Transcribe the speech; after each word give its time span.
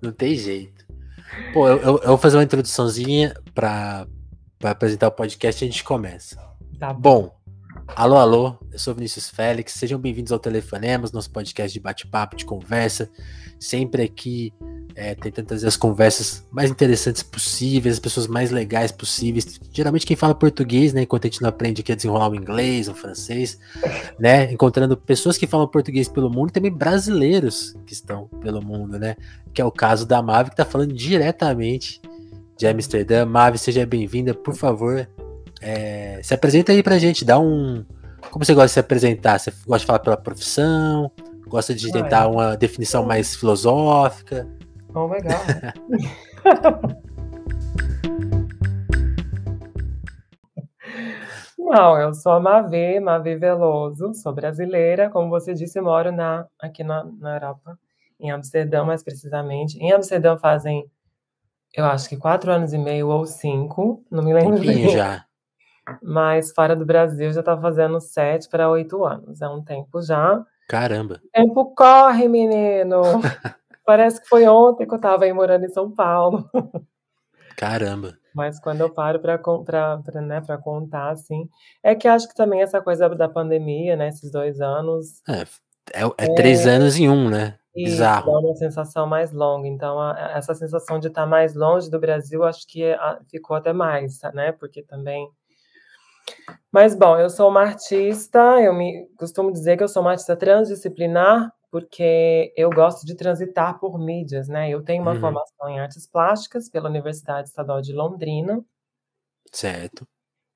Não 0.00 0.12
tem 0.12 0.34
jeito. 0.34 0.86
Pô, 1.52 1.68
eu, 1.68 1.78
eu, 1.78 1.98
eu 1.98 2.08
vou 2.08 2.18
fazer 2.18 2.36
uma 2.36 2.42
introduçãozinha 2.42 3.34
para 3.54 4.06
apresentar 4.62 5.08
o 5.08 5.12
podcast 5.12 5.62
e 5.62 5.68
a 5.68 5.70
gente 5.70 5.84
começa. 5.84 6.38
Tá 6.78 6.92
bom. 6.92 7.38
Alô, 7.88 8.16
alô, 8.16 8.56
eu 8.72 8.78
sou 8.78 8.94
Vinícius 8.94 9.28
Félix, 9.28 9.72
sejam 9.72 9.98
bem-vindos 9.98 10.30
ao 10.30 10.38
Telefonemos, 10.38 11.10
nosso 11.10 11.30
podcast 11.30 11.72
de 11.72 11.80
bate-papo, 11.80 12.36
de 12.36 12.44
conversa, 12.44 13.10
sempre 13.58 14.02
aqui 14.02 14.52
é, 15.00 15.14
tentando 15.14 15.46
trazer 15.46 15.66
as 15.66 15.78
conversas 15.78 16.46
mais 16.50 16.70
interessantes 16.70 17.22
possíveis, 17.22 17.94
as 17.94 17.98
pessoas 17.98 18.26
mais 18.26 18.50
legais 18.50 18.92
possíveis. 18.92 19.58
Geralmente 19.72 20.04
quem 20.04 20.14
fala 20.14 20.34
português, 20.34 20.92
né, 20.92 21.02
enquanto 21.02 21.24
a 21.24 21.28
gente 21.28 21.40
não 21.40 21.48
aprende 21.48 21.80
aqui 21.80 21.90
a 21.90 21.94
desenrolar 21.94 22.28
o 22.28 22.34
inglês, 22.34 22.86
o 22.86 22.92
francês, 22.92 23.58
né, 24.20 24.52
encontrando 24.52 24.94
pessoas 24.98 25.38
que 25.38 25.46
falam 25.46 25.66
português 25.66 26.06
pelo 26.06 26.28
mundo 26.28 26.50
e 26.50 26.52
também 26.52 26.70
brasileiros 26.70 27.74
que 27.86 27.94
estão 27.94 28.28
pelo 28.42 28.62
mundo, 28.62 28.98
né, 28.98 29.16
que 29.54 29.62
é 29.62 29.64
o 29.64 29.72
caso 29.72 30.04
da 30.04 30.20
Mavi, 30.20 30.50
que 30.50 30.54
está 30.54 30.66
falando 30.66 30.92
diretamente 30.92 32.02
de 32.58 32.66
Amsterdã. 32.66 33.24
Mavi, 33.24 33.56
seja 33.56 33.86
bem-vinda, 33.86 34.34
por 34.34 34.54
favor, 34.54 35.08
é, 35.62 36.20
se 36.22 36.34
apresenta 36.34 36.72
aí 36.72 36.82
pra 36.82 36.98
gente, 36.98 37.24
dá 37.24 37.38
um... 37.38 37.86
Como 38.30 38.44
você 38.44 38.52
gosta 38.52 38.66
de 38.66 38.72
se 38.72 38.80
apresentar? 38.80 39.40
Você 39.40 39.50
gosta 39.66 39.78
de 39.78 39.86
falar 39.86 39.98
pela 40.00 40.16
profissão? 40.16 41.10
Gosta 41.48 41.74
de 41.74 41.90
tentar 41.90 42.28
uma 42.28 42.54
definição 42.54 43.02
mais 43.02 43.34
filosófica? 43.34 44.46
Oh, 44.94 45.06
legal. 45.06 45.38
Não, 51.56 52.00
eu 52.00 52.12
sou 52.12 52.32
a 52.32 52.40
Mavi, 52.40 52.98
Mavi 52.98 53.36
Veloso, 53.36 54.12
sou 54.14 54.32
brasileira, 54.32 55.08
como 55.08 55.30
você 55.30 55.54
disse, 55.54 55.80
moro 55.80 56.10
na, 56.10 56.44
aqui 56.58 56.82
na, 56.82 57.04
na 57.04 57.36
Europa, 57.36 57.78
em 58.18 58.32
Amsterdã, 58.32 58.84
mais 58.84 59.04
precisamente. 59.04 59.78
Em 59.78 59.92
Amsterdã 59.92 60.36
fazem, 60.36 60.84
eu 61.72 61.84
acho 61.84 62.08
que 62.08 62.16
quatro 62.16 62.50
anos 62.50 62.72
e 62.72 62.78
meio 62.78 63.08
ou 63.08 63.24
cinco, 63.24 64.04
não 64.10 64.24
me 64.24 64.34
lembro 64.34 64.58
bem. 64.58 64.88
já. 64.88 65.24
Mas 66.02 66.50
fora 66.50 66.74
do 66.74 66.84
Brasil 66.84 67.32
já 67.32 67.42
tá 67.42 67.56
fazendo 67.56 68.00
sete 68.00 68.48
para 68.48 68.68
oito 68.68 69.04
anos, 69.04 69.40
é 69.40 69.48
um 69.48 69.62
tempo 69.62 70.02
já. 70.02 70.44
Caramba. 70.68 71.20
O 71.24 71.28
tempo 71.32 71.74
corre, 71.76 72.26
menino! 72.26 73.02
Parece 73.84 74.20
que 74.20 74.28
foi 74.28 74.46
ontem 74.46 74.86
que 74.86 74.92
eu 74.92 74.96
estava 74.96 75.24
aí 75.24 75.32
morando 75.32 75.64
em 75.64 75.70
São 75.70 75.90
Paulo. 75.90 76.48
Caramba. 77.56 78.16
Mas 78.34 78.60
quando 78.60 78.80
eu 78.80 78.90
paro 78.90 79.20
para 79.20 79.38
né, 80.22 80.40
contar, 80.62 81.10
assim, 81.10 81.48
é 81.82 81.94
que 81.94 82.06
acho 82.06 82.28
que 82.28 82.34
também 82.34 82.62
essa 82.62 82.80
coisa 82.80 83.08
da 83.08 83.28
pandemia, 83.28 83.96
né, 83.96 84.08
esses 84.08 84.30
dois 84.30 84.60
anos. 84.60 85.20
É, 85.28 85.42
é, 85.92 86.04
é, 86.04 86.10
é 86.18 86.34
três 86.34 86.66
anos 86.66 86.96
em 86.96 87.08
um, 87.08 87.28
né? 87.28 87.58
Bizarro. 87.74 88.32
Dá 88.32 88.38
uma 88.38 88.56
sensação 88.56 89.06
mais 89.06 89.32
longa. 89.32 89.68
Então, 89.68 90.00
a, 90.00 90.32
essa 90.36 90.54
sensação 90.54 90.98
de 90.98 91.08
estar 91.08 91.26
mais 91.26 91.54
longe 91.54 91.90
do 91.90 92.00
Brasil, 92.00 92.44
acho 92.44 92.66
que 92.66 92.84
a, 92.92 93.20
ficou 93.28 93.56
até 93.56 93.72
mais, 93.72 94.20
né? 94.34 94.52
Porque 94.52 94.82
também. 94.82 95.28
Mas, 96.70 96.94
bom, 96.94 97.18
eu 97.18 97.30
sou 97.30 97.48
uma 97.48 97.62
artista, 97.62 98.60
eu 98.60 98.74
me 98.74 99.08
costumo 99.16 99.52
dizer 99.52 99.76
que 99.76 99.82
eu 99.82 99.88
sou 99.88 100.02
uma 100.02 100.12
artista 100.12 100.36
transdisciplinar, 100.36 101.52
porque 101.70 102.52
eu 102.56 102.70
gosto 102.70 103.06
de 103.06 103.14
transitar 103.14 103.78
por 103.78 103.98
mídias, 103.98 104.48
né? 104.48 104.68
Eu 104.68 104.82
tenho 104.82 105.02
uma 105.02 105.12
uhum. 105.14 105.20
formação 105.20 105.68
em 105.68 105.78
artes 105.78 106.06
plásticas 106.06 106.68
pela 106.68 106.88
Universidade 106.88 107.48
Estadual 107.48 107.80
de 107.80 107.92
Londrina. 107.92 108.64
Certo. 109.52 110.06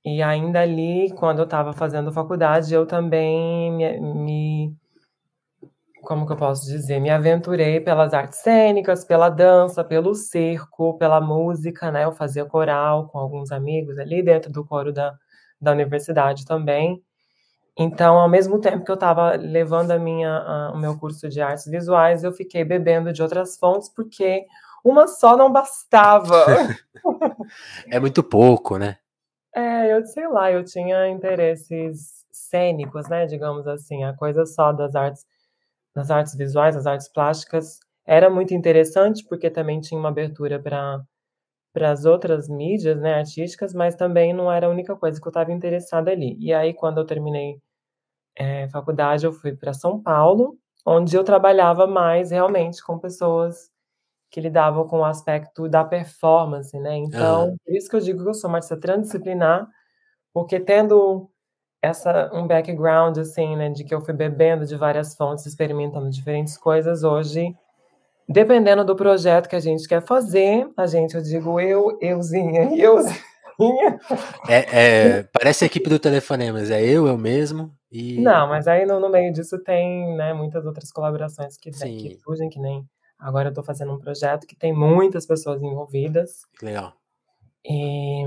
E 0.04 0.22
ainda 0.22 0.60
ali, 0.60 1.12
quando 1.14 1.38
eu 1.38 1.44
estava 1.44 1.72
fazendo 1.72 2.12
faculdade, 2.12 2.74
eu 2.74 2.86
também 2.86 3.72
me, 3.72 4.00
me, 4.00 4.76
Como 6.02 6.26
que 6.26 6.32
eu 6.32 6.36
posso 6.36 6.66
dizer? 6.66 7.00
Me 7.00 7.10
aventurei 7.10 7.80
pelas 7.80 8.12
artes 8.12 8.40
cênicas, 8.40 9.04
pela 9.04 9.30
dança, 9.30 9.82
pelo 9.84 10.14
circo, 10.14 10.98
pela 10.98 11.20
música, 11.20 11.90
né? 11.90 12.04
Eu 12.04 12.12
fazia 12.12 12.44
coral 12.44 13.08
com 13.08 13.18
alguns 13.18 13.50
amigos 13.50 13.98
ali 13.98 14.22
dentro 14.22 14.52
do 14.52 14.64
coro 14.64 14.92
da, 14.92 15.16
da 15.60 15.72
universidade 15.72 16.44
também. 16.44 17.02
Então, 17.76 18.16
ao 18.16 18.28
mesmo 18.28 18.60
tempo 18.60 18.84
que 18.84 18.90
eu 18.90 18.94
estava 18.94 19.34
levando 19.34 19.90
a 19.90 19.98
minha, 19.98 20.30
a, 20.30 20.72
o 20.72 20.78
meu 20.78 20.96
curso 20.96 21.28
de 21.28 21.40
artes 21.40 21.66
visuais, 21.66 22.22
eu 22.22 22.32
fiquei 22.32 22.64
bebendo 22.64 23.12
de 23.12 23.20
outras 23.20 23.56
fontes, 23.56 23.88
porque 23.88 24.46
uma 24.84 25.08
só 25.08 25.36
não 25.36 25.52
bastava. 25.52 26.44
é 27.90 27.98
muito 27.98 28.22
pouco, 28.22 28.78
né? 28.78 28.98
É, 29.54 29.92
eu 29.92 30.04
sei 30.06 30.28
lá, 30.28 30.52
eu 30.52 30.64
tinha 30.64 31.08
interesses 31.08 32.24
cênicos, 32.30 33.08
né, 33.08 33.26
digamos 33.26 33.66
assim, 33.66 34.04
a 34.04 34.12
coisa 34.14 34.44
só 34.44 34.72
das 34.72 34.94
artes, 34.94 35.24
das 35.94 36.10
artes 36.10 36.34
visuais, 36.34 36.74
das 36.74 36.86
artes 36.86 37.08
plásticas, 37.08 37.78
era 38.04 38.28
muito 38.28 38.52
interessante, 38.52 39.24
porque 39.24 39.48
também 39.48 39.80
tinha 39.80 39.98
uma 39.98 40.08
abertura 40.08 40.60
para 40.60 41.00
para 41.74 41.90
as 41.90 42.04
outras 42.04 42.48
mídias, 42.48 43.00
né, 43.00 43.16
artísticas, 43.16 43.74
mas 43.74 43.96
também 43.96 44.32
não 44.32 44.50
era 44.50 44.68
a 44.68 44.70
única 44.70 44.94
coisa 44.94 45.20
que 45.20 45.26
eu 45.26 45.30
estava 45.30 45.52
interessada 45.52 46.12
ali. 46.12 46.36
E 46.38 46.54
aí, 46.54 46.72
quando 46.72 46.98
eu 46.98 47.04
terminei 47.04 47.58
é, 48.36 48.68
faculdade, 48.68 49.26
eu 49.26 49.32
fui 49.32 49.56
para 49.56 49.72
São 49.74 50.00
Paulo, 50.00 50.56
onde 50.86 51.16
eu 51.16 51.24
trabalhava 51.24 51.86
mais 51.86 52.30
realmente 52.30 52.82
com 52.82 52.98
pessoas 52.98 53.70
que 54.30 54.40
lidavam 54.40 54.86
com 54.86 55.00
o 55.00 55.04
aspecto 55.04 55.68
da 55.68 55.84
performance, 55.84 56.78
né? 56.78 56.96
Então, 56.96 57.48
uhum. 57.48 57.56
por 57.64 57.74
isso 57.74 57.88
que 57.90 57.96
eu 57.96 58.00
digo 58.00 58.22
que 58.22 58.28
eu 58.28 58.34
sou 58.34 58.48
uma 58.48 58.58
artista 58.58 58.78
transdisciplinar, 58.78 59.68
porque 60.32 60.60
tendo 60.60 61.28
essa 61.82 62.30
um 62.32 62.46
background 62.46 63.18
assim, 63.18 63.56
né, 63.56 63.70
de 63.70 63.84
que 63.84 63.94
eu 63.94 64.00
fui 64.00 64.14
bebendo 64.14 64.64
de 64.64 64.76
várias 64.76 65.14
fontes, 65.16 65.44
experimentando 65.44 66.08
diferentes 66.08 66.56
coisas, 66.56 67.02
hoje, 67.02 67.54
dependendo 68.28 68.84
do 68.84 68.96
projeto 68.96 69.48
que 69.48 69.56
a 69.56 69.60
gente 69.60 69.86
quer 69.88 70.02
fazer, 70.02 70.68
a 70.76 70.86
gente, 70.86 71.14
eu 71.14 71.22
digo 71.22 71.60
eu, 71.60 71.98
euzinha, 72.00 72.70
euzinha. 72.76 74.00
É, 74.48 74.56
é, 74.72 75.22
parece 75.32 75.64
a 75.64 75.66
equipe 75.66 75.88
do 75.88 75.98
Telefonemas, 75.98 76.70
é 76.70 76.82
eu, 76.82 77.06
eu 77.06 77.16
mesmo, 77.16 77.72
e... 77.94 78.20
Não, 78.20 78.48
mas 78.48 78.66
aí 78.66 78.84
no, 78.84 78.98
no, 78.98 79.08
meio 79.08 79.32
disso 79.32 79.56
tem 79.62 80.16
né, 80.16 80.34
muitas 80.34 80.66
outras 80.66 80.90
colaborações 80.90 81.56
que, 81.56 81.70
né, 81.70 81.86
que 81.86 82.18
surgem, 82.24 82.48
que 82.48 82.58
nem 82.58 82.84
agora 83.16 83.46
eu 83.46 83.50
estou 83.50 83.62
fazendo 83.62 83.92
um 83.92 84.00
projeto 84.00 84.48
que 84.48 84.56
tem 84.56 84.72
muitas 84.72 85.24
pessoas 85.24 85.62
envolvidas. 85.62 86.40
Legal. 86.60 86.92
E, 87.64 88.24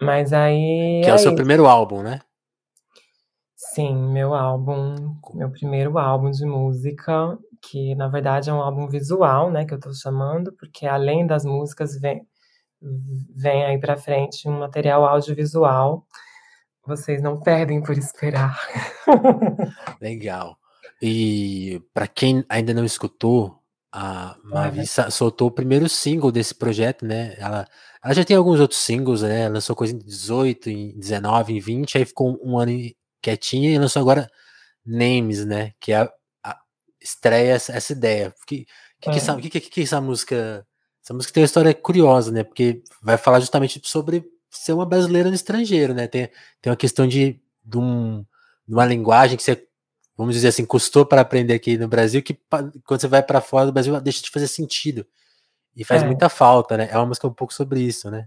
mas 0.00 0.32
aí. 0.32 1.02
Que 1.04 1.10
é, 1.10 1.12
é 1.12 1.14
o 1.14 1.18
seu 1.18 1.34
primeiro 1.34 1.66
álbum, 1.66 2.02
né? 2.02 2.20
Sim, 3.54 3.94
meu 3.94 4.34
álbum, 4.34 5.16
meu 5.34 5.50
primeiro 5.50 5.98
álbum 5.98 6.30
de 6.30 6.46
música, 6.46 7.38
que 7.68 7.94
na 7.94 8.08
verdade 8.08 8.50
é 8.50 8.52
um 8.52 8.60
álbum 8.60 8.88
visual, 8.88 9.50
né, 9.50 9.64
que 9.64 9.74
eu 9.74 9.78
estou 9.78 9.94
chamando, 9.94 10.52
porque 10.52 10.86
além 10.86 11.26
das 11.26 11.44
músicas 11.44 11.98
vem, 12.00 12.26
vem 13.34 13.64
aí 13.64 13.78
para 13.78 13.96
frente 13.96 14.48
um 14.48 14.58
material 14.58 15.04
audiovisual 15.04 16.06
vocês 16.86 17.22
não 17.22 17.40
perdem 17.40 17.82
por 17.82 17.96
esperar. 17.96 18.60
Legal. 20.00 20.58
E 21.00 21.82
para 21.92 22.06
quem 22.06 22.44
ainda 22.48 22.74
não 22.74 22.84
escutou, 22.84 23.58
a 23.92 24.36
Mavi 24.42 24.80
uhum. 24.80 25.10
soltou 25.10 25.48
o 25.48 25.52
primeiro 25.52 25.88
single 25.88 26.30
desse 26.30 26.54
projeto, 26.54 27.04
né? 27.04 27.34
Ela, 27.38 27.66
ela 28.02 28.14
já 28.14 28.24
tem 28.24 28.36
alguns 28.36 28.60
outros 28.60 28.80
singles, 28.80 29.22
né? 29.22 29.42
Ela 29.42 29.54
lançou 29.54 29.74
coisa 29.74 29.94
em 29.94 29.98
18, 29.98 30.70
em 30.70 30.98
19, 30.98 31.54
em 31.54 31.60
20, 31.60 31.98
aí 31.98 32.04
ficou 32.04 32.38
um 32.42 32.58
ano 32.58 32.72
quietinha 33.22 33.70
e 33.70 33.78
lançou 33.78 34.00
agora 34.00 34.30
Names, 34.84 35.44
né? 35.44 35.72
Que 35.80 35.92
é 35.92 36.08
estreia 37.04 37.52
essa, 37.52 37.72
essa 37.72 37.92
ideia. 37.92 38.34
Que 38.46 38.66
que, 39.04 39.10
que, 39.10 39.16
essa, 39.18 39.36
que, 39.36 39.50
que, 39.50 39.60
que 39.60 39.82
essa 39.82 40.00
música. 40.00 40.66
Essa 41.02 41.12
música 41.12 41.34
tem 41.34 41.42
uma 41.42 41.46
história 41.46 41.74
curiosa, 41.74 42.32
né? 42.32 42.42
Porque 42.42 42.82
vai 43.02 43.18
falar 43.18 43.40
justamente 43.40 43.80
sobre 43.84 44.24
ser 44.50 44.72
uma 44.72 44.86
brasileira 44.86 45.28
no 45.28 45.34
estrangeiro, 45.34 45.92
né? 45.92 46.06
Tem, 46.06 46.30
tem 46.62 46.70
uma 46.70 46.76
questão 46.76 47.06
de, 47.06 47.38
de, 47.62 47.76
um, 47.76 48.24
de 48.66 48.74
uma 48.74 48.86
linguagem 48.86 49.36
que 49.36 49.42
você, 49.42 49.66
vamos 50.16 50.34
dizer 50.34 50.48
assim, 50.48 50.64
custou 50.64 51.04
para 51.04 51.20
aprender 51.20 51.52
aqui 51.52 51.76
no 51.76 51.88
Brasil, 51.88 52.22
que 52.22 52.38
quando 52.86 53.00
você 53.00 53.06
vai 53.06 53.22
para 53.22 53.42
fora 53.42 53.66
do 53.66 53.72
Brasil 53.72 54.00
deixa 54.00 54.22
de 54.22 54.30
fazer 54.30 54.48
sentido. 54.48 55.06
E 55.76 55.84
faz 55.84 56.02
é. 56.02 56.06
muita 56.06 56.30
falta, 56.30 56.76
né? 56.76 56.88
É 56.90 56.96
uma 56.96 57.06
música 57.06 57.26
um 57.26 57.34
pouco 57.34 57.52
sobre 57.52 57.80
isso, 57.80 58.10
né? 58.10 58.26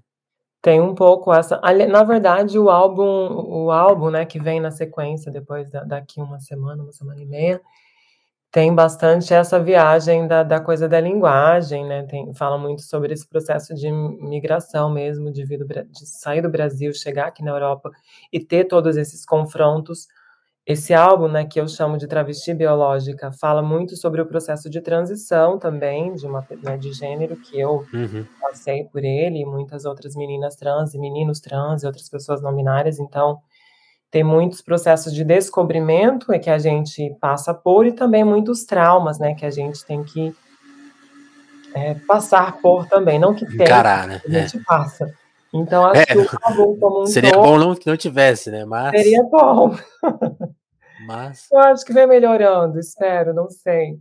Tem 0.62 0.79
um 0.79 0.94
pouco 0.94 1.33
essa. 1.33 1.59
Na 1.89 2.03
verdade, 2.03 2.59
o 2.59 2.69
álbum, 2.69 3.03
o 3.03 3.71
álbum, 3.71 4.09
né, 4.12 4.25
que 4.25 4.39
vem 4.39 4.59
na 4.59 4.69
sequência 4.69 5.31
depois 5.31 5.69
da, 5.71 5.83
daqui 5.83 6.19
uma 6.19 6.39
semana, 6.39 6.83
uma 6.83 6.91
semana 6.91 7.21
e 7.21 7.25
meia, 7.25 7.62
tem 8.57 8.74
bastante 8.74 9.36
essa 9.36 9.59
viagem 9.59 10.27
da, 10.27 10.42
da 10.42 10.59
coisa 10.59 10.89
da 10.89 11.00
linguagem, 11.00 11.86
né? 11.86 12.01
Tem, 12.09 12.33
fala 12.33 12.57
muito 12.57 12.81
sobre 12.81 13.13
esse 13.13 13.30
processo 13.30 13.75
de 13.75 13.92
migração 13.92 14.92
mesmo, 14.92 15.31
de, 15.31 15.45
vir 15.45 15.59
do, 15.59 15.68
de 15.68 16.07
sair 16.07 16.42
do 16.42 16.50
Brasil, 16.50 16.92
chegar 16.92 17.27
aqui 17.27 17.44
na 17.44 17.51
Europa 17.51 17.92
e 18.33 18.39
ter 18.39 18.63
todos 18.65 18.98
esses 18.98 19.24
confrontos. 19.24 20.07
Esse 20.65 20.92
álbum, 20.92 21.27
né, 21.27 21.45
que 21.45 21.62
eu 21.62 21.68
chamo 21.68 22.00
de 22.00 22.07
Travesti 22.07 22.51
Biológica, 22.51 23.31
fala 23.31 23.62
muito 23.62 23.95
sobre 23.95 24.21
o 24.21 24.25
processo 24.25 24.71
de 24.71 24.81
transição 24.81 25.60
também, 25.60 26.15
de, 26.15 26.25
uma, 26.25 26.44
né, 26.63 26.77
de 26.77 26.92
gênero, 26.94 27.38
que 27.38 27.60
eu 27.60 27.86
uhum. 27.94 28.25
passei 28.42 28.86
por 28.86 29.03
ele, 29.03 29.39
e 29.39 29.45
muitas 29.45 29.86
outras 29.86 30.15
meninas 30.15 30.56
trans, 30.56 30.95
e 30.95 31.00
meninos 31.00 31.39
trans, 31.39 31.83
e 31.83 31.86
outras 31.86 32.10
pessoas 32.10 32.42
não 32.42 32.56
binárias, 32.56 32.98
então 32.98 33.38
tem 34.09 34.24
muitos 34.24 34.62
processos 34.62 35.13
de 35.13 35.24
descobrimento 35.24 36.31
é 36.31 36.39
que 36.39 36.50
a 36.50 36.57
gente 36.57 37.15
passa 37.19 37.54
por 37.54 37.86
e 37.86 37.92
também 37.92 38.24
muitos 38.24 38.65
traumas, 38.65 39.19
né, 39.19 39.36
que 39.36 39.45
a 39.45 39.51
gente 39.51 39.86
tem 39.86 40.04
que 40.04 40.33
é, 41.74 41.94
passar 41.94 42.57
por 42.62 42.88
também, 42.88 43.19
não 43.19 43.36
que 43.36 43.45
Encarar, 43.45 44.07
né? 44.07 44.21
a 44.25 44.30
gente 44.30 44.57
é. 44.57 44.62
passa. 44.65 45.13
Então 45.54 45.86
acho 45.86 46.01
é, 46.01 46.06
que 46.06 46.18
o 46.18 46.27
álbum 46.42 46.80
como 46.80 47.01
um 47.01 47.06
Seria 47.07 47.31
todo, 47.31 47.44
bom 47.44 47.57
não, 47.57 47.75
que 47.75 47.88
não 47.88 47.98
tivesse, 47.98 48.50
né? 48.50 48.65
Mas... 48.65 48.92
Seria 48.92 49.24
bom. 49.24 49.75
Mas... 51.06 51.48
Eu 51.51 51.60
acho 51.60 51.86
que 51.86 51.94
vem 51.94 52.07
melhorando, 52.07 52.80
espero, 52.80 53.33
não 53.33 53.50
sei. 53.50 54.00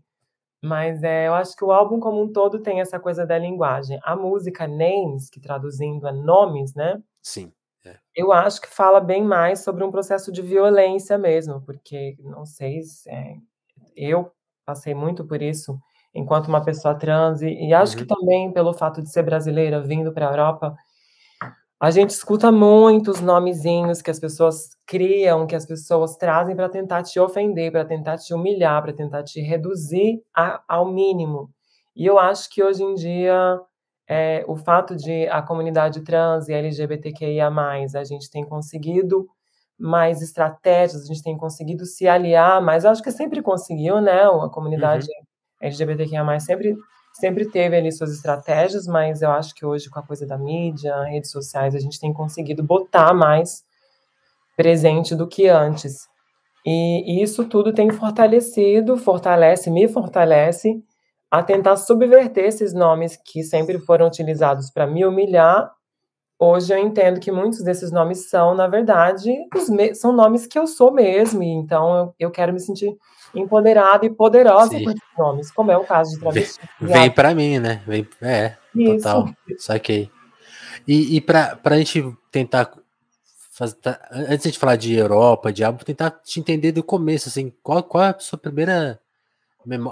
Mas 0.62 1.02
é, 1.02 1.28
eu 1.28 1.34
acho 1.34 1.54
que 1.54 1.64
o 1.64 1.70
álbum 1.70 2.00
como 2.00 2.22
um 2.22 2.32
todo 2.32 2.60
tem 2.60 2.80
essa 2.80 2.98
coisa 2.98 3.26
da 3.26 3.38
linguagem. 3.38 3.98
A 4.02 4.16
música 4.16 4.66
Names, 4.66 5.28
que 5.30 5.40
traduzindo 5.40 6.08
é 6.08 6.12
nomes, 6.12 6.74
né? 6.74 7.00
Sim. 7.22 7.52
Eu 8.16 8.32
acho 8.32 8.60
que 8.62 8.68
fala 8.68 8.98
bem 8.98 9.22
mais 9.22 9.60
sobre 9.60 9.84
um 9.84 9.90
processo 9.90 10.32
de 10.32 10.40
violência 10.40 11.18
mesmo, 11.18 11.60
porque 11.60 12.16
não 12.20 12.46
sei 12.46 12.82
se 12.82 13.10
é, 13.10 13.36
eu 13.94 14.32
passei 14.64 14.94
muito 14.94 15.24
por 15.26 15.42
isso 15.42 15.78
enquanto 16.14 16.48
uma 16.48 16.64
pessoa 16.64 16.94
trans 16.94 17.42
e, 17.42 17.48
e 17.68 17.74
acho 17.74 17.92
uhum. 17.92 17.98
que 17.98 18.06
também 18.06 18.52
pelo 18.52 18.72
fato 18.72 19.02
de 19.02 19.10
ser 19.10 19.22
brasileira 19.22 19.82
vindo 19.82 20.12
para 20.12 20.26
a 20.26 20.30
Europa, 20.30 20.74
a 21.78 21.90
gente 21.90 22.10
escuta 22.10 22.50
muitos 22.50 23.20
nomezinhos 23.20 24.00
que 24.00 24.10
as 24.10 24.18
pessoas 24.18 24.70
criam, 24.86 25.46
que 25.46 25.54
as 25.54 25.66
pessoas 25.66 26.16
trazem 26.16 26.56
para 26.56 26.70
tentar 26.70 27.02
te 27.02 27.20
ofender, 27.20 27.70
para 27.70 27.84
tentar 27.84 28.16
te 28.16 28.32
humilhar, 28.32 28.82
para 28.82 28.94
tentar 28.94 29.22
te 29.24 29.42
reduzir 29.42 30.22
a, 30.34 30.62
ao 30.66 30.90
mínimo. 30.90 31.50
E 31.94 32.06
eu 32.06 32.18
acho 32.18 32.48
que 32.50 32.62
hoje 32.62 32.82
em 32.82 32.94
dia 32.94 33.60
é, 34.08 34.44
o 34.46 34.56
fato 34.56 34.94
de 34.94 35.26
a 35.28 35.42
comunidade 35.42 36.02
trans 36.02 36.48
e 36.48 36.52
LGBTQIA+, 36.52 37.48
a 37.48 38.04
gente 38.04 38.30
tem 38.30 38.44
conseguido 38.44 39.26
mais 39.78 40.22
estratégias, 40.22 41.02
a 41.02 41.06
gente 41.06 41.22
tem 41.22 41.36
conseguido 41.36 41.84
se 41.84 42.06
aliar, 42.06 42.62
mas 42.62 42.84
eu 42.84 42.90
acho 42.90 43.02
que 43.02 43.10
sempre 43.10 43.42
conseguiu, 43.42 44.00
né? 44.00 44.22
A 44.22 44.48
comunidade 44.48 45.06
uhum. 45.06 45.66
LGBTQIA+, 45.68 46.40
sempre 46.40 46.76
sempre 47.18 47.46
teve 47.46 47.74
ali 47.76 47.90
suas 47.90 48.12
estratégias, 48.12 48.86
mas 48.86 49.22
eu 49.22 49.30
acho 49.30 49.54
que 49.54 49.64
hoje, 49.64 49.88
com 49.88 49.98
a 49.98 50.02
coisa 50.02 50.26
da 50.26 50.36
mídia, 50.36 51.02
redes 51.04 51.30
sociais, 51.30 51.74
a 51.74 51.78
gente 51.78 51.98
tem 51.98 52.12
conseguido 52.12 52.62
botar 52.62 53.14
mais 53.14 53.64
presente 54.56 55.14
do 55.14 55.26
que 55.26 55.48
antes. 55.48 56.06
E, 56.64 57.20
e 57.20 57.22
isso 57.22 57.44
tudo 57.46 57.72
tem 57.72 57.90
fortalecido, 57.90 58.96
fortalece, 58.96 59.70
me 59.70 59.88
fortalece 59.88 60.82
a 61.30 61.42
tentar 61.42 61.76
subverter 61.76 62.44
esses 62.44 62.72
nomes 62.72 63.16
que 63.16 63.42
sempre 63.42 63.78
foram 63.78 64.06
utilizados 64.06 64.70
para 64.70 64.86
me 64.86 65.04
humilhar. 65.04 65.70
Hoje 66.38 66.72
eu 66.72 66.78
entendo 66.78 67.18
que 67.18 67.32
muitos 67.32 67.62
desses 67.62 67.90
nomes 67.90 68.28
são, 68.28 68.54
na 68.54 68.68
verdade, 68.68 69.34
são 69.94 70.12
nomes 70.12 70.46
que 70.46 70.58
eu 70.58 70.66
sou 70.66 70.92
mesmo, 70.92 71.42
e 71.42 71.48
então 71.48 71.96
eu, 71.96 72.14
eu 72.18 72.30
quero 72.30 72.52
me 72.52 72.60
sentir 72.60 72.94
empoderada 73.34 74.04
e 74.04 74.10
poderosa 74.10 74.70
Sim. 74.70 74.84
com 74.84 74.90
esses 74.90 75.18
nomes, 75.18 75.50
como 75.50 75.70
é 75.70 75.78
o 75.78 75.84
caso 75.84 76.12
de 76.12 76.20
travesti. 76.20 76.60
Vem, 76.80 76.92
vem 76.92 77.10
para 77.10 77.34
mim, 77.34 77.58
né? 77.58 77.82
Vem, 77.86 78.06
é, 78.20 78.56
Isso. 78.74 79.02
total. 79.02 79.30
Saquei. 79.58 80.10
E, 80.86 81.16
e 81.16 81.20
para 81.20 81.58
a 81.64 81.76
gente 81.78 82.16
tentar 82.30 82.70
fazer, 83.50 83.76
tá, 83.76 83.98
antes 84.10 84.52
de 84.52 84.58
falar 84.58 84.76
de 84.76 84.94
Europa, 84.94 85.52
de 85.52 85.64
álbum, 85.64 85.82
tentar 85.82 86.10
te 86.10 86.38
entender 86.38 86.72
do 86.72 86.82
começo, 86.82 87.28
assim, 87.28 87.52
qual, 87.62 87.82
qual 87.82 88.04
é 88.04 88.08
a 88.08 88.18
sua 88.18 88.38
primeira? 88.38 89.00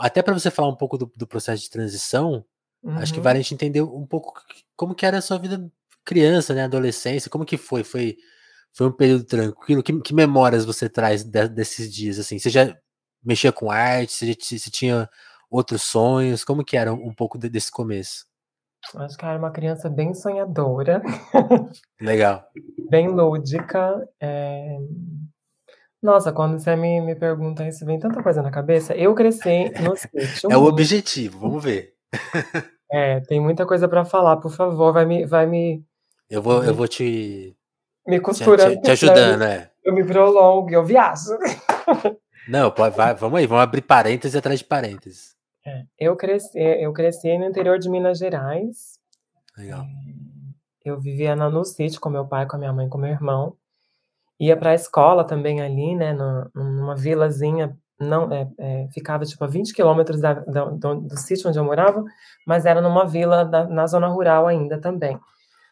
Até 0.01 0.23
para 0.23 0.35
você 0.35 0.51
falar 0.51 0.69
um 0.69 0.77
pouco 0.77 0.97
do, 0.97 1.13
do 1.17 1.27
processo 1.27 1.63
de 1.63 1.71
transição, 1.71 2.45
uhum. 2.83 2.97
acho 2.99 3.13
que 3.13 3.19
uhum. 3.19 3.25
vale 3.25 3.39
a 3.39 3.43
gente 3.43 3.55
entender 3.55 3.83
um 3.83 4.07
pouco 4.07 4.33
como 4.77 4.95
que 4.95 5.07
era 5.07 5.19
a 5.19 5.23
sua 5.23 5.39
vida 5.39 5.71
criança, 6.05 6.55
né, 6.55 6.65
adolescência, 6.65 7.31
como 7.31 7.45
que 7.45 7.57
foi? 7.57 7.83
Foi 7.83 8.17
foi 8.75 8.89
um 8.89 8.93
período 8.93 9.25
tranquilo? 9.25 9.83
Que, 9.83 10.01
que 10.01 10.13
memórias 10.13 10.65
você 10.65 10.89
traz 10.89 11.23
de, 11.23 11.49
desses 11.49 11.93
dias, 11.93 12.19
assim? 12.19 12.39
Você 12.39 12.51
já 12.51 12.77
mexia 13.25 13.53
com 13.53 13.71
arte? 13.71 14.13
Se, 14.13 14.59
se 14.59 14.71
tinha 14.71 15.09
outros 15.49 15.83
sonhos? 15.83 16.45
Como 16.45 16.65
que 16.65 16.77
era 16.77 16.93
um, 16.93 17.15
pouco 17.15 17.39
desse 17.39 17.71
começo? 17.71 18.27
Acho 18.97 19.17
que 19.17 19.25
era 19.25 19.39
uma 19.39 19.53
criança 19.53 19.89
bem 19.89 20.13
sonhadora. 20.13 21.01
Legal. 22.01 22.45
bem 22.91 23.09
lúdica. 23.09 24.07
É... 24.21 24.77
Nossa, 26.05 26.31
quando 26.33 26.59
você 26.59 26.77
me, 26.77 27.01
me 27.01 27.15
pergunta 27.15 27.67
isso, 27.67 27.87
vem 27.87 27.99
tanta 27.99 28.23
coisa 28.23 28.43
na 28.43 28.51
cabeça. 28.51 28.95
Eu 28.95 29.15
cresci 29.15 29.71
no 29.81 29.97
sítio. 29.97 30.53
É 30.53 30.57
o 30.59 30.65
objetivo, 30.65 31.39
vamos 31.39 31.65
ver. 31.65 31.95
é, 32.93 33.21
tem 33.21 33.41
muita 33.41 33.65
coisa 33.65 33.89
para 33.89 34.05
falar, 34.05 34.37
por 34.37 34.53
favor, 34.53 34.93
vai 34.93 35.07
me. 35.07 35.25
Vai 35.25 35.47
me 35.47 35.83
eu, 36.29 36.43
vou, 36.43 36.63
eu 36.63 36.75
vou 36.75 36.87
te. 36.87 37.57
Me 38.07 38.21
costurando. 38.21 38.77
Te, 38.77 38.83
te 38.83 38.91
ajudando, 38.91 39.45
é. 39.45 39.71
Eu 39.83 39.95
me 39.95 40.05
prolongo, 40.05 40.71
eu 40.71 40.85
viajo. 40.85 41.39
Não, 42.47 42.71
pode, 42.71 42.95
vai, 42.95 43.15
vamos 43.15 43.39
aí, 43.39 43.47
vamos 43.47 43.63
abrir 43.63 43.81
parênteses 43.81 44.37
atrás 44.37 44.59
de 44.59 44.67
parênteses. 44.67 45.35
É, 45.67 45.85
eu, 45.99 46.15
cresci, 46.17 46.59
eu 46.59 46.93
cresci 46.93 47.39
no 47.39 47.47
interior 47.47 47.79
de 47.79 47.89
Minas 47.89 48.19
Gerais. 48.19 48.99
Legal. 49.57 49.81
É, 49.81 50.91
eu 50.91 51.01
vivia 51.01 51.35
no, 51.35 51.51
no 51.51 51.65
sítio 51.65 51.99
com 51.99 52.11
meu 52.11 52.27
pai, 52.27 52.47
com 52.47 52.57
a 52.57 52.59
minha 52.59 52.75
mãe, 52.75 52.91
com 52.91 52.99
meu 52.99 53.09
irmão. 53.09 53.57
Ia 54.45 54.57
para 54.57 54.71
a 54.71 54.75
escola 54.75 55.25
também 55.25 55.61
ali, 55.63 55.95
né, 55.95 56.13
no, 56.13 56.51
numa 56.55 56.97
vilazinha, 56.97 57.77
não, 57.99 58.33
é, 58.33 58.49
é, 58.59 58.89
ficava 58.93 59.25
tipo 59.25 59.43
a 59.45 59.47
20 59.47 59.73
quilômetros 59.73 60.21
da, 60.21 60.35
da, 60.35 60.65
do, 60.65 61.01
do, 61.03 61.17
sítio 61.17 61.49
onde 61.49 61.59
eu 61.59 61.65
morava, 61.65 62.05
mas 62.47 62.67
era 62.67 62.81
numa 62.81 63.07
vila 63.07 63.45
da, 63.45 63.67
na 63.67 63.87
zona 63.87 64.09
rural 64.09 64.47
ainda 64.47 64.81
também. 64.81 65.19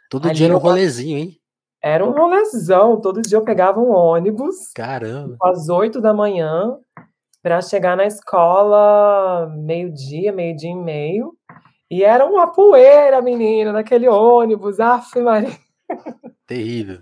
Todo 0.09 0.27
ali 0.27 0.35
dia 0.35 0.49
no 0.49 0.59
rolezinho, 0.59 1.19
hein? 1.19 1.37
Era 1.83 2.07
um 2.07 2.13
rolezão. 2.13 3.01
Todo 3.01 3.21
dia 3.21 3.37
eu 3.37 3.45
pegava 3.45 3.81
um 3.81 3.91
ônibus. 3.91 4.73
Caramba. 4.75 5.37
Às 5.43 5.69
oito 5.69 6.01
da 6.01 6.15
manhã, 6.15 6.77
para 7.43 7.61
chegar 7.61 7.97
na 7.97 8.07
escola 8.07 9.49
meio-dia, 9.57 10.33
meio-dia 10.33 10.71
e 10.71 10.77
meio. 10.77 11.35
E 11.91 12.05
era 12.05 12.25
uma 12.25 12.47
poeira, 12.47 13.21
menina, 13.21 13.73
naquele 13.73 14.09
ônibus. 14.09 14.79
Aff, 14.79 15.21
Maria. 15.21 15.51
Terrível. 16.47 17.01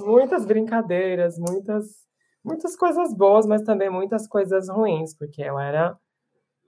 Muitas 0.00 0.44
brincadeiras, 0.44 1.38
muitas, 1.38 2.06
muitas 2.44 2.76
coisas 2.76 3.14
boas, 3.14 3.46
mas 3.46 3.62
também 3.62 3.90
muitas 3.90 4.26
coisas 4.26 4.68
ruins, 4.68 5.14
porque 5.14 5.42
eu 5.42 5.58
era 5.58 5.96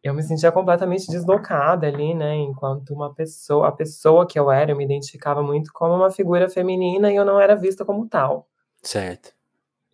eu 0.03 0.15
me 0.15 0.23
sentia 0.23 0.51
completamente 0.51 1.09
deslocada 1.09 1.87
ali, 1.87 2.15
né? 2.15 2.35
Enquanto 2.37 2.95
uma 2.95 3.15
pessoa, 3.15 3.69
a 3.69 3.73
pessoa 3.73 4.27
que 4.27 4.39
eu 4.39 4.51
era, 4.51 4.73
eu 4.73 4.77
me 4.77 4.85
identificava 4.85 5.43
muito 5.43 5.71
como 5.73 5.95
uma 5.95 6.11
figura 6.11 6.49
feminina 6.49 7.13
e 7.13 7.17
eu 7.17 7.25
não 7.25 7.39
era 7.39 7.55
vista 7.55 7.85
como 7.85 8.09
tal. 8.09 8.49
Certo. 8.83 9.35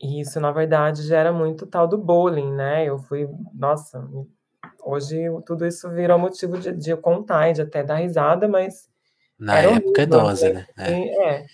E 0.01 0.21
isso, 0.21 0.39
na 0.39 0.53
verdade, 0.53 1.03
já 1.03 1.19
era 1.19 1.33
muito 1.33 1.67
tal 1.67 1.89
do 1.89 1.99
bullying, 1.99 2.53
né? 2.53 2.85
Eu 2.85 2.99
fui, 2.99 3.29
nossa, 3.53 4.09
hoje 4.85 5.19
tudo 5.45 5.67
isso 5.67 5.91
virou 5.91 6.19
motivo 6.19 6.57
de, 6.59 6.73
de 6.73 6.97
contar 6.97 7.51
e 7.51 7.55
de 7.55 7.63
até 7.63 7.83
dar 7.83 7.97
risada, 7.97 8.47
mas. 8.47 8.89
Na 9.39 9.59
época 9.59 10.03
é 10.03 10.07
dose, 10.07 10.53
né? 10.53 10.67
É. 10.79 11.35
é. 11.35 11.47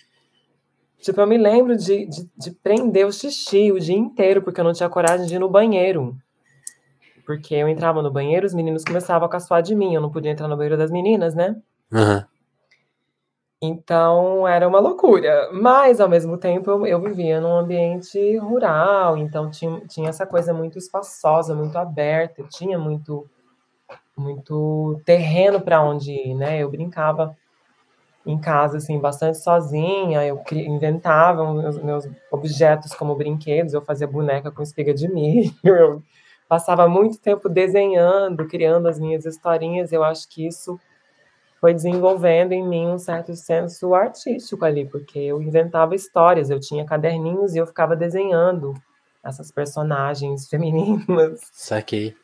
Tipo, 1.03 1.19
eu 1.19 1.27
me 1.27 1.37
lembro 1.37 1.75
de, 1.75 2.05
de, 2.05 2.29
de 2.37 2.51
prender 2.51 3.05
o 3.05 3.11
xixi 3.11 3.73
o 3.73 3.79
dia 3.79 3.97
inteiro, 3.97 4.41
porque 4.41 4.61
eu 4.61 4.63
não 4.63 4.71
tinha 4.71 4.87
coragem 4.87 5.27
de 5.27 5.35
ir 5.35 5.39
no 5.39 5.49
banheiro. 5.49 6.15
Porque 7.25 7.53
eu 7.53 7.67
entrava 7.67 8.01
no 8.01 8.09
banheiro, 8.09 8.47
os 8.47 8.53
meninos 8.53 8.85
começavam 8.85 9.25
a 9.25 9.29
caçoar 9.29 9.61
de 9.61 9.75
mim. 9.75 9.93
Eu 9.93 9.99
não 9.99 10.09
podia 10.09 10.31
entrar 10.31 10.47
no 10.47 10.55
banheiro 10.55 10.77
das 10.77 10.89
meninas, 10.89 11.35
né? 11.35 11.57
Uhum. 11.91 12.23
Então 13.61 14.47
era 14.47 14.65
uma 14.65 14.79
loucura. 14.79 15.49
Mas, 15.51 15.99
ao 15.99 16.07
mesmo 16.07 16.37
tempo, 16.37 16.71
eu, 16.71 16.87
eu, 16.87 17.01
vivia 17.01 17.41
num 17.41 17.57
ambiente 17.57 18.37
rural, 18.37 19.17
então 19.17 19.51
tinha, 19.51 19.81
tinha 19.87 20.07
essa 20.07 20.25
coisa 20.25 20.53
muito 20.53 20.77
espaçosa, 20.77 21.53
muito 21.53 21.77
aberta, 21.77 22.39
eu 22.41 22.47
tinha 22.47 22.79
muito, 22.79 23.29
muito 24.15 25.01
terreno 25.05 25.59
para 25.59 25.83
onde 25.83 26.13
ir, 26.13 26.33
né? 26.33 26.59
Eu 26.59 26.69
brincava 26.71 27.35
em 28.25 28.39
casa, 28.39 28.77
assim, 28.77 28.99
bastante 28.99 29.37
sozinha, 29.37 30.25
eu 30.25 30.41
inventava 30.51 31.53
meus, 31.53 31.77
meus 31.83 32.09
objetos 32.31 32.93
como 32.93 33.15
brinquedos, 33.15 33.73
eu 33.73 33.81
fazia 33.81 34.07
boneca 34.07 34.51
com 34.51 34.61
espiga 34.63 34.93
de 34.93 35.07
milho, 35.07 35.53
eu 35.63 36.01
passava 36.47 36.87
muito 36.87 37.19
tempo 37.19 37.49
desenhando, 37.49 38.47
criando 38.47 38.87
as 38.87 38.99
minhas 38.99 39.25
historinhas. 39.25 39.91
Eu 39.91 40.03
acho 40.03 40.27
que 40.29 40.47
isso 40.47 40.79
foi 41.59 41.73
desenvolvendo 41.73 42.51
em 42.51 42.67
mim 42.67 42.87
um 42.87 42.99
certo 42.99 43.33
senso 43.35 43.93
artístico 43.93 44.65
ali, 44.65 44.85
porque 44.85 45.19
eu 45.19 45.41
inventava 45.41 45.95
histórias, 45.95 46.49
eu 46.49 46.59
tinha 46.59 46.85
caderninhos 46.85 47.55
e 47.55 47.57
eu 47.57 47.65
ficava 47.65 47.95
desenhando 47.95 48.73
essas 49.23 49.51
personagens 49.51 50.47
femininas. 50.51 51.39
Saquei. 51.51 52.15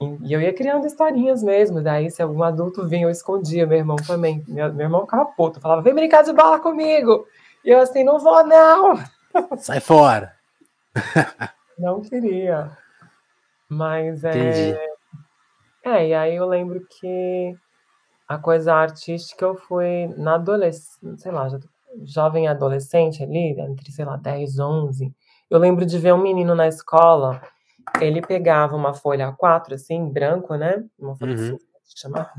E 0.00 0.32
eu 0.32 0.40
ia 0.40 0.54
criando 0.54 0.86
historinhas 0.86 1.42
mesmo. 1.42 1.82
Daí, 1.82 2.10
se 2.10 2.22
algum 2.22 2.42
adulto 2.42 2.86
vinha, 2.86 3.06
eu 3.06 3.10
escondia. 3.10 3.66
Meu 3.66 3.78
irmão 3.78 3.96
também. 3.96 4.44
Meu, 4.46 4.72
meu 4.72 4.86
irmão 4.86 5.00
ficava 5.02 5.24
puto. 5.26 5.60
Falava, 5.60 5.82
vem 5.82 5.94
brincar 5.94 6.22
de 6.22 6.32
bola 6.32 6.60
comigo. 6.60 7.26
E 7.64 7.70
eu 7.70 7.80
assim, 7.80 8.04
não 8.04 8.18
vou, 8.18 8.46
não. 8.46 8.94
Sai 9.58 9.80
fora. 9.80 10.34
não 11.78 12.00
queria. 12.00 12.70
Mas 13.68 14.22
é. 14.22 14.30
Entendi. 14.30 14.78
É, 15.84 16.08
e 16.08 16.14
aí 16.14 16.36
eu 16.36 16.46
lembro 16.46 16.80
que 16.88 17.56
a 18.28 18.38
coisa 18.38 18.74
artística 18.74 19.44
eu 19.44 19.56
fui 19.56 20.06
na 20.16 20.34
adolescência, 20.34 21.16
sei 21.16 21.32
lá, 21.32 21.48
jovem 22.04 22.46
adolescente 22.46 23.22
ali, 23.22 23.58
entre, 23.58 23.90
sei 23.90 24.04
lá, 24.04 24.16
10, 24.16 24.58
11. 24.58 25.14
Eu 25.50 25.58
lembro 25.58 25.86
de 25.86 25.98
ver 25.98 26.12
um 26.12 26.22
menino 26.22 26.54
na 26.54 26.68
escola, 26.68 27.40
ele 28.00 28.20
pegava 28.20 28.76
uma 28.76 28.94
folha 28.94 29.32
A4, 29.32 29.74
assim, 29.74 30.08
branco, 30.08 30.54
né? 30.54 30.84
Uma 30.98 31.16
folha 31.16 31.36
uhum. 31.36 31.56
que 31.56 32.00
chamava. 32.00 32.30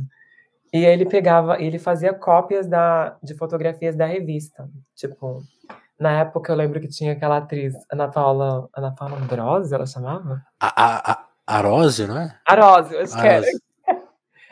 E 0.71 0.85
ele 0.85 1.05
pegava, 1.05 1.59
ele 1.61 1.79
fazia 1.79 2.13
cópias 2.13 2.67
da, 2.67 3.17
de 3.23 3.33
fotografias 3.33 3.95
da 3.95 4.05
revista. 4.05 4.69
Tipo, 4.95 5.41
na 5.99 6.19
época 6.19 6.51
eu 6.51 6.55
lembro 6.55 6.79
que 6.79 6.87
tinha 6.87 7.13
aquela 7.13 7.37
atriz, 7.37 7.73
Ana 7.91 8.07
Paula, 8.07 8.69
Ana 8.73 8.91
Paula 8.91 9.17
Ambrosio, 9.17 9.75
ela 9.75 9.85
chamava? 9.87 10.43
A, 10.59 11.11
a, 11.11 11.25
a 11.47 11.61
não 11.63 12.17
é? 12.17 12.39
Arósio, 12.45 12.99
acho 12.99 13.19
que 13.19 13.27
era. 13.27 13.45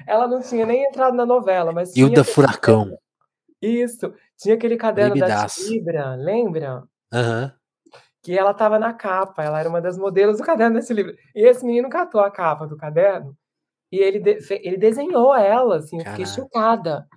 Ela 0.08 0.26
não 0.26 0.42
tinha 0.42 0.66
nem 0.66 0.86
entrado 0.86 1.16
na 1.16 1.26
novela, 1.26 1.72
mas 1.72 1.96
Hilda 1.96 2.24
Furacão. 2.24 2.84
Caderno. 2.86 3.00
Isso, 3.62 4.14
tinha 4.38 4.56
aquele 4.56 4.78
caderno 4.78 5.16
Libidaço. 5.16 5.64
da 5.64 5.70
Libra, 5.70 6.16
lembra? 6.16 6.84
Aham. 7.14 7.44
Uhum. 7.44 7.52
Que 8.28 8.38
ela 8.38 8.52
estava 8.52 8.78
na 8.78 8.92
capa, 8.92 9.42
ela 9.42 9.58
era 9.58 9.70
uma 9.70 9.80
das 9.80 9.98
modelos 9.98 10.38
do 10.38 10.44
caderno 10.44 10.76
desse 10.76 10.94
livro. 10.94 11.16
E 11.34 11.48
esse 11.48 11.66
menino 11.66 11.88
catou 11.88 12.20
a 12.20 12.30
capa 12.30 12.68
do 12.68 12.76
caderno 12.76 13.34
e 13.90 14.00
ele, 14.00 14.20
de, 14.20 14.38
ele 14.62 14.76
desenhou 14.76 15.34
ela, 15.34 15.78
assim, 15.78 15.98
eu 15.98 16.04
fiquei 16.04 16.26
chocada. 16.26 17.08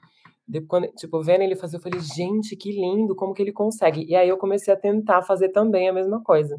Depois, 0.47 0.69
quando, 0.69 0.95
tipo, 0.95 1.21
vendo 1.21 1.43
ele 1.43 1.57
fazer, 1.57 1.79
eu 1.79 1.81
falei, 1.81 1.99
gente, 1.99 2.55
que 2.55 2.71
lindo, 2.71 3.17
como 3.17 3.35
que 3.35 3.43
ele 3.43 3.51
consegue? 3.51 4.05
E 4.09 4.15
aí 4.15 4.29
eu 4.29 4.39
comecei 4.39 4.73
a 4.73 4.77
tentar 4.77 5.23
fazer 5.23 5.49
também 5.49 5.89
a 5.89 5.93
mesma 5.93 6.23
coisa. 6.23 6.57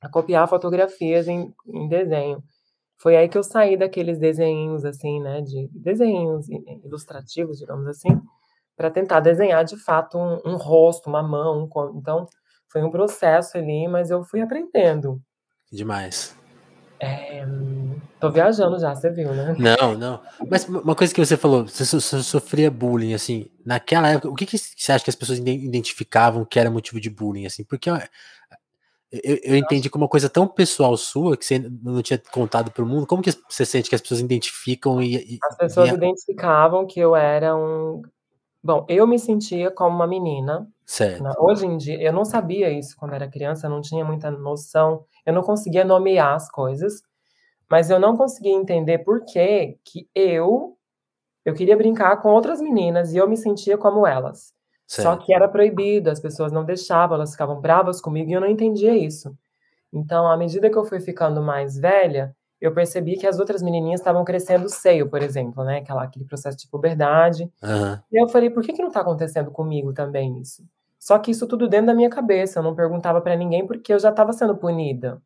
A 0.00 0.08
copiar 0.08 0.48
fotografias 0.48 1.28
em, 1.28 1.52
em 1.66 1.86
desenho. 1.86 2.42
Foi 2.96 3.14
aí 3.14 3.28
que 3.28 3.36
eu 3.36 3.42
saí 3.42 3.76
daqueles 3.76 4.18
desenhos, 4.18 4.86
assim, 4.86 5.20
né, 5.20 5.42
de 5.42 5.68
desenhos 5.74 6.48
ilustrativos, 6.82 7.58
digamos 7.58 7.86
assim, 7.86 8.18
para 8.74 8.90
tentar 8.90 9.20
desenhar 9.20 9.66
de 9.66 9.76
fato 9.76 10.16
um, 10.16 10.40
um, 10.46 10.56
rosto, 10.56 11.10
uma 11.10 11.22
mão. 11.22 11.68
Um, 11.76 11.98
então, 11.98 12.26
foi 12.70 12.82
um 12.82 12.90
processo 12.90 13.58
ali, 13.58 13.88
mas 13.88 14.10
eu 14.10 14.22
fui 14.24 14.40
aprendendo. 14.40 15.20
Demais. 15.70 16.36
É, 17.02 17.46
tô 18.20 18.30
viajando 18.30 18.78
já, 18.78 18.94
você 18.94 19.10
viu, 19.10 19.32
né? 19.32 19.56
Não, 19.58 19.96
não. 19.96 20.20
Mas 20.50 20.68
uma 20.68 20.94
coisa 20.94 21.14
que 21.14 21.24
você 21.24 21.34
falou, 21.34 21.66
você, 21.66 21.84
sofria 21.98 22.70
bullying, 22.70 23.14
assim, 23.14 23.50
naquela 23.64 24.10
época, 24.10 24.28
o 24.28 24.34
que, 24.34 24.44
que 24.44 24.58
você 24.58 24.92
acha 24.92 25.02
que 25.02 25.10
as 25.10 25.16
pessoas 25.16 25.38
identificavam 25.38 26.44
que 26.44 26.58
era 26.60 26.70
motivo 26.70 27.00
de 27.00 27.08
bullying, 27.08 27.46
assim? 27.46 27.64
Porque 27.64 27.88
eu, 27.88 29.38
eu 29.42 29.56
entendi 29.56 29.88
como 29.88 30.04
uma 30.04 30.10
coisa 30.10 30.28
tão 30.28 30.46
pessoal 30.46 30.94
sua, 30.96 31.38
que 31.38 31.44
você 31.46 31.58
não 31.58 32.02
tinha 32.02 32.20
contado 32.30 32.70
para 32.70 32.84
o 32.84 32.86
mundo, 32.86 33.06
como 33.06 33.22
que 33.22 33.32
você 33.48 33.64
sente 33.64 33.88
que 33.88 33.94
as 33.94 34.02
pessoas 34.02 34.20
identificam 34.20 35.00
e... 35.00 35.34
e 35.34 35.38
as 35.42 35.56
pessoas 35.56 35.90
e... 35.90 35.94
identificavam 35.94 36.86
que 36.86 37.00
eu 37.00 37.16
era 37.16 37.56
um... 37.56 38.02
Bom, 38.62 38.84
eu 38.90 39.06
me 39.06 39.18
sentia 39.18 39.70
como 39.70 39.96
uma 39.96 40.06
menina. 40.06 40.68
Certo. 40.92 41.22
Hoje 41.38 41.64
em 41.66 41.76
dia, 41.76 42.02
eu 42.02 42.12
não 42.12 42.24
sabia 42.24 42.68
isso 42.68 42.96
quando 42.96 43.14
era 43.14 43.30
criança, 43.30 43.68
não 43.68 43.80
tinha 43.80 44.04
muita 44.04 44.28
noção 44.28 45.04
eu 45.24 45.32
não 45.32 45.42
conseguia 45.42 45.84
nomear 45.84 46.34
as 46.34 46.50
coisas, 46.50 47.00
mas 47.70 47.90
eu 47.90 48.00
não 48.00 48.16
conseguia 48.16 48.52
entender 48.52 48.98
por 48.98 49.24
que 49.24 49.78
que 49.84 50.08
eu 50.14 50.76
eu 51.44 51.54
queria 51.54 51.76
brincar 51.76 52.20
com 52.20 52.30
outras 52.30 52.60
meninas 52.60 53.12
e 53.12 53.18
eu 53.18 53.28
me 53.28 53.36
sentia 53.36 53.78
como 53.78 54.04
elas. 54.04 54.52
Certo. 54.84 55.06
Só 55.06 55.16
que 55.16 55.32
era 55.32 55.48
proibido, 55.48 56.10
as 56.10 56.18
pessoas 56.18 56.50
não 56.50 56.64
deixavam, 56.64 57.14
elas 57.14 57.30
ficavam 57.30 57.60
bravas 57.60 58.00
comigo 58.00 58.28
e 58.28 58.34
eu 58.34 58.40
não 58.40 58.48
entendia 58.48 58.96
isso. 58.96 59.32
Então, 59.92 60.26
à 60.26 60.36
medida 60.36 60.68
que 60.68 60.76
eu 60.76 60.84
fui 60.84 61.00
ficando 61.00 61.40
mais 61.40 61.78
velha, 61.78 62.36
eu 62.60 62.74
percebi 62.74 63.16
que 63.16 63.28
as 63.28 63.38
outras 63.38 63.62
menininhas 63.62 64.00
estavam 64.00 64.24
crescendo 64.24 64.66
o 64.66 64.68
seio, 64.68 65.08
por 65.08 65.22
exemplo, 65.22 65.64
né? 65.64 65.78
Aquela, 65.78 66.02
aquele 66.02 66.24
processo 66.24 66.58
de 66.58 66.68
puberdade. 66.68 67.44
Uhum. 67.62 67.98
E 68.12 68.20
eu 68.22 68.28
falei, 68.28 68.50
por 68.50 68.64
que, 68.64 68.72
que 68.72 68.82
não 68.82 68.88
está 68.88 69.00
acontecendo 69.02 69.52
comigo 69.52 69.92
também 69.92 70.40
isso? 70.40 70.64
Só 71.00 71.18
que 71.18 71.30
isso 71.30 71.46
tudo 71.48 71.66
dentro 71.66 71.86
da 71.86 71.94
minha 71.94 72.10
cabeça, 72.10 72.60
eu 72.60 72.62
não 72.62 72.74
perguntava 72.74 73.20
para 73.20 73.34
ninguém 73.34 73.66
porque 73.66 73.92
eu 73.92 73.98
já 73.98 74.10
estava 74.10 74.32
sendo 74.32 74.56
punida. 74.56 75.20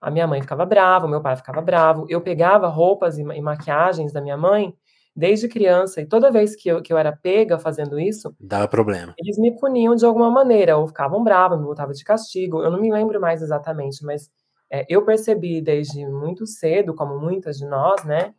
A 0.00 0.10
minha 0.10 0.26
mãe 0.26 0.42
ficava 0.42 0.66
brava, 0.66 1.06
o 1.06 1.08
meu 1.08 1.22
pai 1.22 1.34
ficava 1.34 1.60
bravo. 1.62 2.06
Eu 2.08 2.20
pegava 2.20 2.68
roupas 2.68 3.18
e, 3.18 3.22
e 3.22 3.40
maquiagens 3.40 4.12
da 4.12 4.20
minha 4.20 4.36
mãe 4.36 4.76
desde 5.16 5.48
criança, 5.48 6.02
e 6.02 6.06
toda 6.06 6.30
vez 6.30 6.54
que 6.54 6.68
eu, 6.68 6.82
que 6.82 6.92
eu 6.92 6.98
era 6.98 7.10
pega 7.10 7.58
fazendo 7.58 7.98
isso, 7.98 8.36
dava 8.38 8.68
problema. 8.68 9.14
Eles 9.18 9.38
me 9.38 9.58
puniam 9.58 9.94
de 9.94 10.04
alguma 10.04 10.30
maneira, 10.30 10.76
ou 10.76 10.86
ficavam 10.86 11.24
bravos, 11.24 11.58
me 11.58 11.64
botavam 11.64 11.94
de 11.94 12.04
castigo. 12.04 12.62
Eu 12.62 12.70
não 12.70 12.78
me 12.78 12.92
lembro 12.92 13.18
mais 13.18 13.40
exatamente, 13.40 14.04
mas 14.04 14.30
é, 14.70 14.84
eu 14.90 15.06
percebi 15.06 15.62
desde 15.62 16.06
muito 16.06 16.46
cedo, 16.46 16.94
como 16.94 17.18
muitas 17.18 17.56
de 17.56 17.64
nós, 17.64 18.04
né, 18.04 18.34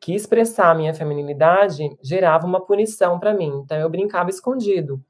que 0.00 0.14
expressar 0.14 0.70
a 0.70 0.74
minha 0.74 0.94
feminilidade 0.94 1.82
gerava 2.00 2.46
uma 2.46 2.64
punição 2.64 3.18
para 3.18 3.34
mim. 3.34 3.62
Então 3.64 3.76
eu 3.76 3.90
brincava 3.90 4.30
escondido. 4.30 5.02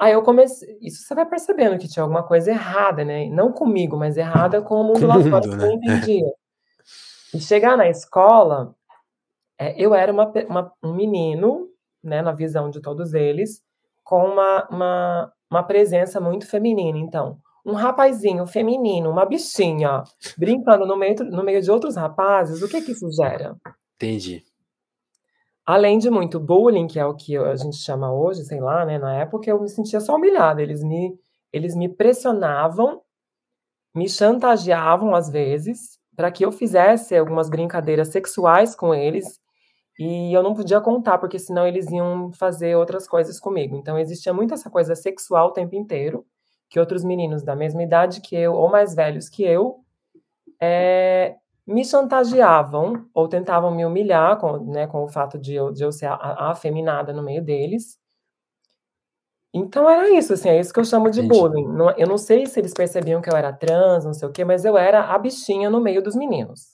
Aí 0.00 0.14
eu 0.14 0.22
comecei. 0.22 0.78
Isso 0.80 1.02
você 1.02 1.14
vai 1.14 1.26
percebendo 1.26 1.78
que 1.78 1.86
tinha 1.86 2.02
alguma 2.02 2.22
coisa 2.22 2.50
errada, 2.50 3.04
né? 3.04 3.28
Não 3.28 3.52
comigo, 3.52 3.98
mas 3.98 4.16
errada 4.16 4.62
com 4.62 4.76
o 4.76 4.84
mundo 4.84 5.06
lá 5.06 5.20
fora, 5.20 5.42
que 5.42 5.48
eu 5.48 5.56
não 5.56 5.68
né? 5.68 5.74
entendia. 5.74 6.32
E 7.34 7.38
chegar 7.38 7.76
na 7.76 7.86
escola, 7.86 8.74
é, 9.58 9.74
eu 9.78 9.94
era 9.94 10.10
uma, 10.10 10.32
uma, 10.48 10.72
um 10.82 10.94
menino, 10.94 11.68
né, 12.02 12.22
na 12.22 12.32
visão 12.32 12.70
de 12.70 12.80
todos 12.80 13.12
eles, 13.12 13.62
com 14.02 14.24
uma, 14.24 14.66
uma, 14.70 15.32
uma 15.50 15.62
presença 15.62 16.18
muito 16.18 16.46
feminina. 16.46 16.98
Então, 16.98 17.38
um 17.64 17.74
rapazinho 17.74 18.46
feminino, 18.46 19.10
uma 19.10 19.26
bichinha, 19.26 20.02
brincando 20.36 20.86
no 20.86 20.96
meio, 20.96 21.14
no 21.24 21.44
meio 21.44 21.60
de 21.60 21.70
outros 21.70 21.94
rapazes, 21.94 22.62
o 22.62 22.68
que 22.68 22.80
que 22.80 22.92
isso 22.92 23.10
gera? 23.12 23.54
Entendi. 23.96 24.42
Além 25.70 25.98
de 25.98 26.10
muito 26.10 26.40
bullying, 26.40 26.88
que 26.88 26.98
é 26.98 27.06
o 27.06 27.14
que 27.14 27.36
a 27.36 27.54
gente 27.54 27.76
chama 27.76 28.12
hoje, 28.12 28.42
sei 28.42 28.58
lá, 28.58 28.84
né? 28.84 28.98
Na 28.98 29.14
época 29.14 29.48
eu 29.48 29.60
me 29.60 29.68
sentia 29.68 30.00
só 30.00 30.16
humilhada. 30.16 30.60
Eles 30.60 30.82
me, 30.82 31.16
eles 31.52 31.76
me 31.76 31.88
pressionavam, 31.88 33.00
me 33.94 34.08
chantageavam 34.08 35.14
às 35.14 35.30
vezes, 35.30 35.96
para 36.16 36.28
que 36.32 36.44
eu 36.44 36.50
fizesse 36.50 37.16
algumas 37.16 37.48
brincadeiras 37.48 38.08
sexuais 38.08 38.74
com 38.74 38.92
eles. 38.92 39.38
E 39.96 40.36
eu 40.36 40.42
não 40.42 40.54
podia 40.54 40.80
contar, 40.80 41.18
porque 41.18 41.38
senão 41.38 41.64
eles 41.64 41.88
iam 41.88 42.32
fazer 42.32 42.74
outras 42.74 43.06
coisas 43.06 43.38
comigo. 43.38 43.76
Então 43.76 43.96
existia 43.96 44.34
muito 44.34 44.52
essa 44.52 44.68
coisa 44.68 44.96
sexual 44.96 45.50
o 45.50 45.52
tempo 45.52 45.76
inteiro, 45.76 46.26
que 46.68 46.80
outros 46.80 47.04
meninos 47.04 47.44
da 47.44 47.54
mesma 47.54 47.84
idade 47.84 48.20
que 48.20 48.34
eu, 48.34 48.54
ou 48.54 48.68
mais 48.68 48.92
velhos 48.92 49.28
que 49.28 49.44
eu, 49.44 49.84
é, 50.60 51.36
me 51.66 51.84
chantageavam 51.84 53.06
ou 53.14 53.28
tentavam 53.28 53.70
me 53.70 53.84
humilhar 53.84 54.38
com, 54.38 54.58
né, 54.72 54.86
com 54.86 55.04
o 55.04 55.08
fato 55.08 55.38
de 55.38 55.54
eu, 55.54 55.72
de 55.72 55.82
eu 55.82 55.92
ser 55.92 56.08
afeminada 56.20 57.12
no 57.12 57.22
meio 57.22 57.42
deles. 57.42 57.98
Então 59.52 59.90
era 59.90 60.08
isso, 60.10 60.32
assim, 60.32 60.48
é 60.48 60.60
isso 60.60 60.72
que 60.72 60.78
eu 60.78 60.84
chamo 60.84 61.10
de 61.10 61.22
bullying. 61.22 61.66
Não, 61.66 61.90
eu 61.92 62.06
não 62.06 62.16
sei 62.16 62.46
se 62.46 62.60
eles 62.60 62.72
percebiam 62.72 63.20
que 63.20 63.28
eu 63.28 63.36
era 63.36 63.52
trans, 63.52 64.04
não 64.04 64.14
sei 64.14 64.28
o 64.28 64.32
quê, 64.32 64.44
mas 64.44 64.64
eu 64.64 64.78
era 64.78 65.12
a 65.12 65.18
bichinha 65.18 65.68
no 65.68 65.80
meio 65.80 66.00
dos 66.00 66.14
meninos. 66.14 66.68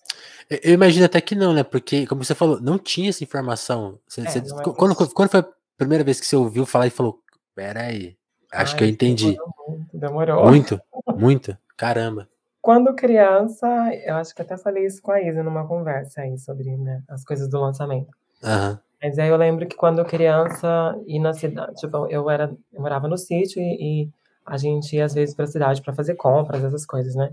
Eu 0.48 0.74
imagino 0.74 1.06
até 1.06 1.20
que 1.20 1.34
não, 1.34 1.52
né? 1.52 1.64
Porque, 1.64 2.06
como 2.06 2.22
você 2.22 2.34
falou, 2.34 2.60
não 2.60 2.78
tinha 2.78 3.08
essa 3.08 3.24
informação. 3.24 3.98
Você, 4.06 4.20
é, 4.20 4.24
você, 4.24 4.38
é 4.38 4.42
quando, 4.76 4.94
quando 4.94 5.30
foi 5.30 5.40
a 5.40 5.48
primeira 5.76 6.04
vez 6.04 6.20
que 6.20 6.26
você 6.26 6.36
ouviu 6.36 6.66
falar 6.66 6.86
e 6.86 6.90
falou, 6.90 7.18
peraí, 7.54 8.16
acho 8.52 8.72
Ai, 8.74 8.78
que 8.78 8.84
eu 8.84 8.88
entendi. 8.88 9.32
Demorou 9.32 9.64
muito, 9.66 9.88
demorou. 9.94 10.46
Muito, 10.46 10.80
muito, 11.16 11.58
caramba. 11.76 12.28
Quando 12.66 12.96
criança, 12.96 13.64
eu 14.04 14.16
acho 14.16 14.34
que 14.34 14.42
até 14.42 14.56
falei 14.56 14.86
isso 14.86 15.00
com 15.00 15.12
a 15.12 15.22
Isa 15.22 15.40
numa 15.40 15.68
conversa 15.68 16.22
aí 16.22 16.36
sobre 16.36 16.76
né, 16.76 17.00
as 17.08 17.22
coisas 17.22 17.48
do 17.48 17.60
lançamento. 17.60 18.10
Uhum. 18.42 18.76
Mas 19.00 19.16
aí 19.20 19.28
eu 19.28 19.36
lembro 19.36 19.68
que 19.68 19.76
quando 19.76 20.04
criança 20.04 21.00
e 21.06 21.20
na 21.20 21.32
cidade, 21.32 21.76
tipo, 21.76 22.08
eu 22.08 22.28
era, 22.28 22.52
eu 22.72 22.80
morava 22.80 23.06
no 23.06 23.16
sítio 23.16 23.62
e, 23.62 24.02
e 24.02 24.10
a 24.44 24.56
gente 24.56 24.96
ia 24.96 25.04
às 25.04 25.14
vezes 25.14 25.32
para 25.32 25.44
a 25.44 25.46
cidade 25.46 25.80
para 25.80 25.94
fazer 25.94 26.16
compras, 26.16 26.64
essas 26.64 26.84
coisas, 26.84 27.14
né? 27.14 27.30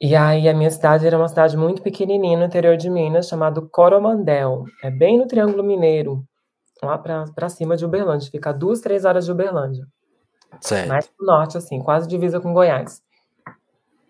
E 0.00 0.16
aí 0.16 0.48
a 0.48 0.54
minha 0.54 0.72
cidade 0.72 1.06
era 1.06 1.16
uma 1.16 1.28
cidade 1.28 1.56
muito 1.56 1.80
pequenininha 1.80 2.36
no 2.36 2.46
interior 2.46 2.76
de 2.76 2.90
Minas, 2.90 3.28
chamado 3.28 3.68
Coromandel. 3.68 4.64
É 4.82 4.90
bem 4.90 5.16
no 5.16 5.28
Triângulo 5.28 5.62
Mineiro, 5.62 6.26
lá 6.82 6.98
para 6.98 7.48
cima 7.48 7.76
de 7.76 7.84
Uberlândia. 7.84 8.28
Fica 8.28 8.52
duas, 8.52 8.80
três 8.80 9.04
horas 9.04 9.24
de 9.24 9.30
Uberlândia. 9.30 9.86
Certo. 10.60 10.88
Mais 10.88 11.06
pro 11.06 11.24
norte, 11.24 11.56
assim, 11.56 11.78
quase 11.78 12.08
divisa 12.08 12.40
com 12.40 12.52
Goiás. 12.52 13.03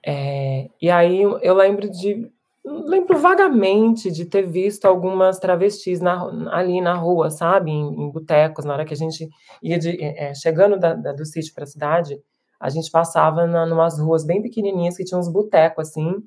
É, 0.06 0.68
e 0.80 0.90
aí 0.90 1.22
eu 1.22 1.54
lembro 1.54 1.88
de. 1.90 2.30
Lembro 2.66 3.18
vagamente 3.18 4.10
de 4.10 4.24
ter 4.24 4.42
visto 4.42 4.86
algumas 4.86 5.38
travestis 5.38 6.00
na, 6.00 6.24
ali 6.50 6.80
na 6.80 6.94
rua, 6.94 7.30
sabe? 7.30 7.70
Em, 7.70 8.04
em 8.04 8.10
botecos, 8.10 8.64
na 8.64 8.72
hora 8.72 8.86
que 8.86 8.94
a 8.94 8.96
gente 8.96 9.28
ia 9.62 9.78
de, 9.78 10.02
é, 10.02 10.34
chegando 10.34 10.78
da, 10.78 10.94
da, 10.94 11.12
do 11.12 11.26
sítio 11.26 11.52
para 11.52 11.64
a 11.64 11.66
cidade, 11.66 12.18
a 12.58 12.70
gente 12.70 12.90
passava 12.90 13.46
na, 13.46 13.66
numas 13.66 13.98
ruas 13.98 14.24
bem 14.24 14.40
pequenininhas 14.40 14.96
que 14.96 15.04
tinham 15.04 15.20
uns 15.20 15.30
botecos 15.30 15.88
assim. 15.88 16.22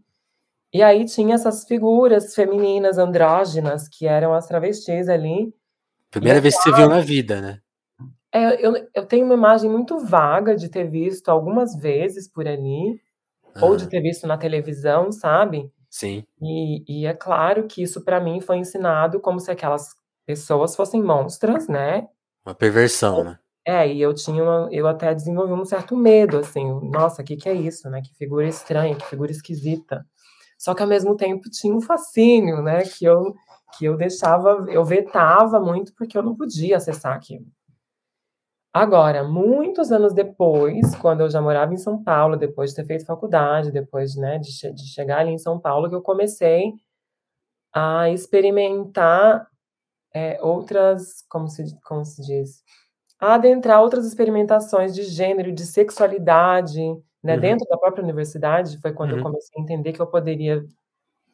E 0.71 0.83
aí 0.83 1.05
tinha 1.05 1.33
essas 1.33 1.65
figuras 1.65 2.35
femininas 2.35 2.99
andrógenas 2.99 3.87
que 3.87 4.05
eram 4.05 4.33
as 4.33 4.47
travestis 4.47 5.09
ali. 5.09 5.51
Primeira 6.11 6.39
vez 6.39 6.55
que 6.55 6.61
você 6.61 6.75
viu 6.75 6.87
na 6.87 6.99
vida, 6.99 7.41
né? 7.41 7.59
É, 8.31 8.63
eu, 8.63 8.73
eu 8.93 9.05
tenho 9.05 9.25
uma 9.25 9.33
imagem 9.33 9.69
muito 9.69 9.97
vaga 9.97 10.55
de 10.55 10.69
ter 10.69 10.87
visto 10.87 11.29
algumas 11.29 11.75
vezes 11.75 12.31
por 12.31 12.47
ali 12.47 12.99
ou 13.61 13.75
de 13.75 13.87
ter 13.87 14.01
visto 14.01 14.27
na 14.27 14.37
televisão, 14.37 15.11
sabe? 15.11 15.71
Sim. 15.89 16.23
E, 16.41 17.01
e 17.01 17.05
é 17.05 17.13
claro 17.13 17.67
que 17.67 17.81
isso 17.81 18.03
para 18.03 18.19
mim 18.19 18.41
foi 18.41 18.57
ensinado 18.57 19.19
como 19.19 19.39
se 19.39 19.49
aquelas 19.49 19.89
pessoas 20.25 20.75
fossem 20.75 21.01
monstras, 21.01 21.67
né? 21.67 22.07
Uma 22.45 22.53
perversão, 22.53 23.23
né? 23.23 23.39
É, 23.65 23.91
e 23.91 24.01
eu 24.01 24.13
tinha 24.13 24.41
uma, 24.43 24.69
eu 24.71 24.87
até 24.87 25.13
desenvolvi 25.13 25.51
um 25.51 25.65
certo 25.65 25.95
medo, 25.95 26.37
assim, 26.37 26.65
nossa, 26.89 27.21
o 27.21 27.25
que, 27.25 27.35
que 27.35 27.49
é 27.49 27.53
isso, 27.53 27.89
né? 27.89 28.01
Que 28.01 28.15
figura 28.15 28.47
estranha, 28.47 28.95
que 28.95 29.05
figura 29.05 29.31
esquisita. 29.31 30.05
Só 30.57 30.73
que 30.73 30.81
ao 30.81 30.87
mesmo 30.87 31.15
tempo 31.15 31.49
tinha 31.49 31.75
um 31.75 31.81
fascínio, 31.81 32.61
né? 32.61 32.83
Que 32.83 33.05
eu, 33.05 33.33
que 33.77 33.85
eu 33.85 33.97
deixava, 33.97 34.65
eu 34.69 34.83
vetava 34.85 35.59
muito 35.59 35.93
porque 35.95 36.17
eu 36.17 36.23
não 36.23 36.35
podia 36.35 36.77
acessar 36.77 37.13
aquilo. 37.13 37.45
Agora, 38.73 39.23
muitos 39.23 39.91
anos 39.91 40.13
depois, 40.13 40.95
quando 40.97 41.21
eu 41.21 41.29
já 41.29 41.41
morava 41.41 41.73
em 41.73 41.77
São 41.77 42.03
Paulo, 42.03 42.35
depois 42.35 42.69
de 42.71 42.75
ter 42.75 42.85
feito 42.85 43.05
faculdade, 43.05 43.71
depois 43.71 44.15
né, 44.15 44.37
de, 44.37 44.73
de 44.73 44.87
chegar 44.87 45.19
ali 45.19 45.31
em 45.31 45.37
São 45.37 45.59
Paulo, 45.59 45.89
que 45.89 45.95
eu 45.95 46.01
comecei 46.01 46.73
a 47.73 48.09
experimentar 48.09 49.47
é, 50.13 50.39
outras, 50.41 51.23
como 51.29 51.47
se, 51.47 51.79
como 51.81 52.03
se 52.05 52.21
diz, 52.21 52.63
a 53.19 53.35
adentrar 53.35 53.81
outras 53.81 54.05
experimentações 54.05 54.93
de 54.93 55.03
gênero, 55.03 55.51
de 55.51 55.65
sexualidade, 55.65 56.79
né, 57.23 57.35
uhum. 57.35 57.39
dentro 57.39 57.67
da 57.67 57.77
própria 57.77 58.03
universidade, 58.03 58.79
foi 58.79 58.93
quando 58.93 59.11
uhum. 59.11 59.17
eu 59.17 59.23
comecei 59.23 59.59
a 59.59 59.61
entender 59.61 59.93
que 59.93 60.01
eu 60.01 60.07
poderia 60.07 60.63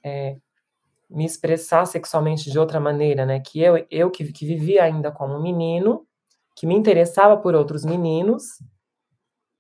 é, 0.03 0.37
me 1.09 1.25
expressar 1.25 1.85
sexualmente 1.85 2.49
de 2.49 2.57
outra 2.57 2.79
maneira, 2.79 3.25
né, 3.25 3.39
que 3.39 3.61
eu, 3.61 3.85
eu 3.89 4.09
que, 4.09 4.31
que 4.31 4.45
vivia 4.45 4.83
ainda 4.83 5.11
como 5.11 5.39
menino, 5.41 6.05
que 6.55 6.65
me 6.67 6.75
interessava 6.75 7.37
por 7.37 7.55
outros 7.55 7.83
meninos, 7.83 8.43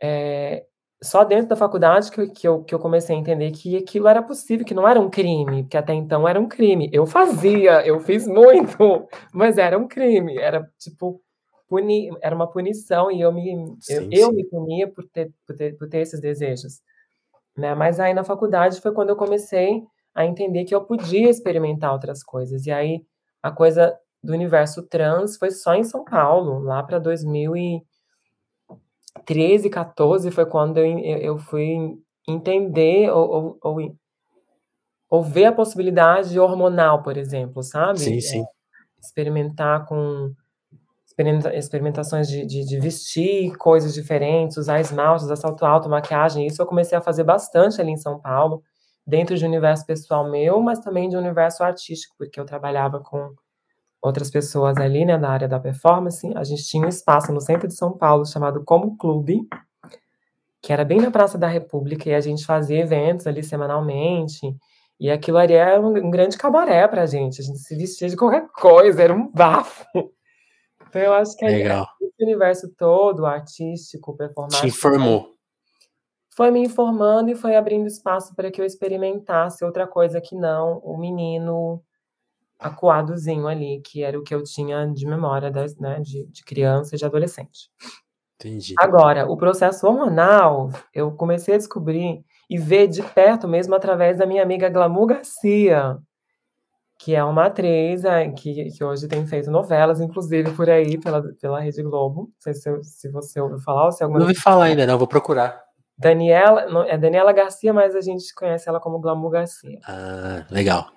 é, 0.01 0.65
só 1.03 1.23
dentro 1.23 1.47
da 1.47 1.55
faculdade 1.55 2.09
que, 2.11 2.27
que, 2.29 2.47
eu, 2.47 2.63
que 2.63 2.73
eu 2.73 2.79
comecei 2.79 3.15
a 3.15 3.19
entender 3.19 3.51
que 3.51 3.75
aquilo 3.77 4.07
era 4.07 4.23
possível, 4.23 4.65
que 4.65 4.73
não 4.73 4.87
era 4.87 4.99
um 4.99 5.09
crime, 5.09 5.63
porque 5.63 5.77
até 5.77 5.93
então 5.93 6.27
era 6.27 6.39
um 6.39 6.47
crime. 6.47 6.89
Eu 6.93 7.05
fazia, 7.05 7.85
eu 7.85 7.99
fiz 7.99 8.25
muito, 8.25 8.77
mas 9.33 9.57
era 9.57 9.77
um 9.77 9.87
crime, 9.87 10.37
era 10.37 10.65
tipo, 10.79 11.21
puni, 11.67 12.09
era 12.21 12.35
uma 12.35 12.49
punição 12.49 13.11
e 13.11 13.21
eu 13.21 13.31
me, 13.31 13.75
sim, 13.81 13.93
eu, 13.93 14.01
sim. 14.01 14.09
eu, 14.11 14.31
me 14.31 14.45
punia 14.45 14.87
por 14.87 15.03
ter, 15.09 15.31
por 15.45 15.55
ter, 15.55 15.77
por 15.77 15.89
ter 15.89 15.99
esses 15.99 16.21
desejos. 16.21 16.81
Né? 17.57 17.75
Mas 17.75 17.99
aí 17.99 18.13
na 18.13 18.23
faculdade 18.23 18.79
foi 18.79 18.93
quando 18.93 19.09
eu 19.09 19.15
comecei 19.15 19.83
a 20.15 20.25
entender 20.25 20.63
que 20.65 20.73
eu 20.73 20.83
podia 20.85 21.29
experimentar 21.29 21.91
outras 21.91 22.23
coisas. 22.23 22.65
E 22.65 22.71
aí 22.71 23.05
a 23.41 23.51
coisa 23.51 23.97
do 24.23 24.33
universo 24.33 24.81
trans 24.83 25.37
foi 25.37 25.51
só 25.51 25.75
em 25.75 25.83
São 25.83 26.05
Paulo, 26.05 26.59
lá 26.59 26.81
para 26.81 26.97
2013, 26.97 29.69
14 29.69 30.31
foi 30.31 30.45
quando 30.45 30.77
eu, 30.77 30.85
eu 31.17 31.37
fui 31.37 31.99
entender 32.27 33.11
ou, 33.11 33.29
ou, 33.29 33.57
ou, 33.61 33.95
ou 35.09 35.23
ver 35.23 35.45
a 35.45 35.51
possibilidade 35.51 36.39
hormonal, 36.39 37.03
por 37.03 37.17
exemplo, 37.17 37.61
sabe? 37.61 37.99
Sim, 37.99 38.21
sim. 38.21 38.41
É, 38.41 38.45
experimentar 39.01 39.85
com 39.85 40.33
experimentações 41.55 42.27
de, 42.27 42.43
de, 42.45 42.65
de, 42.65 42.79
vestir 42.79 43.55
coisas 43.57 43.93
diferentes, 43.93 44.57
usar 44.57 44.79
esmaltes, 44.79 45.25
usar 45.25 45.35
salto 45.35 45.63
alto, 45.63 45.87
maquiagem. 45.87 46.47
Isso 46.47 46.59
eu 46.61 46.65
comecei 46.65 46.97
a 46.97 47.01
fazer 47.01 47.23
bastante 47.23 47.79
ali 47.79 47.91
em 47.91 47.97
São 47.97 48.19
Paulo, 48.19 48.63
dentro 49.05 49.37
de 49.37 49.45
um 49.45 49.49
universo 49.49 49.85
pessoal 49.85 50.27
meu, 50.31 50.59
mas 50.59 50.79
também 50.79 51.09
de 51.09 51.15
um 51.15 51.19
universo 51.19 51.63
artístico, 51.63 52.15
porque 52.17 52.39
eu 52.39 52.45
trabalhava 52.45 52.99
com 52.99 53.35
outras 54.03 54.29
pessoas 54.29 54.75
ali, 54.77 55.05
né, 55.05 55.17
na 55.17 55.29
área 55.29 55.47
da 55.47 55.57
performance, 55.57 56.29
a 56.35 56.43
gente 56.43 56.65
tinha 56.65 56.85
um 56.85 56.89
espaço 56.89 57.31
no 57.31 57.39
centro 57.39 57.69
de 57.69 57.73
São 57.73 57.97
Paulo 57.97 58.25
chamado 58.25 58.61
Como 58.65 58.97
Clube, 58.97 59.47
que 60.61 60.73
era 60.73 60.83
bem 60.83 60.99
na 60.99 61.09
Praça 61.09 61.37
da 61.37 61.47
República, 61.47 62.09
e 62.09 62.13
a 62.13 62.19
gente 62.19 62.45
fazia 62.45 62.81
eventos 62.81 63.25
ali 63.25 63.41
semanalmente, 63.41 64.53
e 64.99 65.09
aquilo 65.09 65.37
ali 65.37 65.53
era 65.53 65.79
um, 65.79 65.87
um 65.87 66.11
grande 66.11 66.37
cabaré 66.37 66.85
pra 66.87 67.05
gente, 67.05 67.41
a 67.41 67.43
gente 67.45 67.59
se 67.59 67.75
vestia 67.77 68.09
de 68.09 68.17
qualquer 68.17 68.45
coisa, 68.49 69.01
era 69.01 69.13
um 69.13 69.31
bafo. 69.31 69.85
Então 70.89 71.01
eu 71.01 71.13
acho 71.13 71.35
que 71.37 71.45
Legal. 71.45 71.87
esse 72.01 72.23
universo 72.23 72.71
todo, 72.77 73.25
artístico, 73.25 74.15
performático... 74.15 74.61
Te 74.61 74.67
informou. 74.67 75.33
Foi 76.35 76.51
me 76.51 76.59
informando 76.59 77.31
e 77.31 77.35
foi 77.35 77.55
abrindo 77.55 77.87
espaço 77.87 78.35
para 78.35 78.51
que 78.51 78.59
eu 78.59 78.65
experimentasse 78.65 79.63
outra 79.63 79.87
coisa 79.87 80.19
que 80.19 80.35
não 80.35 80.79
o 80.79 80.97
menino 80.97 81.81
acuadozinho 82.63 83.47
ali, 83.47 83.81
que 83.81 84.03
era 84.03 84.17
o 84.17 84.23
que 84.23 84.33
eu 84.33 84.43
tinha 84.43 84.87
de 84.87 85.05
memória 85.05 85.51
das, 85.51 85.77
né, 85.77 85.99
de, 85.99 86.25
de 86.25 86.43
criança 86.43 86.95
e 86.95 86.97
de 86.97 87.05
adolescente. 87.05 87.69
Entendi. 88.39 88.73
Agora, 88.77 89.29
o 89.29 89.37
processo 89.37 89.87
hormonal, 89.87 90.71
eu 90.93 91.11
comecei 91.11 91.55
a 91.55 91.57
descobrir 91.57 92.23
e 92.49 92.57
ver 92.57 92.87
de 92.87 93.01
perto 93.01 93.47
mesmo 93.47 93.73
através 93.75 94.17
da 94.17 94.25
minha 94.25 94.43
amiga 94.43 94.69
Glamour 94.69 95.07
Garcia, 95.07 95.97
que 96.99 97.15
é 97.15 97.23
uma 97.23 97.45
atriz 97.45 98.03
é, 98.03 98.29
que, 98.29 98.71
que 98.71 98.83
hoje 98.83 99.07
tem 99.07 99.25
feito 99.25 99.51
novelas, 99.51 99.99
inclusive 99.99 100.51
por 100.51 100.69
aí, 100.69 100.97
pela, 100.97 101.21
pela 101.39 101.59
Rede 101.59 101.83
Globo. 101.83 102.21
Não 102.21 102.33
sei 102.39 102.53
se, 102.53 102.83
se 102.83 103.11
você 103.11 103.39
ouviu 103.39 103.59
falar 103.59 103.85
ou 103.85 103.91
se 103.91 104.03
alguma 104.03 104.19
Não 104.19 104.27
ouvi 104.27 104.39
falar 104.39 104.65
ainda, 104.65 104.85
não, 104.85 104.97
vou 104.97 105.07
procurar. 105.07 105.61
Daniela, 105.97 106.65
é 106.87 106.97
Daniela 106.97 107.31
Garcia, 107.31 107.73
mas 107.73 107.95
a 107.95 108.01
gente 108.01 108.33
conhece 108.33 108.67
ela 108.67 108.79
como 108.79 108.99
Glamour 108.99 109.29
Garcia. 109.29 109.79
Ah, 109.87 110.45
legal. 110.49 110.87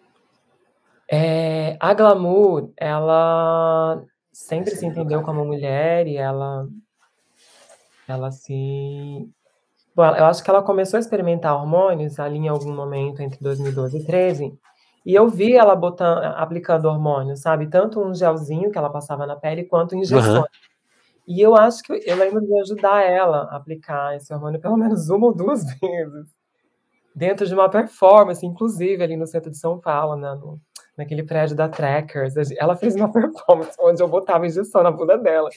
É, 1.09 1.77
a 1.79 1.95
Glamour, 1.95 2.73
ela 2.77 4.03
sempre 4.33 4.73
se 4.73 4.85
entendeu 4.85 5.23
como 5.23 5.45
mulher 5.45 6.07
e 6.07 6.16
ela, 6.16 6.69
ela 8.09 8.31
se. 8.31 9.29
Bom, 9.95 10.05
eu 10.05 10.27
acho 10.27 10.45
que 10.45 10.51
ela 10.51 10.62
começou 10.62 10.99
a 10.99 11.01
experimentar 11.01 11.55
hormônios 11.55 12.19
ali 12.19 12.37
em 12.37 12.49
algum 12.49 12.75
momento 12.75 13.23
entre 13.23 13.38
2012 13.40 13.97
e 13.97 14.01
2013. 14.01 14.59
E 15.07 15.14
eu 15.14 15.29
vi 15.29 15.55
ela 15.55 15.77
botando, 15.77 16.25
aplicando 16.37 16.87
hormônios, 16.87 17.40
sabe? 17.40 17.69
Tanto 17.69 18.01
um 18.01 18.12
gelzinho 18.12 18.73
que 18.73 18.77
ela 18.77 18.90
passava 18.90 19.25
na 19.25 19.37
pele, 19.37 19.64
quanto 19.64 19.95
injeções. 19.95 20.38
Uhum. 20.38 20.45
E 21.29 21.40
eu 21.40 21.57
acho 21.57 21.83
que 21.83 21.92
eu 21.92 22.16
lembro 22.16 22.40
de 22.40 22.61
ajudar 22.61 23.05
ela 23.05 23.45
a 23.45 23.57
aplicar 23.57 24.16
esse 24.16 24.35
hormônio 24.35 24.61
pelo 24.61 24.77
menos 24.77 25.09
uma 25.09 25.29
ou 25.29 25.35
duas 25.35 25.64
vezes. 25.64 26.37
Dentro 27.14 27.47
de 27.47 27.55
uma 27.55 27.71
performance, 27.71 28.45
inclusive 28.45 29.03
ali 29.03 29.16
no 29.16 29.27
centro 29.27 29.51
de 29.51 29.57
São 29.57 29.79
Paulo, 29.81 30.16
né, 30.16 30.35
no, 30.35 30.61
naquele 30.96 31.22
prédio 31.22 31.56
da 31.56 31.68
Trackers. 31.68 32.35
Ela 32.59 32.76
fez 32.76 32.94
uma 32.96 33.11
performance 33.12 33.76
onde 33.80 34.02
eu 34.02 34.09
botava 34.09 34.46
injeção 34.46 34.82
na 34.82 34.90
bunda 34.90 35.16
dela. 35.16 35.50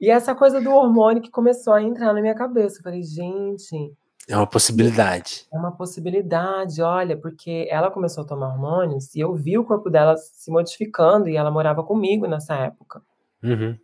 E 0.00 0.10
essa 0.10 0.34
coisa 0.34 0.60
do 0.60 0.70
hormônio 0.72 1.22
que 1.22 1.30
começou 1.30 1.72
a 1.72 1.82
entrar 1.82 2.12
na 2.12 2.20
minha 2.20 2.34
cabeça. 2.34 2.78
Eu 2.78 2.82
falei, 2.82 3.02
gente. 3.02 3.94
É 4.28 4.36
uma 4.36 4.46
possibilidade. 4.46 5.46
É 5.52 5.56
uma 5.56 5.72
possibilidade, 5.72 6.80
olha, 6.82 7.16
porque 7.16 7.66
ela 7.70 7.90
começou 7.90 8.24
a 8.24 8.26
tomar 8.26 8.48
hormônios 8.48 9.14
e 9.14 9.20
eu 9.20 9.34
vi 9.34 9.58
o 9.58 9.64
corpo 9.64 9.90
dela 9.90 10.16
se 10.16 10.50
modificando 10.50 11.28
e 11.28 11.36
ela 11.36 11.50
morava 11.50 11.82
comigo 11.82 12.26
nessa 12.26 12.54
época. 12.54 13.02
Uhum. 13.42 13.76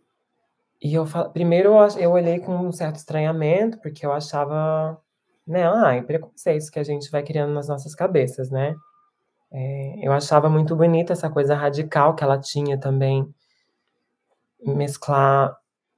E 0.81 0.93
eu 0.93 1.05
primeiro 1.33 1.71
eu 1.97 2.11
olhei 2.11 2.39
com 2.39 2.55
um 2.55 2.71
certo 2.71 2.95
estranhamento, 2.95 3.79
porque 3.79 4.05
eu 4.05 4.13
achava, 4.13 4.97
né, 5.45 5.67
ah, 5.67 6.01
preconceitos 6.05 6.69
que 6.69 6.79
a 6.79 6.83
gente 6.83 7.11
vai 7.11 7.21
criando 7.21 7.53
nas 7.53 7.67
nossas 7.67 7.93
cabeças, 7.93 8.49
né? 8.49 8.75
É, 9.51 10.05
eu 10.05 10.11
achava 10.11 10.49
muito 10.49 10.75
bonita 10.75 11.13
essa 11.13 11.29
coisa 11.29 11.55
radical 11.55 12.15
que 12.15 12.23
ela 12.23 12.39
tinha 12.39 12.79
também, 12.79 13.27
mesclar 14.63 15.55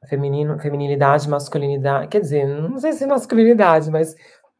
feminino, 0.07 0.59
feminilidade, 0.59 1.29
masculinidade, 1.29 2.07
quer 2.07 2.21
dizer, 2.21 2.47
não 2.47 2.79
sei 2.79 2.93
se 2.93 3.05
masculinidade, 3.05 3.91
mas 3.91 4.15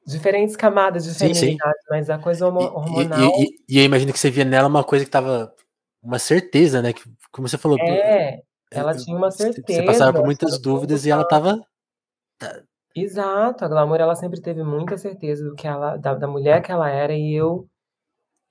diferentes 0.06 0.56
camadas 0.56 1.04
de 1.04 1.14
feminilidade, 1.14 1.78
sim, 1.78 1.82
sim. 1.82 1.90
mas 1.90 2.10
a 2.10 2.18
coisa 2.20 2.48
hormonal. 2.48 3.20
E, 3.20 3.44
e, 3.44 3.56
e, 3.70 3.80
eu 3.80 3.86
imagino 3.86 4.12
que 4.12 4.20
você 4.20 4.30
via 4.30 4.46
nela 4.46 4.68
uma 4.68 4.84
coisa 4.84 5.06
que 5.06 5.12
tava 5.12 5.54
uma 6.02 6.20
certeza, 6.20 6.82
né? 6.82 6.94
Que, 6.94 7.04
como 7.32 7.48
você 7.48 7.58
falou. 7.58 7.78
É, 7.80 8.42
ela 8.72 8.96
tinha 8.96 9.16
uma 9.16 9.32
certeza. 9.32 9.66
Você 9.68 9.86
passava 9.86 10.14
por 10.14 10.26
muitas 10.26 10.60
dúvidas 10.60 11.06
e 11.06 11.12
ela 11.12 11.28
tava. 11.28 11.60
Exato, 12.96 13.64
a 13.64 13.68
Glamour 13.68 14.02
ela 14.02 14.16
sempre 14.16 14.42
teve 14.42 14.64
muita 14.64 14.98
certeza 14.98 15.46
do 15.46 15.56
que 15.56 15.66
ela, 15.66 15.96
da, 15.96 16.14
da 16.14 16.28
mulher 16.28 16.62
que 16.62 16.72
ela 16.72 16.90
era, 16.90 17.14
e 17.14 17.34
eu 17.34 17.66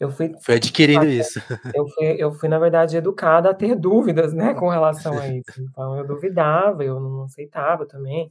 eu 0.00 0.10
fui, 0.10 0.34
foi 0.40 0.54
adquirindo 0.54 1.04
isso. 1.04 1.38
Eu 1.76 1.86
fui, 1.86 2.06
eu 2.18 2.32
fui, 2.32 2.48
na 2.48 2.58
verdade, 2.58 2.96
educada 2.96 3.50
a 3.50 3.54
ter 3.54 3.74
dúvidas, 3.76 4.32
né, 4.32 4.54
com 4.54 4.68
relação 4.68 5.18
a 5.18 5.28
isso. 5.28 5.44
Então, 5.60 5.96
eu 5.98 6.06
duvidava, 6.06 6.82
eu 6.82 6.98
não 6.98 7.24
aceitava 7.24 7.86
também. 7.86 8.28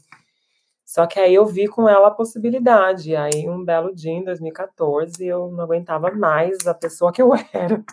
Só 0.84 1.06
que 1.06 1.20
aí 1.20 1.36
eu 1.36 1.46
vi 1.46 1.68
com 1.68 1.88
ela 1.88 2.08
a 2.08 2.12
possibilidade. 2.12 3.16
Aí, 3.16 3.48
um 3.48 3.64
belo 3.64 3.94
dia, 3.94 4.12
em 4.12 4.24
2014, 4.24 5.24
eu 5.24 5.52
não 5.52 5.64
aguentava 5.64 6.12
mais 6.12 6.66
a 6.66 6.74
pessoa 6.74 7.14
que 7.14 7.22
eu 7.22 7.32
era. 7.54 7.84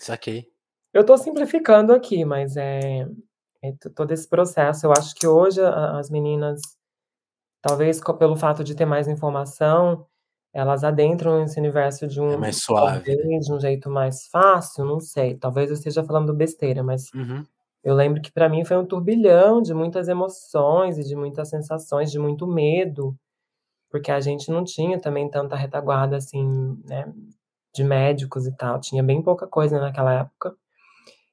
Saquei. 0.00 0.48
Eu 0.92 1.02
estou 1.02 1.16
simplificando 1.16 1.92
aqui, 1.92 2.24
mas 2.24 2.56
é, 2.56 3.06
é, 3.62 3.72
todo 3.94 4.10
esse 4.10 4.28
processo. 4.28 4.86
Eu 4.86 4.92
acho 4.92 5.14
que 5.14 5.26
hoje 5.26 5.60
as 5.62 6.10
meninas, 6.10 6.60
talvez 7.62 8.00
pelo 8.18 8.34
fato 8.34 8.64
de 8.64 8.74
ter 8.74 8.86
mais 8.86 9.06
informação, 9.06 10.04
elas 10.52 10.82
adentram 10.82 11.42
esse 11.42 11.58
universo 11.58 12.06
de 12.06 12.18
é 12.18 12.22
um 12.22 12.32
é 12.32 12.36
mais 12.36 12.62
suave. 12.62 13.16
Né? 13.16 13.38
de 13.38 13.52
um 13.52 13.60
jeito 13.60 13.88
mais 13.88 14.26
fácil, 14.26 14.84
não 14.84 15.00
sei. 15.00 15.36
Talvez 15.36 15.70
eu 15.70 15.74
esteja 15.74 16.02
falando 16.02 16.34
besteira, 16.34 16.82
mas 16.82 17.12
uhum. 17.14 17.44
eu 17.84 17.94
lembro 17.94 18.20
que 18.20 18.32
para 18.32 18.48
mim 18.48 18.64
foi 18.64 18.76
um 18.76 18.84
turbilhão 18.84 19.62
de 19.62 19.72
muitas 19.72 20.08
emoções 20.08 20.98
e 20.98 21.04
de 21.04 21.14
muitas 21.14 21.48
sensações, 21.48 22.10
de 22.10 22.18
muito 22.18 22.46
medo, 22.46 23.16
porque 23.90 24.10
a 24.10 24.20
gente 24.20 24.50
não 24.50 24.64
tinha 24.64 24.98
também 25.00 25.30
tanta 25.30 25.54
retaguarda 25.54 26.16
assim, 26.16 26.76
né, 26.84 27.12
de 27.74 27.84
médicos 27.84 28.46
e 28.46 28.56
tal. 28.56 28.80
Tinha 28.80 29.02
bem 29.02 29.22
pouca 29.22 29.46
coisa 29.46 29.78
naquela 29.78 30.12
época. 30.20 30.54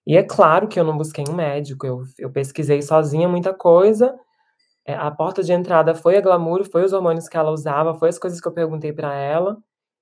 E 0.06 0.16
é 0.16 0.24
claro 0.24 0.68
que 0.68 0.80
eu 0.80 0.86
não 0.86 0.98
busquei 0.98 1.26
um 1.28 1.34
médico, 1.34 1.86
eu, 1.86 2.04
eu 2.18 2.32
pesquisei 2.32 2.82
sozinha 2.82 3.28
muita 3.28 3.54
coisa 3.54 4.18
a 4.94 5.12
porta 5.12 5.44
de 5.44 5.52
entrada 5.52 5.94
foi 5.94 6.18
a 6.18 6.22
glamour, 6.22 6.64
foi 6.64 6.84
os 6.84 6.94
hormônios 6.94 7.28
que 7.28 7.36
ela 7.36 7.52
usava, 7.52 7.94
foi 7.96 8.10
as 8.10 8.18
coisas 8.18 8.40
que 8.40 8.48
eu 8.48 8.54
perguntei 8.54 8.94
para 8.94 9.14
ela. 9.14 9.58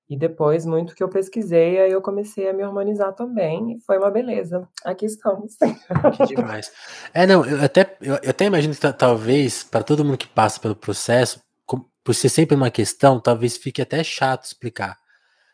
E 0.08 0.16
depois, 0.16 0.64
muito 0.64 0.94
que 0.94 1.02
eu 1.02 1.08
pesquisei, 1.08 1.80
aí 1.80 1.90
eu 1.90 2.00
comecei 2.00 2.48
a 2.48 2.52
me 2.52 2.62
harmonizar 2.62 3.12
também, 3.12 3.72
e 3.72 3.80
foi 3.80 3.98
uma 3.98 4.08
beleza. 4.08 4.68
Aqui 4.84 5.04
estamos. 5.04 5.56
Que 6.28 6.36
demais. 6.36 6.70
É, 7.12 7.26
não, 7.26 7.44
eu 7.44 7.60
até, 7.60 7.96
eu, 8.00 8.14
eu 8.22 8.30
até 8.30 8.44
imagino 8.44 8.72
que 8.72 8.92
talvez, 8.92 9.64
para 9.64 9.82
todo 9.82 10.04
mundo 10.04 10.16
que 10.16 10.28
passa 10.28 10.60
pelo 10.60 10.76
processo, 10.76 11.40
por 12.06 12.14
ser 12.14 12.28
sempre 12.28 12.54
uma 12.54 12.70
questão, 12.70 13.18
talvez 13.18 13.56
fique 13.56 13.82
até 13.82 14.04
chato 14.04 14.44
explicar. 14.44 14.96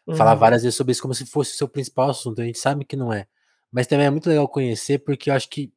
Uhum. 0.07 0.15
Falar 0.15 0.35
várias 0.35 0.63
vezes 0.63 0.77
sobre 0.77 0.93
isso 0.93 1.01
como 1.01 1.15
se 1.15 1.25
fosse 1.25 1.55
o 1.55 1.57
seu 1.57 1.67
principal 1.67 2.11
assunto. 2.11 2.43
A 2.43 2.45
gente 2.45 2.59
sabe 2.59 2.85
que 2.85 2.95
não 2.95 3.11
é. 3.11 3.27
Mas 3.73 3.87
também 3.87 4.05
é 4.05 4.11
muito 4.11 4.29
legal 4.29 4.47
conhecer, 4.47 4.99
porque 4.99 5.31
eu 5.31 5.35
acho 5.35 5.49
que 5.49 5.73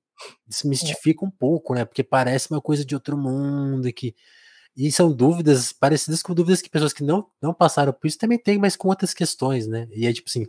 desmistifica 0.48 1.26
é. 1.26 1.28
um 1.28 1.32
pouco, 1.32 1.74
né? 1.74 1.86
Porque 1.86 2.04
parece 2.04 2.50
uma 2.52 2.62
coisa 2.62 2.86
de 2.86 2.96
outro 2.96 3.18
mundo 3.18 3.88
e 3.88 3.94
que 3.94 4.16
e 4.78 4.92
são 4.92 5.12
dúvidas 5.12 5.72
parecidas 5.72 6.22
com 6.22 6.34
dúvidas 6.34 6.62
que 6.62 6.70
pessoas 6.70 6.92
que 6.92 7.02
não, 7.02 7.26
não 7.42 7.54
passaram 7.54 7.94
por 7.94 8.08
isso 8.08 8.18
também 8.18 8.38
têm, 8.38 8.58
mas 8.58 8.76
com 8.76 8.90
outras 8.90 9.14
questões, 9.14 9.68
né? 9.68 9.88
E 9.92 10.06
é 10.06 10.12
tipo 10.12 10.30
assim, 10.30 10.46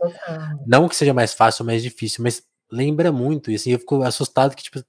não 0.65 0.89
que 0.89 0.95
seja 0.97 1.13
mais 1.13 1.33
fácil 1.33 1.63
ou 1.63 1.67
mais 1.67 1.81
difícil, 1.81 2.21
mas 2.23 2.43
lembra 2.71 3.11
muito. 3.11 3.49
E 3.51 3.55
assim, 3.55 3.71
eu 3.71 3.79
fico 3.79 4.01
assustado 4.03 4.55
que, 4.55 4.63
tipo, 4.63 4.83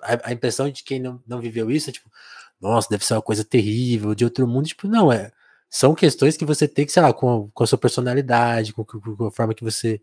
a, 0.00 0.28
a, 0.28 0.32
impressão 0.32 0.68
de 0.68 0.82
quem 0.84 1.00
não, 1.00 1.22
não 1.26 1.40
viveu 1.40 1.70
isso 1.70 1.90
é 1.90 1.92
tipo, 1.92 2.10
nossa, 2.60 2.88
deve 2.90 3.04
ser 3.04 3.14
uma 3.14 3.22
coisa 3.22 3.44
terrível, 3.44 4.14
de 4.14 4.24
outro 4.24 4.46
mundo. 4.46 4.66
Tipo, 4.66 4.88
não, 4.88 5.12
é. 5.12 5.32
São 5.70 5.94
questões 5.94 6.36
que 6.36 6.44
você 6.44 6.68
tem 6.68 6.86
que, 6.86 6.92
sei 6.92 7.02
lá, 7.02 7.12
com, 7.12 7.50
com 7.52 7.64
a 7.64 7.66
sua 7.66 7.78
personalidade, 7.78 8.72
com, 8.72 8.84
com, 8.84 9.00
com 9.00 9.26
a 9.26 9.32
forma 9.32 9.54
que 9.54 9.64
você. 9.64 9.98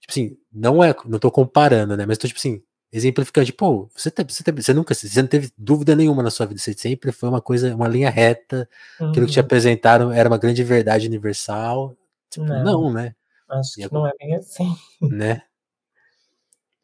Tipo 0.00 0.10
assim, 0.12 0.36
não 0.52 0.82
é. 0.84 0.94
Não 1.06 1.18
tô 1.18 1.30
comparando, 1.30 1.96
né? 1.96 2.06
Mas 2.06 2.18
tô, 2.18 2.26
tipo 2.28 2.38
assim, 2.38 2.62
exemplificando, 2.92 3.52
pô, 3.54 3.88
você, 3.94 4.10
te, 4.10 4.22
você, 4.22 4.42
te, 4.44 4.52
você 4.52 4.74
nunca, 4.74 4.94
você 4.94 5.22
não 5.22 5.28
teve 5.28 5.50
dúvida 5.56 5.96
nenhuma 5.96 6.22
na 6.22 6.30
sua 6.30 6.44
vida, 6.44 6.60
você 6.60 6.74
sempre 6.74 7.10
foi 7.10 7.28
uma 7.28 7.40
coisa, 7.40 7.74
uma 7.74 7.88
linha 7.88 8.10
reta, 8.10 8.68
uhum. 9.00 9.10
aquilo 9.10 9.26
que 9.26 9.32
te 9.32 9.40
uhum. 9.40 9.44
apresentaram 9.44 10.12
era 10.12 10.28
uma 10.28 10.36
grande 10.38 10.62
verdade 10.62 11.06
universal, 11.06 11.96
tipo, 12.28 12.44
não, 12.46 12.62
não 12.62 12.92
né? 12.92 13.14
Acho 13.48 13.74
que 13.74 13.92
não 13.92 14.06
é 14.06 14.12
bem 14.18 14.34
assim. 14.34 14.76
Né? 15.00 15.42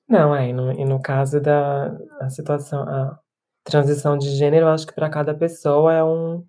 Não, 0.09 0.35
é, 0.35 0.49
e 0.49 0.53
no, 0.55 0.73
e 0.73 0.85
no 0.87 1.01
caso 1.01 1.39
da 1.39 1.95
a 2.21 2.31
situação, 2.31 2.83
a 2.83 3.19
transição 3.63 4.17
de 4.17 4.31
gênero, 4.31 4.67
eu 4.67 4.71
acho 4.71 4.87
que 4.87 4.95
para 4.95 5.11
cada 5.11 5.35
pessoa 5.35 5.93
é 5.93 6.03
um, 6.03 6.43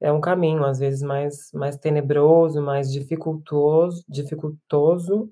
é 0.00 0.10
um 0.10 0.20
caminho, 0.20 0.64
às 0.64 0.78
vezes 0.78 1.02
mais, 1.02 1.50
mais 1.52 1.76
tenebroso, 1.76 2.62
mais 2.62 2.90
dificultoso, 2.90 4.02
dificultoso, 4.08 5.30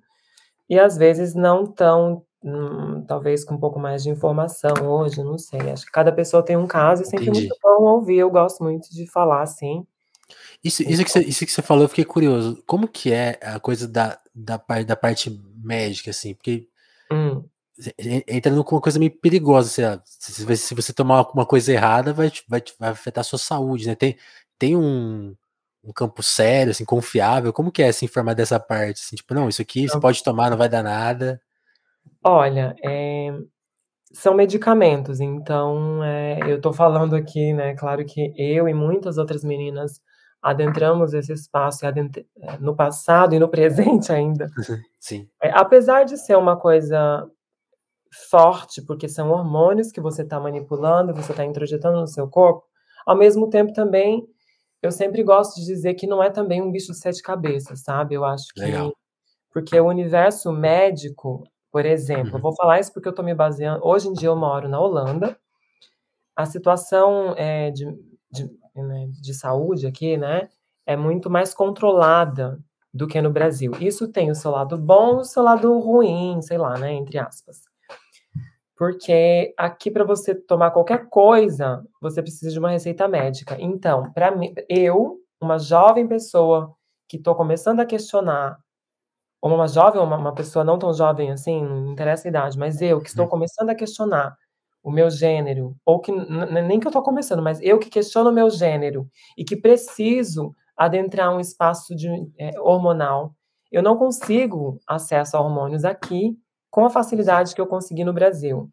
e 0.68 0.78
às 0.78 0.98
vezes 0.98 1.35
não 1.35 1.66
tão 1.66 2.22
Hum, 2.44 3.05
talvez 3.07 3.44
com 3.44 3.55
um 3.55 3.59
pouco 3.59 3.78
mais 3.78 4.02
de 4.02 4.11
informação 4.11 4.74
hoje, 4.85 5.22
não 5.22 5.38
sei. 5.38 5.70
Acho 5.70 5.87
que 5.87 5.92
cada 5.92 6.11
pessoa 6.11 6.42
tem 6.42 6.57
um 6.57 6.66
caso 6.66 7.02
e 7.02 7.07
sempre 7.07 7.28
Entendi. 7.28 7.46
muito 7.46 7.59
bom 7.62 7.85
ouvir. 7.85 8.18
Eu 8.18 8.31
gosto 8.31 8.64
muito 8.64 8.92
de 8.92 9.07
falar 9.07 9.42
assim. 9.42 9.87
Isso, 10.62 10.83
isso, 10.83 11.05
que 11.05 11.11
você, 11.11 11.20
isso 11.20 11.46
que 11.46 11.52
você 11.52 11.62
falou, 11.62 11.85
eu 11.85 11.88
fiquei 11.88 12.05
curioso. 12.05 12.62
Como 12.66 12.88
que 12.88 13.12
é 13.12 13.38
a 13.42 13.61
coisa 13.61 13.87
da, 13.87 14.18
da, 14.35 14.59
parte, 14.59 14.85
da 14.85 14.96
parte 14.96 15.42
médica, 15.62 16.11
assim? 16.11 16.35
Porque 16.35 16.68
hum. 17.12 17.44
entra 18.26 18.52
numa 18.52 18.64
coisa 18.64 18.98
meio 18.98 19.11
perigosa. 19.11 20.02
Se, 20.05 20.33
se, 20.33 20.57
se 20.57 20.74
você 20.74 20.92
tomar 20.92 21.28
uma 21.33 21.46
coisa 21.46 21.72
errada, 21.72 22.12
vai, 22.12 22.33
vai, 22.48 22.62
vai 22.78 22.90
afetar 22.90 23.22
a 23.22 23.24
sua 23.24 23.38
saúde, 23.38 23.87
né? 23.87 23.94
Tem, 23.94 24.16
tem 24.59 24.76
um, 24.76 25.35
um 25.85 25.92
campo 25.92 26.22
sério, 26.22 26.70
assim, 26.70 26.85
confiável. 26.85 27.52
Como 27.52 27.72
que 27.72 27.83
é 27.83 27.92
se 27.92 28.05
informar 28.05 28.35
dessa 28.35 28.59
parte? 28.59 29.00
Assim, 29.00 29.16
tipo, 29.16 29.35
não, 29.35 29.48
isso 29.48 29.62
aqui 29.62 29.88
você 29.88 29.98
pode 30.00 30.22
tomar, 30.22 30.50
não 30.50 30.57
vai 30.57 30.68
dar 30.68 30.83
nada. 30.83 31.40
Olha, 32.24 32.74
eh, 32.85 33.32
são 34.12 34.35
medicamentos, 34.35 35.20
então, 35.20 36.04
eh, 36.04 36.38
eu 36.46 36.61
tô 36.61 36.72
falando 36.72 37.16
aqui, 37.16 37.52
né, 37.52 37.74
claro 37.74 38.04
que 38.04 38.32
eu 38.37 38.68
e 38.68 38.74
muitas 38.74 39.18
outras 39.18 39.42
meninas 39.42 40.00
adentramos 40.42 41.14
esse 41.14 41.32
espaço 41.32 41.87
eh, 41.87 41.92
no 42.61 42.74
passado 42.76 43.35
e 43.35 43.38
no 43.38 43.48
presente 43.50 44.12
ainda. 44.12 44.48
Sim. 45.00 45.28
Eh, 45.42 45.50
apesar 45.54 46.04
de 46.04 46.16
ser 46.16 46.37
uma 46.37 46.56
coisa 46.56 47.26
forte, 48.30 48.82
porque 48.82 49.08
são 49.08 49.30
hormônios 49.30 49.90
que 49.90 50.00
você 50.00 50.22
está 50.22 50.38
manipulando, 50.38 51.14
você 51.14 51.32
está 51.32 51.44
introjetando 51.44 52.00
no 52.00 52.06
seu 52.06 52.28
corpo, 52.28 52.64
ao 53.06 53.16
mesmo 53.16 53.48
tempo 53.48 53.72
também, 53.72 54.26
eu 54.82 54.90
sempre 54.92 55.22
gosto 55.22 55.61
de 55.61 55.66
dizer 55.66 55.94
que 55.94 56.06
não 56.06 56.22
é 56.22 56.28
também 56.28 56.61
um 56.61 56.70
bicho 56.70 56.92
de 56.92 56.98
sete 56.98 57.22
cabeças, 57.22 57.82
sabe? 57.82 58.14
Eu 58.14 58.24
acho 58.24 58.46
que 58.54 58.61
Legal. 58.61 58.92
porque 59.52 59.78
o 59.80 59.87
universo 59.87 60.52
médico 60.52 61.44
por 61.72 61.87
exemplo, 61.87 62.35
uhum. 62.35 62.40
vou 62.40 62.54
falar 62.54 62.78
isso 62.78 62.92
porque 62.92 63.08
eu 63.08 63.12
estou 63.12 63.24
me 63.24 63.35
baseando. 63.35 63.80
Hoje 63.82 64.06
em 64.06 64.12
dia 64.12 64.28
eu 64.28 64.37
moro 64.37 64.68
na 64.68 64.78
Holanda. 64.78 65.37
A 66.37 66.44
situação 66.44 67.35
é, 67.37 67.70
de, 67.70 67.87
de, 68.30 68.44
né, 68.76 69.08
de 69.11 69.32
saúde 69.32 69.87
aqui, 69.87 70.18
né, 70.18 70.50
é 70.87 70.96
muito 70.96 71.30
mais 71.30 71.54
controlada 71.54 72.61
do 72.92 73.06
que 73.06 73.22
no 73.22 73.30
Brasil. 73.30 73.72
Isso 73.80 74.06
tem 74.06 74.30
o 74.30 74.35
seu 74.35 74.50
lado 74.50 74.76
bom 74.76 75.18
e 75.18 75.20
o 75.20 75.24
seu 75.24 75.42
lado 75.42 75.78
ruim, 75.78 76.42
sei 76.42 76.58
lá, 76.58 76.78
né, 76.78 76.92
entre 76.92 77.18
aspas. 77.18 77.62
Porque 78.76 79.54
aqui 79.56 79.90
para 79.90 80.04
você 80.04 80.35
tomar 80.35 80.72
qualquer 80.72 81.08
coisa, 81.08 81.82
você 82.02 82.20
precisa 82.20 82.50
de 82.50 82.58
uma 82.58 82.70
receita 82.70 83.08
médica. 83.08 83.56
Então, 83.58 84.12
para 84.12 84.30
mim, 84.30 84.52
eu, 84.68 85.20
uma 85.40 85.58
jovem 85.58 86.06
pessoa 86.06 86.74
que 87.08 87.16
estou 87.16 87.35
começando 87.35 87.80
a 87.80 87.87
questionar 87.87 88.58
ou 89.42 89.52
uma 89.52 89.66
jovem, 89.66 90.00
ou 90.00 90.07
uma, 90.07 90.16
uma 90.16 90.33
pessoa 90.33 90.64
não 90.64 90.78
tão 90.78 90.94
jovem 90.94 91.33
assim, 91.33 91.64
não 91.64 91.90
interessa 91.92 92.28
a 92.28 92.31
idade, 92.31 92.57
mas 92.57 92.81
eu 92.81 93.00
que 93.00 93.09
estou 93.09 93.24
uhum. 93.24 93.31
começando 93.31 93.70
a 93.70 93.74
questionar 93.74 94.37
o 94.85 94.90
meu 94.90 95.11
gênero, 95.11 95.76
ou 95.85 96.00
que 96.00 96.12
nem 96.12 96.78
que 96.78 96.87
eu 96.87 96.90
estou 96.90 97.02
começando, 97.02 97.42
mas 97.42 97.61
eu 97.61 97.78
que 97.78 97.90
questiono 97.90 98.31
o 98.31 98.33
meu 98.33 98.48
gênero 98.48 99.09
e 99.37 99.44
que 99.44 99.57
preciso 99.57 100.55
adentrar 100.76 101.35
um 101.35 101.40
espaço 101.40 101.94
de, 101.94 102.09
é, 102.38 102.59
hormonal, 102.61 103.35
eu 103.70 103.83
não 103.83 103.96
consigo 103.96 104.81
acesso 104.87 105.37
a 105.37 105.40
hormônios 105.40 105.85
aqui 105.85 106.37
com 106.70 106.85
a 106.85 106.90
facilidade 106.90 107.55
que 107.55 107.61
eu 107.61 107.66
consegui 107.66 108.05
no 108.05 108.12
Brasil. 108.12 108.70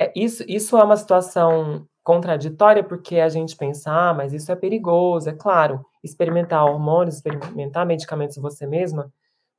É, 0.00 0.12
isso, 0.16 0.44
isso 0.48 0.76
é 0.76 0.82
uma 0.82 0.96
situação 0.96 1.86
contraditória 2.02 2.82
porque 2.82 3.20
a 3.20 3.28
gente 3.28 3.56
pensa, 3.56 3.90
ah, 3.90 4.14
mas 4.14 4.32
isso 4.32 4.50
é 4.50 4.56
perigoso, 4.56 5.28
é 5.28 5.32
claro, 5.32 5.84
experimentar 6.02 6.64
hormônios, 6.64 7.16
experimentar 7.16 7.86
medicamentos 7.86 8.36
você 8.36 8.66
mesma 8.66 9.12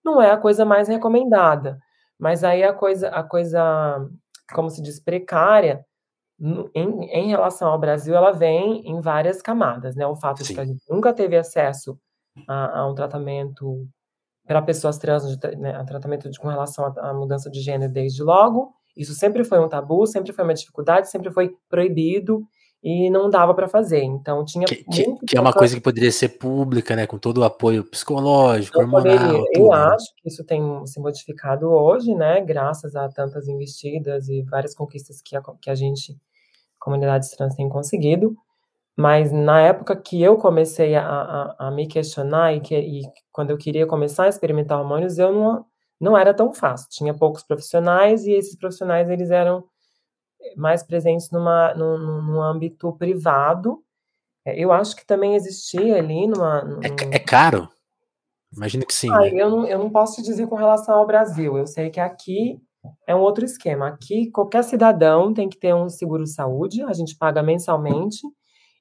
não 0.03 0.21
é 0.21 0.31
a 0.31 0.38
coisa 0.38 0.65
mais 0.65 0.88
recomendada. 0.88 1.79
Mas 2.17 2.43
aí 2.43 2.63
a 2.63 2.73
coisa, 2.73 3.09
a 3.09 3.23
coisa, 3.23 4.09
como 4.53 4.69
se 4.69 4.81
diz, 4.81 4.99
precária, 4.99 5.85
em, 6.73 7.03
em 7.05 7.27
relação 7.27 7.69
ao 7.69 7.79
Brasil, 7.79 8.15
ela 8.15 8.31
vem 8.31 8.81
em 8.88 9.01
várias 9.01 9.41
camadas, 9.41 9.95
né? 9.95 10.05
O 10.07 10.15
fato 10.15 10.39
Sim. 10.39 10.47
de 10.49 10.53
que 10.53 10.62
a 10.62 10.65
gente 10.65 10.83
nunca 10.89 11.13
teve 11.13 11.38
acesso 11.38 11.99
a, 12.47 12.79
a 12.79 12.88
um 12.89 12.95
tratamento 12.95 13.88
para 14.47 14.62
pessoas 14.62 14.97
trans, 14.97 15.38
né, 15.57 15.75
a 15.75 15.83
tratamento 15.83 16.29
de, 16.29 16.39
com 16.39 16.47
relação 16.47 16.85
à 16.97 17.13
mudança 17.13 17.51
de 17.51 17.62
gênero 17.62 17.91
desde 17.91 18.23
logo. 18.23 18.73
Isso 18.97 19.13
sempre 19.13 19.43
foi 19.43 19.59
um 19.59 19.69
tabu, 19.69 20.07
sempre 20.07 20.33
foi 20.33 20.43
uma 20.43 20.53
dificuldade, 20.53 21.09
sempre 21.09 21.29
foi 21.29 21.55
proibido 21.69 22.43
e 22.81 23.09
não 23.09 23.29
dava 23.29 23.53
para 23.53 23.67
fazer. 23.67 24.03
Então 24.03 24.43
tinha 24.45 24.65
que, 24.65 24.83
que, 24.83 25.15
que 25.27 25.37
é 25.37 25.41
uma 25.41 25.53
coisa 25.53 25.75
que 25.75 25.81
poderia 25.81 26.11
ser 26.11 26.29
pública, 26.29 26.95
né, 26.95 27.05
com 27.05 27.17
todo 27.17 27.39
o 27.39 27.43
apoio 27.43 27.83
psicológico, 27.83 28.79
hormonal. 28.79 29.03
Poderia. 29.03 29.27
Tudo, 29.27 29.47
Eu 29.53 29.69
né? 29.69 29.75
acho 29.75 30.15
que 30.15 30.29
isso 30.29 30.43
tem 30.45 30.85
se 30.85 30.99
modificado 30.99 31.69
hoje, 31.69 32.15
né, 32.15 32.41
graças 32.41 32.95
a 32.95 33.09
tantas 33.09 33.47
investidas 33.47 34.29
e 34.29 34.41
várias 34.43 34.73
conquistas 34.73 35.21
que 35.21 35.35
a, 35.35 35.41
que 35.61 35.69
a 35.69 35.75
gente, 35.75 36.17
comunidades 36.79 37.29
trans, 37.31 37.55
tem 37.55 37.67
conseguido. 37.67 38.35
Mas 38.95 39.31
na 39.31 39.61
época 39.61 39.95
que 39.95 40.21
eu 40.21 40.37
comecei 40.37 40.93
a, 40.95 41.05
a, 41.07 41.67
a 41.67 41.71
me 41.71 41.87
questionar 41.87 42.53
e, 42.53 42.59
que, 42.59 42.75
e 42.77 43.01
quando 43.31 43.49
eu 43.51 43.57
queria 43.57 43.87
começar 43.87 44.25
a 44.25 44.29
experimentar 44.29 44.77
hormônios, 44.77 45.17
eu 45.17 45.31
não, 45.31 45.65
não 45.99 46.17
era 46.17 46.33
tão 46.33 46.53
fácil. 46.53 46.89
Tinha 46.89 47.13
poucos 47.13 47.41
profissionais 47.41 48.25
e 48.25 48.33
esses 48.33 48.57
profissionais 48.57 49.09
eles 49.09 49.31
eram 49.31 49.63
mais 50.56 50.84
presentes 50.84 51.30
numa, 51.32 51.73
num, 51.73 51.97
num 52.21 52.41
âmbito 52.41 52.91
privado. 52.93 53.84
É, 54.45 54.58
eu 54.58 54.71
acho 54.71 54.95
que 54.95 55.06
também 55.06 55.36
existia 55.36 55.97
ali 55.97 56.28
numa. 56.28 56.63
Num... 56.63 56.80
É, 56.84 57.15
é, 57.15 57.19
caro? 57.19 57.69
Imagino 58.56 58.86
que 58.86 58.93
sim. 58.93 59.12
Ah, 59.12 59.19
né? 59.19 59.32
eu, 59.34 59.49
não, 59.49 59.67
eu 59.67 59.78
não 59.78 59.89
posso 59.89 60.15
te 60.15 60.23
dizer 60.23 60.47
com 60.47 60.56
relação 60.56 60.95
ao 60.95 61.06
Brasil. 61.06 61.58
Eu 61.58 61.67
sei 61.67 61.89
que 61.89 61.99
aqui 61.99 62.60
é 63.06 63.15
um 63.15 63.19
outro 63.19 63.45
esquema. 63.45 63.89
Aqui, 63.89 64.32
qualquer 64.32 64.63
cidadão 64.63 65.34
tem 65.34 65.49
que 65.49 65.58
ter 65.58 65.73
um 65.73 65.89
seguro-saúde, 65.89 66.82
a 66.84 66.93
gente 66.93 67.15
paga 67.15 67.43
mensalmente, 67.43 68.21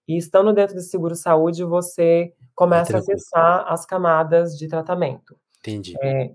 e 0.07 0.17
estando 0.17 0.53
dentro 0.53 0.77
do 0.77 0.81
seguro-saúde, 0.81 1.65
você 1.65 2.33
começa 2.55 2.97
a 2.97 3.01
acessar 3.01 3.73
as 3.73 3.85
camadas 3.85 4.57
de 4.57 4.69
tratamento. 4.69 5.37
Entendi. 5.59 5.95
É, 6.01 6.33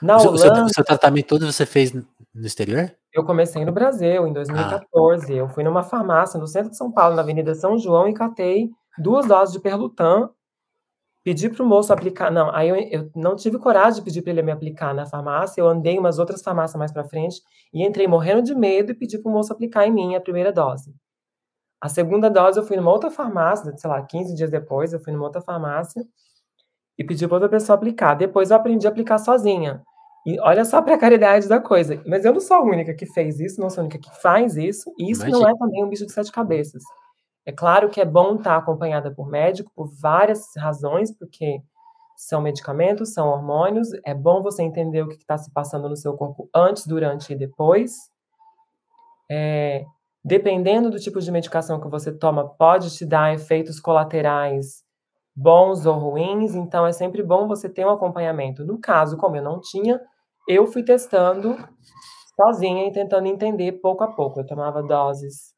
na 0.00 0.16
o, 0.16 0.28
Holanda, 0.28 0.38
seu, 0.38 0.64
o 0.64 0.74
seu 0.74 0.84
tratamento 0.84 1.26
todo 1.26 1.50
você 1.50 1.66
fez 1.66 1.92
no 1.92 2.06
exterior? 2.34 2.94
Eu 3.12 3.24
comecei 3.24 3.64
no 3.64 3.72
Brasil, 3.72 4.26
em 4.26 4.32
2014. 4.32 5.32
Ah. 5.32 5.36
Eu 5.36 5.48
fui 5.48 5.62
numa 5.62 5.82
farmácia 5.82 6.40
no 6.40 6.46
centro 6.46 6.70
de 6.70 6.76
São 6.76 6.90
Paulo, 6.90 7.14
na 7.14 7.22
Avenida 7.22 7.54
São 7.54 7.76
João, 7.78 8.08
e 8.08 8.14
catei 8.14 8.70
duas 8.98 9.26
doses 9.26 9.52
de 9.52 9.60
Perlutan. 9.60 10.30
Pedi 11.24 11.48
para 11.50 11.62
o 11.62 11.66
moço 11.66 11.92
aplicar. 11.92 12.30
Não, 12.30 12.50
aí 12.54 12.68
eu, 12.68 12.76
eu, 12.76 13.10
não 13.14 13.36
tive 13.36 13.58
coragem 13.58 13.94
de 13.94 14.02
pedir 14.02 14.22
para 14.22 14.32
ele 14.32 14.42
me 14.42 14.50
aplicar 14.50 14.94
na 14.94 15.06
farmácia. 15.06 15.60
Eu 15.60 15.68
andei 15.68 15.94
em 15.94 15.98
umas 15.98 16.18
outras 16.18 16.42
farmácias 16.42 16.78
mais 16.78 16.90
para 16.90 17.04
frente 17.04 17.40
e 17.72 17.86
entrei 17.86 18.08
morrendo 18.08 18.42
de 18.42 18.54
medo 18.54 18.90
e 18.90 18.94
pedi 18.94 19.18
para 19.18 19.30
o 19.30 19.32
moço 19.32 19.52
aplicar 19.52 19.86
em 19.86 19.92
mim 19.92 20.14
a 20.16 20.20
primeira 20.20 20.52
dose. 20.52 20.92
A 21.80 21.88
segunda 21.88 22.30
dose 22.30 22.58
eu 22.58 22.64
fui 22.64 22.76
numa 22.76 22.90
outra 22.90 23.10
farmácia, 23.10 23.76
sei 23.76 23.90
lá, 23.90 24.02
15 24.02 24.34
dias 24.34 24.50
depois, 24.50 24.92
eu 24.92 25.00
fui 25.00 25.12
numa 25.12 25.24
outra 25.24 25.40
farmácia. 25.42 26.02
e 26.98 27.04
pedi 27.04 27.26
para 27.26 27.36
outra 27.36 27.48
pessoa 27.48 27.76
aplicar. 27.76 28.14
Depois 28.14 28.50
eu 28.50 28.56
aprendi 28.56 28.86
a 28.86 28.90
aplicar 28.90 29.18
sozinha. 29.18 29.82
E 30.26 30.38
olha 30.40 30.64
só 30.64 30.78
a 30.78 30.82
precariedade 30.82 31.48
da 31.48 31.60
coisa. 31.60 32.00
Mas 32.06 32.24
eu 32.24 32.32
não 32.32 32.40
sou 32.40 32.56
a 32.56 32.62
única 32.62 32.94
que 32.94 33.06
fez 33.06 33.40
isso, 33.40 33.60
não 33.60 33.68
sou 33.68 33.82
a 33.82 33.84
única 33.84 33.98
que 33.98 34.22
faz 34.22 34.56
isso, 34.56 34.92
e 34.98 35.10
isso 35.10 35.22
Imagina. 35.22 35.38
não 35.40 35.48
é 35.48 35.58
também 35.58 35.84
um 35.84 35.88
bicho 35.88 36.06
de 36.06 36.12
sete 36.12 36.30
cabeças. 36.30 36.82
É 37.44 37.50
claro 37.50 37.90
que 37.90 38.00
é 38.00 38.04
bom 38.04 38.36
estar 38.36 38.56
acompanhada 38.56 39.12
por 39.12 39.28
médico 39.28 39.70
por 39.74 39.90
várias 40.00 40.44
razões, 40.56 41.10
porque 41.10 41.60
são 42.16 42.40
medicamentos, 42.40 43.12
são 43.12 43.28
hormônios. 43.28 43.88
É 44.04 44.14
bom 44.14 44.42
você 44.42 44.62
entender 44.62 45.02
o 45.02 45.08
que 45.08 45.16
está 45.16 45.36
se 45.36 45.52
passando 45.52 45.88
no 45.88 45.96
seu 45.96 46.14
corpo 46.14 46.48
antes, 46.54 46.86
durante 46.86 47.32
e 47.32 47.36
depois. 47.36 47.94
É, 49.28 49.84
dependendo 50.24 50.88
do 50.88 51.00
tipo 51.00 51.20
de 51.20 51.32
medicação 51.32 51.80
que 51.80 51.88
você 51.88 52.12
toma, 52.12 52.48
pode 52.48 52.94
te 52.96 53.04
dar 53.04 53.34
efeitos 53.34 53.80
colaterais 53.80 54.84
bons 55.34 55.86
ou 55.86 55.98
ruins, 55.98 56.54
então 56.54 56.86
é 56.86 56.92
sempre 56.92 57.22
bom 57.22 57.48
você 57.48 57.68
ter 57.68 57.86
um 57.86 57.90
acompanhamento. 57.90 58.64
No 58.64 58.78
caso, 58.78 59.16
como 59.16 59.36
eu 59.36 59.42
não 59.42 59.60
tinha, 59.60 60.00
eu 60.48 60.66
fui 60.66 60.82
testando 60.82 61.56
sozinha 62.34 62.88
e 62.88 62.92
tentando 62.92 63.26
entender 63.26 63.72
pouco 63.72 64.04
a 64.04 64.08
pouco. 64.08 64.40
Eu 64.40 64.46
tomava 64.46 64.82
doses 64.82 65.54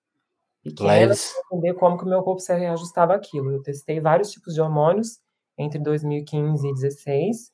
pequenas 0.63 1.33
para 1.33 1.59
entender 1.59 1.75
como 1.79 1.99
que 1.99 2.05
o 2.05 2.09
meu 2.09 2.23
corpo 2.23 2.41
se 2.41 2.55
reajustava 2.55 3.15
aquilo. 3.15 3.53
Eu 3.53 3.63
testei 3.63 4.01
vários 4.01 4.31
tipos 4.31 4.55
de 4.55 4.61
hormônios 4.61 5.21
entre 5.59 5.79
2015 5.79 6.67
e 6.67 6.71
2016. 6.71 7.53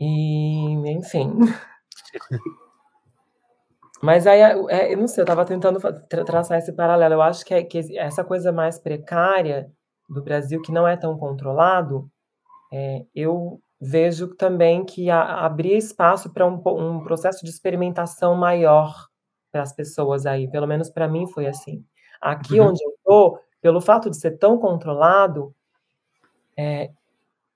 E, 0.00 0.90
enfim. 0.90 1.32
Mas 4.02 4.26
aí, 4.26 4.40
é, 4.68 4.92
eu 4.92 4.98
não 4.98 5.08
sei, 5.08 5.22
eu 5.22 5.24
estava 5.24 5.44
tentando 5.44 5.80
tra 5.80 6.24
traçar 6.24 6.58
esse 6.58 6.72
paralelo. 6.72 7.14
Eu 7.14 7.22
acho 7.22 7.44
que, 7.44 7.54
é, 7.54 7.62
que 7.62 7.98
essa 7.98 8.22
coisa 8.22 8.52
mais 8.52 8.78
precária 8.78 9.72
do 10.08 10.22
Brasil, 10.22 10.60
que 10.60 10.70
não 10.70 10.86
é 10.86 10.96
tão 10.96 11.16
controlado, 11.16 12.10
é, 12.72 13.04
eu 13.14 13.60
vejo 13.80 14.34
também 14.34 14.84
que 14.84 15.10
a, 15.10 15.44
abrir 15.44 15.76
espaço 15.76 16.32
para 16.32 16.46
um, 16.46 16.60
um, 16.66 17.02
processo 17.02 17.44
de 17.44 17.50
experimentação 17.50 18.34
maior 18.34 19.08
para 19.52 19.62
as 19.62 19.72
pessoas 19.72 20.26
aí. 20.26 20.48
Pelo 20.48 20.66
menos 20.66 20.90
para 20.90 21.08
mim 21.08 21.26
foi 21.26 21.46
assim. 21.46 21.84
Aqui 22.20 22.60
uhum. 22.60 22.68
onde 22.68 22.82
eu 22.84 22.90
estou, 22.90 23.38
pelo 23.60 23.80
fato 23.80 24.10
de 24.10 24.16
ser 24.16 24.38
tão 24.38 24.58
controlado, 24.58 25.54
é, 26.56 26.90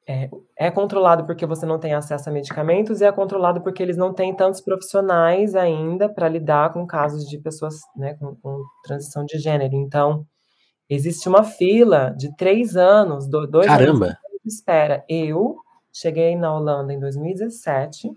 é, 0.06 0.28
é, 0.58 0.70
controlado 0.70 1.24
porque 1.24 1.46
você 1.46 1.64
não 1.64 1.78
tem 1.78 1.94
acesso 1.94 2.28
a 2.28 2.32
medicamentos 2.32 3.00
e 3.00 3.04
é 3.04 3.12
controlado 3.12 3.60
porque 3.62 3.82
eles 3.82 3.96
não 3.96 4.12
têm 4.12 4.34
tantos 4.34 4.60
profissionais 4.60 5.54
ainda 5.54 6.08
para 6.08 6.28
lidar 6.28 6.72
com 6.72 6.86
casos 6.86 7.24
de 7.28 7.38
pessoas 7.38 7.76
né, 7.96 8.14
com, 8.14 8.34
com, 8.36 8.62
transição 8.84 9.24
de 9.24 9.38
gênero. 9.38 9.74
Então, 9.74 10.26
existe 10.88 11.28
uma 11.28 11.44
fila 11.44 12.10
de 12.16 12.34
três 12.36 12.76
anos, 12.76 13.28
dois 13.28 13.66
Caramba. 13.66 14.06
anos 14.06 14.18
de 14.44 14.50
espera. 14.52 15.04
Eu 15.08 15.59
cheguei 15.92 16.36
na 16.36 16.54
Holanda 16.54 16.92
em 16.92 17.00
2017, 17.00 18.10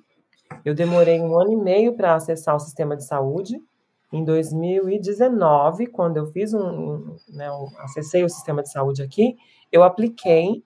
eu 0.64 0.74
demorei 0.74 1.20
um 1.20 1.38
ano 1.40 1.52
e 1.52 1.56
meio 1.56 1.96
para 1.96 2.16
acessar 2.16 2.56
o 2.56 2.60
sistema 2.60 2.96
de 2.96 3.06
saúde. 3.06 3.62
Em 4.12 4.24
2019, 4.24 5.88
quando 5.88 6.18
eu 6.18 6.28
fiz 6.28 6.54
um, 6.54 6.60
um, 6.60 7.18
né, 7.30 7.52
um 7.52 7.68
acessei 7.80 8.24
o 8.24 8.30
sistema 8.30 8.62
de 8.62 8.72
saúde 8.72 9.02
aqui, 9.02 9.36
eu 9.72 9.84
apliquei 9.84 10.64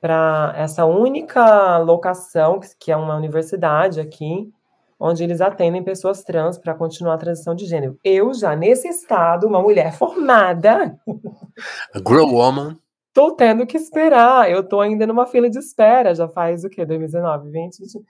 para 0.00 0.52
essa 0.56 0.84
única 0.84 1.78
locação, 1.78 2.58
que 2.80 2.90
é 2.90 2.96
uma 2.96 3.14
universidade 3.14 4.00
aqui, 4.00 4.50
onde 4.98 5.22
eles 5.22 5.40
atendem 5.40 5.82
pessoas 5.82 6.24
trans 6.24 6.58
para 6.58 6.74
continuar 6.74 7.14
a 7.14 7.18
transição 7.18 7.54
de 7.54 7.66
gênero. 7.66 7.98
Eu 8.02 8.32
já 8.32 8.56
nesse 8.56 8.88
estado, 8.88 9.46
uma 9.46 9.60
mulher 9.60 9.92
formada, 9.92 10.98
a 11.94 12.00
grown 12.00 12.32
woman, 12.32 12.78
tô 13.12 13.32
tendo 13.34 13.66
que 13.66 13.76
esperar. 13.76 14.50
Eu 14.50 14.66
tô 14.66 14.80
ainda 14.80 15.06
numa 15.06 15.26
fila 15.26 15.48
de 15.48 15.58
espera, 15.58 16.14
já 16.14 16.28
faz 16.28 16.64
o 16.64 16.68
quê? 16.68 16.84
2019, 16.84 17.50
20, 17.50 17.78
20 17.78 18.04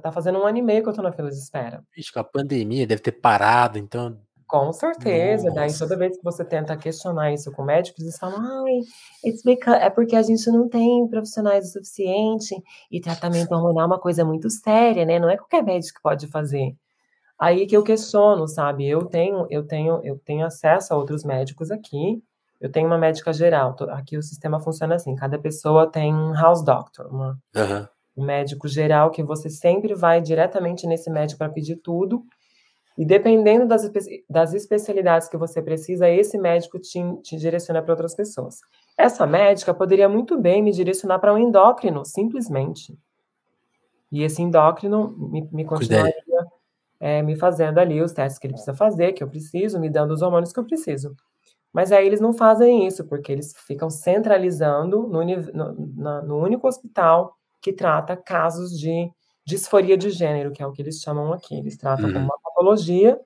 tá 0.00 0.10
fazendo 0.10 0.38
um 0.38 0.46
ano 0.46 0.58
e 0.58 0.62
meio 0.62 0.82
que 0.82 0.88
eu 0.88 0.94
tô 0.94 1.02
na 1.02 1.12
fila 1.12 1.28
de 1.28 1.36
espera. 1.36 1.84
Vixe, 1.94 2.10
com 2.10 2.20
a 2.20 2.24
pandemia 2.24 2.86
deve 2.86 3.02
ter 3.02 3.12
parado, 3.12 3.78
então 3.78 4.18
com 4.52 4.70
certeza, 4.70 5.44
Nossa. 5.44 5.54
daí 5.54 5.78
toda 5.78 5.96
vez 5.96 6.14
que 6.14 6.22
você 6.22 6.44
tenta 6.44 6.76
questionar 6.76 7.32
isso 7.32 7.50
com 7.52 7.64
médicos, 7.64 8.02
eles 8.02 8.18
falam, 8.18 8.38
ai, 8.38 8.80
é 9.80 9.88
porque 9.88 10.14
a 10.14 10.20
gente 10.20 10.46
não 10.50 10.68
tem 10.68 11.08
profissionais 11.08 11.68
o 11.68 11.72
suficiente 11.72 12.54
e 12.90 13.00
tratamento 13.00 13.50
hormonal 13.50 13.84
é 13.84 13.86
uma 13.86 13.98
coisa 13.98 14.26
muito 14.26 14.50
séria, 14.50 15.06
né? 15.06 15.18
Não 15.18 15.30
é 15.30 15.38
qualquer 15.38 15.62
médico 15.62 15.96
que 15.96 16.02
pode 16.02 16.26
fazer. 16.26 16.76
Aí 17.40 17.66
que 17.66 17.74
eu 17.74 17.82
questiono, 17.82 18.46
sabe? 18.46 18.86
Eu 18.86 19.06
tenho, 19.06 19.46
eu 19.48 19.66
tenho, 19.66 20.00
eu 20.04 20.18
tenho 20.18 20.44
acesso 20.44 20.92
a 20.92 20.98
outros 20.98 21.24
médicos 21.24 21.70
aqui. 21.70 22.22
Eu 22.62 22.70
tenho 22.70 22.86
uma 22.86 22.96
médica 22.96 23.32
geral. 23.32 23.74
Aqui 23.90 24.16
o 24.16 24.22
sistema 24.22 24.60
funciona 24.60 24.94
assim: 24.94 25.16
cada 25.16 25.36
pessoa 25.36 25.90
tem 25.90 26.14
um 26.14 26.32
house 26.32 26.64
doctor, 26.64 27.08
uma, 27.08 27.36
uhum. 27.56 27.86
um 28.18 28.24
médico 28.24 28.68
geral 28.68 29.10
que 29.10 29.20
você 29.20 29.50
sempre 29.50 29.96
vai 29.96 30.20
diretamente 30.20 30.86
nesse 30.86 31.10
médico 31.10 31.38
para 31.38 31.48
pedir 31.48 31.76
tudo. 31.76 32.22
E 32.96 33.04
dependendo 33.04 33.66
das, 33.66 33.90
das 34.30 34.54
especialidades 34.54 35.28
que 35.28 35.36
você 35.36 35.60
precisa, 35.60 36.08
esse 36.08 36.38
médico 36.38 36.78
te, 36.78 37.00
te 37.22 37.36
direciona 37.36 37.82
para 37.82 37.94
outras 37.94 38.14
pessoas. 38.14 38.60
Essa 38.96 39.26
médica 39.26 39.74
poderia 39.74 40.08
muito 40.08 40.38
bem 40.40 40.62
me 40.62 40.70
direcionar 40.70 41.18
para 41.18 41.34
um 41.34 41.38
endócrino, 41.38 42.04
simplesmente. 42.04 42.96
E 44.12 44.22
esse 44.22 44.40
endócrino 44.40 45.16
me, 45.18 45.48
me 45.50 45.64
continuaria 45.64 46.46
é, 47.00 47.22
me 47.22 47.34
fazendo 47.34 47.78
ali 47.78 48.00
os 48.00 48.12
testes 48.12 48.38
que 48.38 48.46
ele 48.46 48.52
precisa 48.52 48.76
fazer, 48.76 49.12
que 49.14 49.24
eu 49.24 49.28
preciso, 49.28 49.80
me 49.80 49.90
dando 49.90 50.12
os 50.12 50.22
hormônios 50.22 50.52
que 50.52 50.60
eu 50.60 50.64
preciso. 50.64 51.16
Mas 51.72 51.90
aí 51.90 52.06
eles 52.06 52.20
não 52.20 52.32
fazem 52.32 52.86
isso, 52.86 53.06
porque 53.06 53.32
eles 53.32 53.54
ficam 53.66 53.88
centralizando 53.88 55.08
no, 55.08 55.24
no, 55.24 56.22
no 56.22 56.38
único 56.38 56.68
hospital 56.68 57.34
que 57.60 57.72
trata 57.72 58.16
casos 58.16 58.78
de 58.78 59.10
disforia 59.44 59.96
de 59.96 60.10
gênero, 60.10 60.52
que 60.52 60.62
é 60.62 60.66
o 60.66 60.72
que 60.72 60.82
eles 60.82 61.00
chamam 61.00 61.32
aqui. 61.32 61.56
Eles 61.56 61.76
tratam 61.76 62.06
uhum. 62.06 62.12
como 62.12 62.24
uma 62.26 62.38
patologia, 62.42 63.18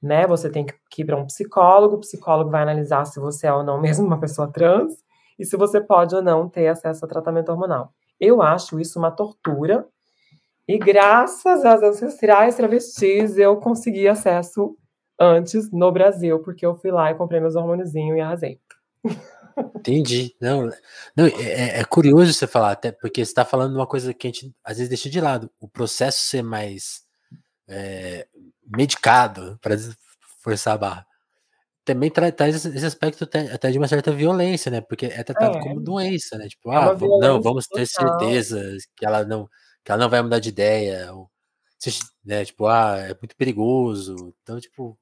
né? 0.00 0.26
Você 0.26 0.50
tem 0.50 0.64
que 0.64 1.02
ir 1.02 1.04
para 1.04 1.16
um 1.16 1.26
psicólogo, 1.26 1.96
o 1.96 2.00
psicólogo 2.00 2.50
vai 2.50 2.62
analisar 2.62 3.04
se 3.04 3.18
você 3.18 3.46
é 3.46 3.52
ou 3.52 3.64
não 3.64 3.80
mesmo 3.82 4.06
uma 4.06 4.20
pessoa 4.20 4.50
trans 4.50 4.94
e 5.38 5.44
se 5.44 5.56
você 5.56 5.80
pode 5.80 6.14
ou 6.14 6.22
não 6.22 6.48
ter 6.48 6.68
acesso 6.68 7.04
a 7.04 7.08
tratamento 7.08 7.50
hormonal. 7.50 7.92
Eu 8.20 8.40
acho 8.40 8.78
isso 8.78 8.98
uma 8.98 9.10
tortura 9.10 9.86
e 10.68 10.78
graças 10.78 11.64
às 11.64 11.82
ancestrais 11.82 12.54
travestis 12.54 13.36
eu 13.36 13.56
consegui 13.56 14.06
acesso 14.06 14.76
antes 15.22 15.70
no 15.70 15.90
Brasil, 15.92 16.38
porque 16.40 16.64
eu 16.64 16.74
fui 16.74 16.90
lá 16.90 17.10
e 17.10 17.14
comprei 17.14 17.40
meus 17.40 17.54
hormôniozinhos 17.54 18.16
e 18.16 18.20
arrasei. 18.20 18.60
Entendi. 19.76 20.34
Não, 20.40 20.70
não 21.16 21.26
é, 21.26 21.30
é, 21.30 21.80
é 21.80 21.84
curioso 21.84 22.32
você 22.32 22.46
falar, 22.46 22.72
até 22.72 22.92
porque 22.92 23.24
você 23.24 23.30
está 23.30 23.44
falando 23.44 23.74
uma 23.74 23.86
coisa 23.86 24.14
que 24.14 24.26
a 24.26 24.30
gente 24.30 24.54
às 24.64 24.76
vezes 24.76 24.88
deixa 24.88 25.10
de 25.10 25.20
lado. 25.20 25.50
O 25.60 25.68
processo 25.68 26.20
ser 26.20 26.42
mais 26.42 27.02
é, 27.68 28.26
medicado, 28.66 29.58
para 29.60 29.76
forçar 30.42 30.74
a 30.74 30.78
barra, 30.78 31.06
também 31.84 32.10
traz, 32.10 32.64
esse 32.64 32.86
aspecto 32.86 33.24
até, 33.24 33.52
até, 33.52 33.70
de 33.70 33.78
uma 33.78 33.88
certa 33.88 34.12
violência, 34.12 34.70
né? 34.70 34.80
Porque 34.80 35.06
é 35.06 35.22
tratado 35.24 35.58
é. 35.58 35.60
como 35.60 35.80
doença, 35.80 36.38
né? 36.38 36.48
Tipo, 36.48 36.72
é 36.72 36.76
ah, 36.76 36.92
vamos, 36.92 37.20
não, 37.20 37.42
vamos 37.42 37.66
ter 37.66 37.86
certeza 37.86 38.76
que 38.96 39.04
ela 39.04 39.24
não, 39.24 39.48
que 39.84 39.90
ela 39.90 40.00
não 40.00 40.08
vai 40.08 40.22
mudar 40.22 40.38
de 40.38 40.48
ideia. 40.48 41.12
Ou, 41.12 41.28
né? 42.24 42.44
Tipo, 42.44 42.66
ah, 42.66 42.98
é 42.98 43.16
muito 43.20 43.36
perigoso. 43.36 44.32
Então, 44.42 44.60
tipo, 44.60 44.96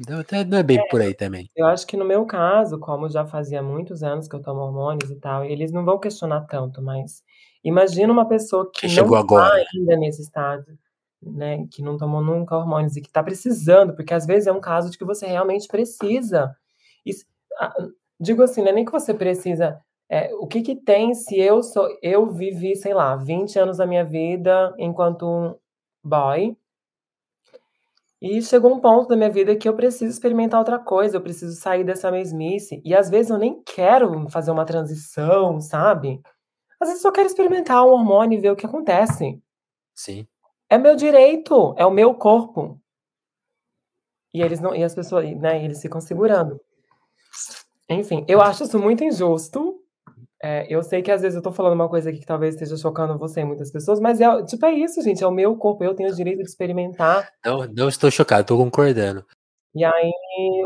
então, 0.00 0.18
até 0.18 0.42
não 0.46 0.56
é 0.56 0.62
bem 0.62 0.78
é, 0.78 0.88
por 0.88 0.98
aí 1.02 1.12
também. 1.12 1.50
Eu 1.54 1.66
acho 1.66 1.86
que 1.86 1.94
no 1.94 2.06
meu 2.06 2.24
caso, 2.24 2.78
como 2.78 3.06
já 3.10 3.26
fazia 3.26 3.62
muitos 3.62 4.02
anos 4.02 4.26
que 4.26 4.34
eu 4.34 4.40
tomo 4.40 4.62
hormônios 4.62 5.10
e 5.10 5.16
tal, 5.16 5.44
eles 5.44 5.70
não 5.70 5.84
vão 5.84 5.98
questionar 5.98 6.40
tanto, 6.46 6.80
mas 6.80 7.22
imagina 7.62 8.10
uma 8.10 8.26
pessoa 8.26 8.70
que, 8.72 8.88
que 8.88 8.96
não 8.96 9.20
está 9.20 9.52
ainda 9.74 9.96
nesse 9.98 10.22
estado, 10.22 10.64
né, 11.22 11.66
que 11.70 11.82
não 11.82 11.98
tomou 11.98 12.22
nunca 12.22 12.56
hormônios 12.56 12.96
e 12.96 13.02
que 13.02 13.08
está 13.08 13.22
precisando, 13.22 13.94
porque 13.94 14.14
às 14.14 14.24
vezes 14.24 14.46
é 14.46 14.52
um 14.52 14.60
caso 14.60 14.90
de 14.90 14.96
que 14.96 15.04
você 15.04 15.26
realmente 15.26 15.68
precisa. 15.68 16.56
E, 17.04 17.10
digo 18.18 18.42
assim, 18.42 18.62
não 18.62 18.70
é 18.70 18.72
nem 18.72 18.86
que 18.86 18.92
você 18.92 19.12
precisa. 19.12 19.78
É, 20.08 20.34
o 20.34 20.46
que, 20.46 20.62
que 20.62 20.74
tem 20.74 21.12
se 21.12 21.38
eu 21.38 21.62
sou 21.62 21.86
eu 22.02 22.26
vivi, 22.30 22.74
sei 22.74 22.94
lá, 22.94 23.16
20 23.16 23.58
anos 23.58 23.76
da 23.76 23.86
minha 23.86 24.04
vida 24.04 24.74
enquanto 24.78 25.26
um 25.26 25.54
boy 26.02 26.56
e 28.20 28.42
chegou 28.42 28.74
um 28.74 28.80
ponto 28.80 29.08
da 29.08 29.16
minha 29.16 29.30
vida 29.30 29.56
que 29.56 29.68
eu 29.68 29.74
preciso 29.74 30.12
experimentar 30.12 30.60
outra 30.60 30.78
coisa, 30.78 31.16
eu 31.16 31.22
preciso 31.22 31.58
sair 31.58 31.84
dessa 31.84 32.10
mesmice. 32.10 32.82
E 32.84 32.94
às 32.94 33.08
vezes 33.08 33.30
eu 33.30 33.38
nem 33.38 33.62
quero 33.62 34.28
fazer 34.28 34.50
uma 34.50 34.66
transição, 34.66 35.58
sabe? 35.60 36.20
Às 36.78 36.88
vezes 36.88 37.02
eu 37.02 37.08
só 37.08 37.12
quero 37.12 37.26
experimentar 37.26 37.84
um 37.84 37.90
hormônio 37.90 38.38
e 38.38 38.40
ver 38.40 38.50
o 38.50 38.56
que 38.56 38.66
acontece. 38.66 39.40
Sim. 39.94 40.26
É 40.68 40.76
meu 40.76 40.94
direito, 40.96 41.74
é 41.78 41.86
o 41.86 41.90
meu 41.90 42.14
corpo. 42.14 42.78
E 44.34 44.42
eles 44.42 44.60
não, 44.60 44.74
e 44.74 44.84
as 44.84 44.94
pessoas, 44.94 45.24
né, 45.36 45.64
eles 45.64 45.80
ficam 45.80 46.00
segurando. 46.00 46.60
Enfim, 47.88 48.24
eu 48.28 48.40
acho 48.40 48.64
isso 48.64 48.78
muito 48.78 49.02
injusto, 49.02 49.82
é, 50.42 50.66
eu 50.68 50.82
sei 50.82 51.02
que 51.02 51.10
às 51.10 51.20
vezes 51.20 51.36
eu 51.36 51.42
tô 51.42 51.52
falando 51.52 51.74
uma 51.74 51.88
coisa 51.88 52.08
aqui 52.08 52.20
que 52.20 52.26
talvez 52.26 52.54
esteja 52.54 52.76
chocando 52.76 53.18
você 53.18 53.40
e 53.40 53.44
muitas 53.44 53.70
pessoas, 53.70 54.00
mas 54.00 54.20
é 54.20 54.42
tipo 54.44 54.64
é 54.64 54.72
isso, 54.72 55.02
gente. 55.02 55.22
É 55.22 55.26
o 55.26 55.32
meu 55.32 55.54
corpo, 55.56 55.84
eu 55.84 55.94
tenho 55.94 56.10
o 56.10 56.14
direito 56.14 56.38
de 56.38 56.48
experimentar. 56.48 57.30
Não, 57.44 57.66
não 57.66 57.88
estou 57.88 58.10
chocado, 58.10 58.42
estou 58.42 58.58
concordando. 58.58 59.24
E 59.74 59.84
aí, 59.84 60.12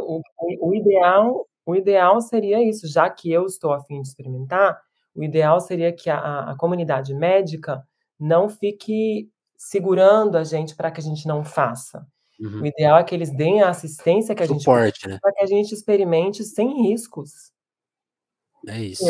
o, 0.00 0.20
o, 0.60 0.74
ideal, 0.74 1.46
o 1.66 1.74
ideal 1.74 2.20
seria 2.20 2.62
isso, 2.62 2.86
já 2.86 3.10
que 3.10 3.30
eu 3.30 3.44
estou 3.46 3.72
afim 3.72 4.00
de 4.00 4.08
experimentar, 4.08 4.80
o 5.14 5.22
ideal 5.22 5.60
seria 5.60 5.92
que 5.92 6.08
a, 6.08 6.50
a 6.50 6.56
comunidade 6.56 7.12
médica 7.12 7.82
não 8.18 8.48
fique 8.48 9.28
segurando 9.56 10.38
a 10.38 10.44
gente 10.44 10.74
para 10.74 10.90
que 10.90 11.00
a 11.00 11.02
gente 11.02 11.26
não 11.26 11.44
faça. 11.44 12.06
Uhum. 12.40 12.62
O 12.62 12.66
ideal 12.66 12.98
é 12.98 13.04
que 13.04 13.14
eles 13.14 13.30
deem 13.30 13.62
a 13.62 13.68
assistência 13.68 14.34
que 14.34 14.42
a 14.42 14.46
Suporte, 14.46 15.00
gente 15.00 15.08
né? 15.08 15.18
para 15.20 15.32
que 15.32 15.42
a 15.42 15.46
gente 15.46 15.72
experimente 15.72 16.44
sem 16.44 16.82
riscos. 16.82 17.52
É 18.68 18.80
isso. 18.80 19.04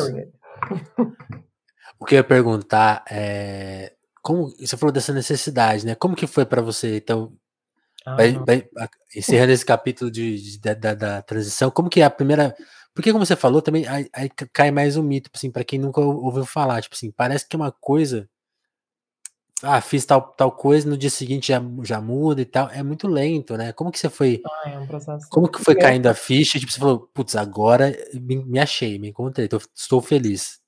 o 1.98 2.04
que 2.04 2.14
eu 2.14 2.18
ia 2.18 2.24
perguntar 2.24 3.04
é 3.10 3.92
como 4.22 4.48
você 4.58 4.76
falou 4.76 4.92
dessa 4.92 5.12
necessidade, 5.12 5.84
né? 5.84 5.94
Como 5.94 6.16
que 6.16 6.26
foi 6.26 6.46
para 6.46 6.62
você, 6.62 6.96
então, 6.96 7.32
ah, 8.06 8.16
vai, 8.16 8.32
vai, 8.32 8.68
encerrando 9.14 9.52
esse 9.52 9.64
capítulo 9.64 10.10
de, 10.10 10.58
de 10.58 10.58
da, 10.60 10.94
da, 10.94 11.22
transição, 11.22 11.70
como 11.70 11.90
que 11.90 12.00
é 12.00 12.04
a 12.04 12.10
primeira 12.10 12.54
porque, 12.94 13.10
como 13.10 13.26
você 13.26 13.34
falou, 13.34 13.60
também 13.60 13.86
aí, 13.88 14.08
aí 14.14 14.30
cai 14.52 14.70
mais 14.70 14.96
um 14.96 15.02
mito, 15.02 15.28
assim, 15.34 15.50
para 15.50 15.64
quem 15.64 15.80
nunca 15.80 16.00
ouviu 16.00 16.46
falar. 16.46 16.80
Tipo 16.80 16.94
assim, 16.94 17.10
parece 17.10 17.46
que 17.46 17.56
é 17.56 17.58
uma 17.58 17.72
coisa. 17.72 18.28
Ah, 19.64 19.80
fiz 19.80 20.04
tal, 20.04 20.20
tal 20.36 20.52
coisa, 20.52 20.88
no 20.88 20.96
dia 20.96 21.10
seguinte 21.10 21.48
já, 21.48 21.62
já 21.82 22.00
muda 22.00 22.40
e 22.40 22.44
tal. 22.44 22.68
É 22.70 22.82
muito 22.82 23.08
lento, 23.08 23.56
né? 23.56 23.72
Como 23.72 23.90
que 23.90 23.98
você 23.98 24.10
foi. 24.10 24.42
Ah, 24.44 24.70
é 24.70 24.78
um 24.78 24.86
processo. 24.86 25.26
Como 25.30 25.48
que 25.48 25.62
foi 25.62 25.74
caindo 25.74 26.06
a 26.06 26.14
ficha? 26.14 26.58
Tipo, 26.58 26.70
você 26.70 26.78
falou, 26.78 27.08
putz, 27.12 27.34
agora 27.34 27.92
me, 28.14 28.44
me 28.44 28.58
achei, 28.58 28.98
me 28.98 29.08
encontrei, 29.08 29.48
tô, 29.48 29.58
estou 29.74 30.00
feliz. 30.00 30.60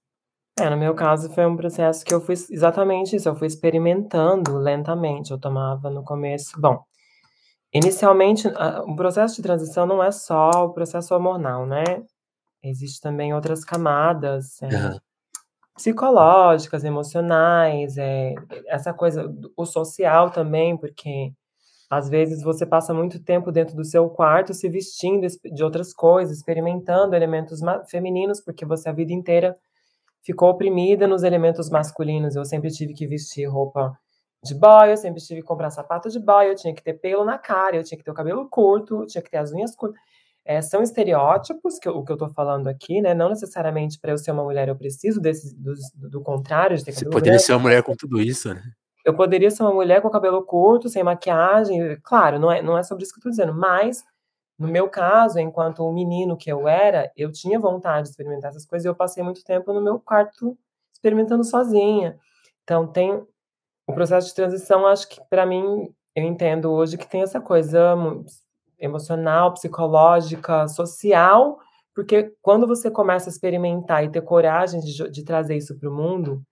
É, 0.59 0.71
no 0.71 0.77
meu 0.77 0.95
caso 0.95 1.31
foi 1.35 1.45
um 1.45 1.57
processo 1.57 2.03
que 2.05 2.15
eu 2.15 2.21
fui 2.21 2.35
exatamente 2.35 3.15
isso, 3.15 3.29
eu 3.29 3.37
fui 3.37 3.47
experimentando 3.47 4.57
lentamente. 4.57 5.31
Eu 5.31 5.39
tomava 5.39 5.91
no 5.91 6.03
começo. 6.03 6.59
Bom, 6.59 6.83
inicialmente, 7.73 8.49
o 8.87 8.97
processo 8.97 9.37
de 9.37 9.43
transição 9.43 9.87
não 9.87 10.03
é 10.03 10.11
só 10.11 10.51
o 10.65 10.73
processo 10.73 11.15
hormonal, 11.15 11.67
né? 11.67 11.85
Existem 12.63 13.11
também 13.11 13.35
outras 13.35 13.65
camadas 13.65 14.61
é, 14.63 14.67
uhum. 14.67 14.99
Psicológicas, 15.77 16.85
emocionais, 16.85 17.99
é, 17.99 18.35
essa 18.67 18.95
coisa, 18.95 19.31
o 19.57 19.67
social 19.67 20.31
também, 20.31 20.77
porque 20.77 21.33
às 21.91 22.09
vezes 22.09 22.43
você 22.43 22.67
passa 22.67 22.93
muito 22.93 23.23
tempo 23.23 23.53
dentro 23.53 23.77
do 23.77 23.85
seu 23.85 24.09
quarto 24.09 24.55
se 24.55 24.69
vestindo 24.69 25.27
de 25.45 25.63
outras 25.63 25.93
coisas, 25.93 26.39
experimentando 26.39 27.15
elementos 27.15 27.61
femininos, 27.89 28.41
porque 28.41 28.65
você 28.65 28.89
a 28.89 28.93
vida 28.93 29.13
inteira 29.13 29.57
ficou 30.25 30.51
oprimida 30.51 31.07
nos 31.07 31.23
elementos 31.23 31.71
masculinos. 31.71 32.35
Eu 32.35 32.45
sempre 32.45 32.71
tive 32.71 32.93
que 32.93 33.07
vestir 33.07 33.47
roupa 33.47 33.97
de 34.43 34.55
boy, 34.55 34.91
eu 34.91 34.97
sempre 34.97 35.23
tive 35.23 35.43
que 35.43 35.47
comprar 35.47 35.71
sapato 35.71 36.09
de 36.09 36.19
boy, 36.19 36.49
eu 36.49 36.57
tinha 36.57 36.75
que 36.75 36.83
ter 36.83 36.95
pelo 36.95 37.25
na 37.25 37.39
cara, 37.39 37.77
eu 37.77 37.85
tinha 37.85 37.99
que 37.99 38.05
ter 38.05 38.11
o 38.11 38.15
cabelo 38.15 38.49
curto, 38.49 39.03
eu 39.03 39.07
tinha 39.07 39.23
que 39.23 39.31
ter 39.31 39.39
as 39.39 39.53
unhas 39.53 39.77
curtas. 39.77 40.01
É, 40.47 40.63
são 40.63 40.81
estereótipos, 40.81 41.79
que, 41.79 41.89
o 41.89 42.05
que 42.05 42.13
eu 42.13 42.15
estou 42.15 42.29
falando 42.29 42.69
aqui, 42.69 43.03
né? 43.03 43.15
Não 43.15 43.29
necessariamente 43.29 43.99
para 43.99 44.13
eu 44.13 44.19
ser 44.19 44.31
uma 44.31 44.45
mulher 44.45 44.69
eu 44.69 44.77
preciso 44.77 45.21
desse, 45.21 45.55
do, 45.57 45.75
do 46.09 46.23
contrário. 46.23 46.77
De 46.77 46.85
ter 46.85 46.93
Você 46.93 47.05
poderia 47.05 47.33
branco. 47.33 47.45
ser 47.45 47.53
uma 47.53 47.59
mulher 47.59 47.83
com 47.83 47.97
tudo 47.97 48.21
isso, 48.21 48.55
né? 48.55 48.63
Eu 49.05 49.15
poderia 49.15 49.51
ser 49.51 49.63
uma 49.65 49.75
mulher 49.75 50.01
com 50.01 50.09
cabelo 50.09 50.43
curto, 50.45 50.89
sem 50.89 51.03
maquiagem. 51.03 51.99
Claro, 52.03 52.39
não 52.39 52.51
é, 52.51 52.63
não 52.63 52.79
é 52.79 52.83
sobre 52.83 53.05
isso 53.05 53.13
que 53.13 53.19
eu 53.19 53.31
estou 53.31 53.31
dizendo, 53.31 53.53
mas 53.53 54.05
no 54.59 54.69
meu 54.69 54.89
caso, 54.89 55.39
enquanto 55.39 55.87
um 55.87 55.93
menino 55.93 56.37
que 56.37 56.51
eu 56.51 56.67
era, 56.67 57.13
eu 57.17 57.31
tinha 57.31 57.59
vontade 57.59 58.05
de 58.05 58.11
experimentar 58.11 58.51
essas 58.51 58.65
coisas 58.65 58.85
e 58.87 58.89
eu 58.89 58.95
passei 58.95 59.23
muito 59.23 59.45
tempo 59.45 59.73
no 59.73 59.83
meu 59.83 60.01
quarto 60.01 60.57
experimentando 60.95 61.45
sozinha. 61.45 62.19
Então, 62.63 62.87
tem 62.87 63.13
o 63.87 63.93
processo 63.93 64.29
de 64.29 64.35
transição, 64.35 64.87
acho 64.87 65.09
que 65.09 65.21
para 65.29 65.45
mim, 65.45 65.95
eu 66.15 66.25
entendo 66.25 66.73
hoje 66.73 66.97
que 66.97 67.07
tem 67.07 67.23
essa 67.23 67.41
coisa 67.41 67.95
emocional, 68.79 69.53
psicológica, 69.55 70.69
social, 70.69 71.59
porque 71.95 72.35
quando 72.43 72.67
você 72.67 72.91
começa 72.91 73.29
a 73.29 73.33
experimentar 73.33 74.05
e 74.05 74.11
ter 74.11 74.23
coragem 74.23 74.81
de, 74.81 75.11
de 75.11 75.25
trazer 75.25 75.57
isso 75.57 75.79
para 75.79 75.89
o 75.89 75.95
mundo, 75.95 76.43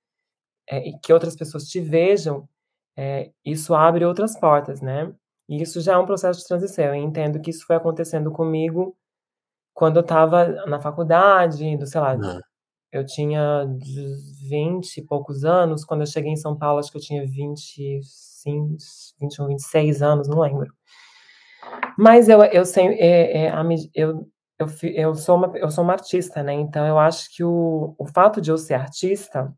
é, 0.69 0.89
e 0.89 0.99
que 0.99 1.13
outras 1.13 1.37
pessoas 1.37 1.65
te 1.65 1.81
vejam, 1.81 2.49
é, 2.97 3.31
isso 3.45 3.75
abre 3.75 4.05
outras 4.05 4.39
portas, 4.39 4.81
né? 4.81 5.13
E 5.49 5.61
isso 5.61 5.81
já 5.81 5.95
é 5.95 5.99
um 5.99 6.07
processo 6.07 6.41
de 6.41 6.47
transição. 6.47 6.85
Eu 6.87 6.95
entendo 6.95 7.41
que 7.41 7.51
isso 7.51 7.67
foi 7.67 7.77
acontecendo 7.77 8.31
comigo 8.33 8.97
quando 9.75 9.97
eu 9.97 10.03
estava 10.03 10.47
na 10.67 10.81
faculdade, 10.81 11.77
do, 11.77 11.87
sei 11.87 12.01
lá, 12.01 12.15
uhum. 12.15 12.41
eu 12.93 13.05
tinha 13.05 13.67
20 14.49 14.99
e 14.99 15.03
poucos 15.05 15.45
anos, 15.45 15.85
quando 15.85 16.03
eu 16.03 16.07
cheguei 16.07 16.33
em 16.33 16.37
São 16.37 16.57
Paulo, 16.57 16.79
acho 16.79 16.93
que 16.93 16.99
eu 16.99 17.03
tinha 17.03 17.27
25, 17.27 18.77
21, 19.21 19.49
26 19.49 20.03
anos, 20.03 20.29
não 20.29 20.41
lembro. 20.41 20.73
Mas 21.99 22.29
eu, 22.29 22.43
eu, 22.45 22.65
sei, 22.65 22.87
é, 22.99 23.47
é, 23.47 23.53
eu, 23.95 24.27
eu, 24.59 24.67
eu, 24.83 25.15
sou 25.15 25.37
uma, 25.37 25.53
eu 25.57 25.71
sou 25.71 25.85
uma 25.85 25.93
artista, 25.93 26.43
né? 26.43 26.53
Então 26.53 26.87
eu 26.87 26.99
acho 26.99 27.35
que 27.35 27.45
o, 27.45 27.95
o 27.99 28.07
fato 28.07 28.41
de 28.41 28.51
eu 28.51 28.59
ser 28.59 28.75
artista 28.75 29.53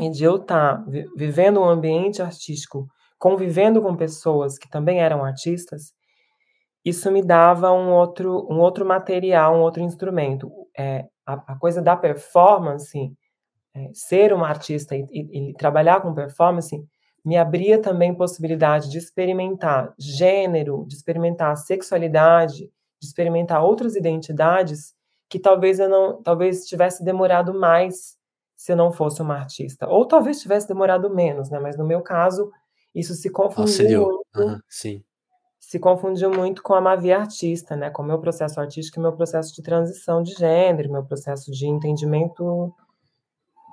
e 0.00 0.10
de 0.10 0.24
eu 0.24 0.36
estar 0.36 0.78
tá 0.78 0.84
vivendo 1.16 1.60
um 1.60 1.68
ambiente 1.68 2.22
artístico, 2.22 2.86
convivendo 3.18 3.82
com 3.82 3.96
pessoas 3.96 4.58
que 4.58 4.68
também 4.68 5.00
eram 5.00 5.24
artistas, 5.24 5.92
isso 6.84 7.10
me 7.12 7.22
dava 7.22 7.70
um 7.72 7.90
outro, 7.92 8.46
um 8.50 8.58
outro 8.58 8.86
material, 8.86 9.56
um 9.56 9.60
outro 9.60 9.82
instrumento. 9.82 10.50
É, 10.76 11.06
a, 11.26 11.34
a 11.52 11.58
coisa 11.58 11.82
da 11.82 11.96
performance, 11.96 13.12
é, 13.74 13.90
ser 13.92 14.32
uma 14.32 14.48
artista 14.48 14.96
e, 14.96 15.04
e, 15.10 15.50
e 15.50 15.54
trabalhar 15.54 16.00
com 16.00 16.14
performance, 16.14 16.82
me 17.24 17.36
abria 17.36 17.80
também 17.80 18.14
possibilidade 18.14 18.90
de 18.90 18.98
experimentar 18.98 19.94
gênero, 19.98 20.84
de 20.86 20.94
experimentar 20.94 21.56
sexualidade, 21.56 22.70
de 23.00 23.06
experimentar 23.06 23.62
outras 23.62 23.94
identidades 23.96 24.94
que 25.28 25.38
talvez 25.38 25.78
eu 25.78 25.88
não, 25.88 26.22
talvez 26.22 26.66
tivesse 26.66 27.04
demorado 27.04 27.54
mais 27.54 28.18
se 28.56 28.72
eu 28.72 28.76
não 28.76 28.92
fosse 28.92 29.22
uma 29.22 29.36
artista, 29.36 29.88
ou 29.88 30.04
talvez 30.04 30.40
tivesse 30.40 30.68
demorado 30.68 31.08
menos, 31.08 31.48
né? 31.48 31.58
Mas 31.58 31.78
no 31.78 31.84
meu 31.84 32.02
caso, 32.02 32.50
isso 32.94 33.14
se 33.14 33.30
confundiu 33.30 34.02
muito. 34.02 34.26
Uhum, 34.36 34.60
sim. 34.68 35.02
Se 35.58 35.78
confundiu 35.78 36.30
muito 36.30 36.62
com 36.62 36.74
a 36.74 36.80
Mavi 36.80 37.12
artista, 37.12 37.76
né? 37.76 37.90
Com 37.90 38.02
o 38.02 38.04
meu 38.04 38.18
processo 38.18 38.60
artístico 38.60 38.98
e 38.98 39.02
meu 39.02 39.12
processo 39.12 39.54
de 39.54 39.62
transição 39.62 40.22
de 40.22 40.32
gênero, 40.32 40.92
meu 40.92 41.04
processo 41.04 41.50
de 41.50 41.66
entendimento 41.66 42.74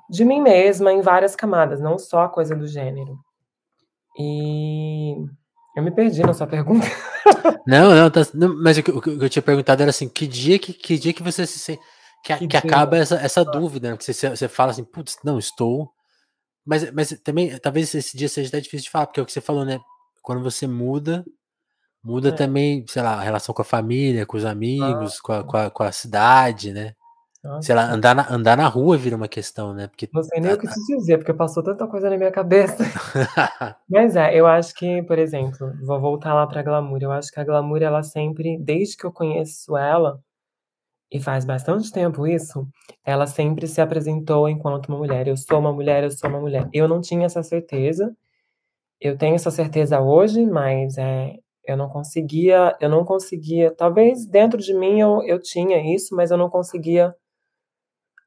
de 0.09 0.23
mim 0.23 0.39
mesma 0.41 0.93
em 0.93 1.01
várias 1.01 1.35
camadas, 1.35 1.81
não 1.81 1.97
só 1.97 2.21
a 2.21 2.29
coisa 2.29 2.55
do 2.55 2.67
gênero. 2.67 3.19
E 4.17 5.15
eu 5.75 5.83
me 5.83 5.91
perdi 5.91 6.21
na 6.21 6.33
sua 6.33 6.47
pergunta. 6.47 6.87
Não, 7.67 7.93
não, 7.93 8.09
tá, 8.09 8.21
não 8.33 8.55
mas 8.63 8.77
o 8.77 8.83
que, 8.83 8.89
o 8.89 9.01
que, 9.01 9.09
eu 9.09 9.29
tinha 9.29 9.41
perguntado 9.43 9.81
era 9.81 9.89
assim, 9.89 10.07
que 10.07 10.25
dia 10.25 10.57
que, 10.57 10.71
que 10.71 10.97
dia 10.97 11.11
que 11.11 11.21
você 11.21 11.45
se 11.45 11.59
sente 11.59 11.81
que, 12.23 12.37
que, 12.37 12.47
que 12.47 12.57
acaba 12.57 12.97
essa, 12.97 13.15
essa 13.15 13.43
dúvida, 13.43 13.91
né? 13.91 13.97
Que 13.97 14.03
você, 14.03 14.29
você 14.29 14.47
fala 14.47 14.71
assim, 14.71 14.83
putz, 14.83 15.17
não, 15.23 15.37
estou. 15.37 15.91
Mas, 16.65 16.91
mas 16.91 17.09
também, 17.23 17.57
talvez 17.59 17.93
esse 17.93 18.17
dia 18.17 18.27
seja 18.27 18.49
até 18.49 18.59
difícil 18.59 18.85
de 18.85 18.89
falar, 18.89 19.07
porque 19.07 19.19
é 19.19 19.23
o 19.23 19.25
que 19.25 19.31
você 19.31 19.41
falou, 19.41 19.63
né? 19.63 19.79
Quando 20.21 20.43
você 20.43 20.67
muda, 20.67 21.23
muda 22.03 22.29
é. 22.29 22.31
também, 22.33 22.85
sei 22.87 23.01
lá, 23.01 23.13
a 23.13 23.21
relação 23.21 23.55
com 23.55 23.61
a 23.61 23.65
família, 23.65 24.25
com 24.25 24.35
os 24.35 24.45
amigos, 24.45 25.17
ah. 25.17 25.21
com, 25.23 25.33
a, 25.33 25.43
com, 25.43 25.57
a, 25.57 25.71
com 25.71 25.83
a 25.83 25.91
cidade, 25.91 26.73
né? 26.73 26.93
Nossa. 27.47 27.61
Sei 27.61 27.73
lá, 27.73 27.89
andar 27.89 28.13
na, 28.13 28.29
andar 28.29 28.57
na 28.57 28.67
rua 28.67 28.97
vira 28.97 29.15
uma 29.15 29.29
questão, 29.29 29.73
né? 29.73 29.87
Porque, 29.87 30.09
não 30.13 30.21
sei 30.21 30.41
nem 30.41 30.51
o 30.51 30.57
que 30.57 30.67
te 30.67 30.97
dizer, 30.97 31.17
porque 31.17 31.33
passou 31.33 31.63
tanta 31.63 31.87
coisa 31.87 32.09
na 32.09 32.17
minha 32.17 32.29
cabeça. 32.31 32.75
Mas 33.89 34.17
é, 34.17 34.35
eu 34.37 34.45
acho 34.45 34.75
que, 34.75 35.01
por 35.03 35.17
exemplo, 35.17 35.71
vou 35.85 35.99
voltar 36.01 36.33
lá 36.33 36.45
pra 36.45 36.61
Glamour. 36.61 36.99
Eu 37.01 37.11
acho 37.11 37.31
que 37.31 37.39
a 37.39 37.45
Glamour, 37.45 37.81
ela 37.81 38.03
sempre, 38.03 38.57
desde 38.59 38.97
que 38.97 39.05
eu 39.05 39.13
conheço 39.13 39.77
ela, 39.77 40.19
e 41.11 41.21
faz 41.21 41.45
bastante 41.45 41.91
tempo 41.91 42.27
isso, 42.27 42.67
ela 43.05 43.27
sempre 43.27 43.67
se 43.67 43.79
apresentou 43.81 44.49
enquanto 44.49 44.89
uma 44.89 44.97
mulher. 44.97 45.27
Eu 45.27 45.37
sou 45.37 45.59
uma 45.59 45.71
mulher, 45.71 46.03
eu 46.03 46.11
sou 46.11 46.29
uma 46.29 46.41
mulher. 46.41 46.67
Eu 46.73 46.87
não 46.87 46.99
tinha 46.99 47.25
essa 47.25 47.41
certeza. 47.43 48.13
Eu 49.01 49.17
tenho 49.17 49.35
essa 49.35 49.51
certeza 49.51 50.01
hoje, 50.01 50.45
mas 50.45 50.97
é, 50.97 51.35
eu 51.65 51.77
não 51.77 51.89
conseguia, 51.89 52.75
eu 52.81 52.89
não 52.89 53.05
conseguia, 53.05 53.71
talvez 53.75 54.25
dentro 54.25 54.59
de 54.59 54.73
mim 54.73 54.99
eu, 55.01 55.23
eu 55.23 55.39
tinha 55.41 55.95
isso, 55.95 56.15
mas 56.15 56.31
eu 56.31 56.37
não 56.37 56.49
conseguia 56.49 57.13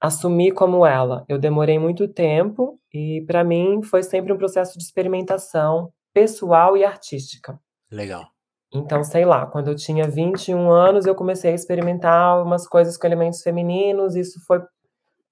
assumir 0.01 0.53
como 0.53 0.87
ela. 0.87 1.25
Eu 1.29 1.39
demorei 1.39 1.79
muito 1.79 2.09
tempo 2.09 2.81
e 2.93 3.23
para 3.27 3.45
mim 3.45 3.83
foi 3.83 4.03
sempre 4.03 4.33
um 4.33 4.39
processo 4.39 4.79
de 4.79 4.85
experimentação 4.85 5.93
pessoal 6.13 6.77
e 6.77 6.85
artística. 6.85 7.61
Legal. 7.91 8.25
Então, 8.73 9.03
sei 9.03 9.25
lá, 9.25 9.47
quando 9.47 9.69
eu 9.69 9.75
tinha 9.75 10.09
21 10.09 10.71
anos, 10.71 11.05
eu 11.05 11.15
comecei 11.15 11.51
a 11.51 11.55
experimentar 11.55 12.43
umas 12.43 12.67
coisas 12.67 12.97
com 12.97 13.07
elementos 13.07 13.43
femininos. 13.43 14.15
Isso 14.15 14.41
foi 14.47 14.61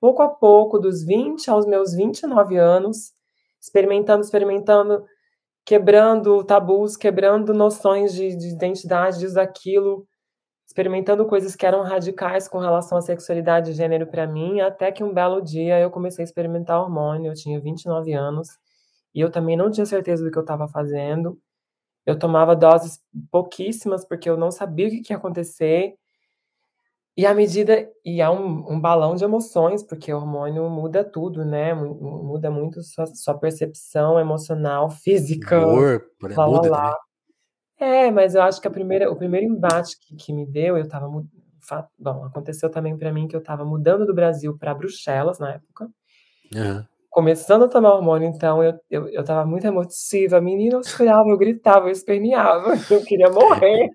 pouco 0.01 0.23
a 0.23 0.29
pouco, 0.29 0.79
dos 0.79 1.05
20 1.05 1.49
aos 1.49 1.65
meus 1.65 1.95
29 1.95 2.57
anos, 2.57 3.13
experimentando, 3.61 4.23
experimentando, 4.23 5.05
quebrando 5.65 6.43
tabus, 6.45 6.97
quebrando 6.97 7.55
noções 7.55 8.13
de, 8.13 8.37
de 8.37 8.49
identidade, 8.55 9.21
disso, 9.21 9.35
daquilo, 9.35 10.05
experimentando 10.69 11.25
coisas 11.27 11.57
que 11.57 11.65
eram 11.67 11.83
radicais 11.83 12.47
com 12.47 12.59
relação 12.59 12.99
à 12.99 13.01
sexualidade 13.03 13.71
e 13.71 13.75
gênero 13.75 14.07
para 14.07 14.27
mim, 14.27 14.61
até 14.61 14.93
que 14.93 15.03
um 15.03 15.15
belo 15.15 15.41
dia 15.43 15.81
eu 15.81 15.91
comecei 15.91 16.23
a 16.23 16.27
experimentar 16.27 16.81
hormônio, 16.83 17.31
eu 17.33 17.35
tinha 17.35 17.59
29 17.61 18.13
anos, 18.13 18.51
e 19.15 19.21
eu 19.21 19.31
também 19.31 19.57
não 19.57 19.71
tinha 19.71 19.87
certeza 19.87 20.23
do 20.25 20.31
que 20.31 20.39
eu 20.39 20.43
estava 20.43 20.69
fazendo. 20.69 21.39
Eu 22.07 22.19
tomava 22.19 22.57
doses 22.57 23.01
pouquíssimas 23.31 24.05
porque 24.07 24.31
eu 24.31 24.37
não 24.39 24.51
sabia 24.53 24.89
o 24.89 24.91
que 24.91 25.13
ia 25.13 25.17
acontecer. 25.19 25.97
E 27.17 27.27
à 27.27 27.35
medida 27.35 27.91
e 28.05 28.21
é 28.21 28.31
um 28.31 28.73
um 28.75 28.81
balão 28.81 29.15
de 29.17 29.25
emoções, 29.25 29.83
porque 29.83 30.13
o 30.13 30.17
hormônio 30.19 30.69
muda 30.71 31.03
tudo, 31.05 31.45
né, 31.45 31.75
mu 31.75 31.95
muda 32.25 32.51
muito 32.51 32.83
sua 32.83 33.07
sua 33.07 33.37
percepção 33.39 34.19
emocional, 34.21 34.89
física, 34.91 35.59
lá, 35.67 35.83
lá, 36.37 36.47
muda 36.47 36.71
também. 36.71 37.08
É, 37.79 38.11
mas 38.11 38.35
eu 38.35 38.43
acho 38.43 38.61
que 38.61 38.67
a 38.67 38.71
primeira 38.71 39.11
o 39.11 39.17
primeiro 39.17 39.47
embate 39.47 39.97
que 40.01 40.17
que 40.17 40.33
me 40.33 40.45
deu, 40.45 40.77
eu 40.77 40.85
estava 40.85 41.09
bom, 41.99 42.25
aconteceu 42.25 42.71
também 42.71 42.97
pra 42.97 43.13
mim 43.13 43.29
que 43.29 43.37
eu 43.37 43.41
estava 43.41 43.65
mudando 43.65 44.05
do 44.07 44.15
Brasil 44.15 44.57
pra 44.59 44.75
Bruxelas, 44.75 45.39
na 45.39 45.55
época 45.55 45.89
Aham. 46.57 46.87
começando 47.11 47.65
a 47.65 47.69
tomar 47.69 47.95
hormônio, 47.95 48.29
então 48.29 48.63
eu 48.65 48.75
eu 48.91 49.09
eu 49.09 49.21
estava 49.21 49.47
muito 49.47 49.67
emotiva, 49.67 50.41
menina, 50.41 50.77
eu 50.77 50.83
chorava, 50.85 51.29
eu 51.29 51.39
gritava, 51.39 51.87
eu 51.89 51.93
esperneava, 51.93 52.73
eu 52.91 53.05
queria 53.05 53.31
morrer. 53.31 53.91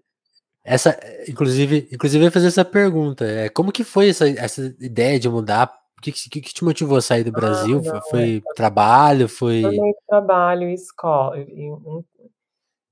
Essa 0.64 0.98
inclusive 1.28 1.90
inclusive 1.92 2.24
eu 2.24 2.28
ia 2.28 2.32
fazer 2.32 2.48
essa 2.48 2.64
pergunta, 2.64 3.26
eh, 3.26 3.50
como 3.50 3.72
que 3.72 3.84
foi 3.84 4.10
essa 4.10 4.30
essa 4.30 4.74
ideia 4.80 5.20
de 5.20 5.28
mudar? 5.28 5.74
O 5.98 6.02
que 6.02 6.12
que 6.12 6.42
que 6.42 6.54
te 6.54 6.64
motivou 6.64 6.98
a 6.98 7.02
sair 7.02 7.24
do 7.24 7.32
Ah, 7.32 7.34
Brasil? 7.36 7.84
Fo 7.84 7.90
não, 7.92 7.98
é 7.98 8.02
foi 8.10 8.44
trabalho, 8.56 9.28
foi 9.28 9.64
trabalho 10.08 10.70
e 10.70 10.74
esco 10.74 11.36
e 11.36 11.70
um 11.72 12.04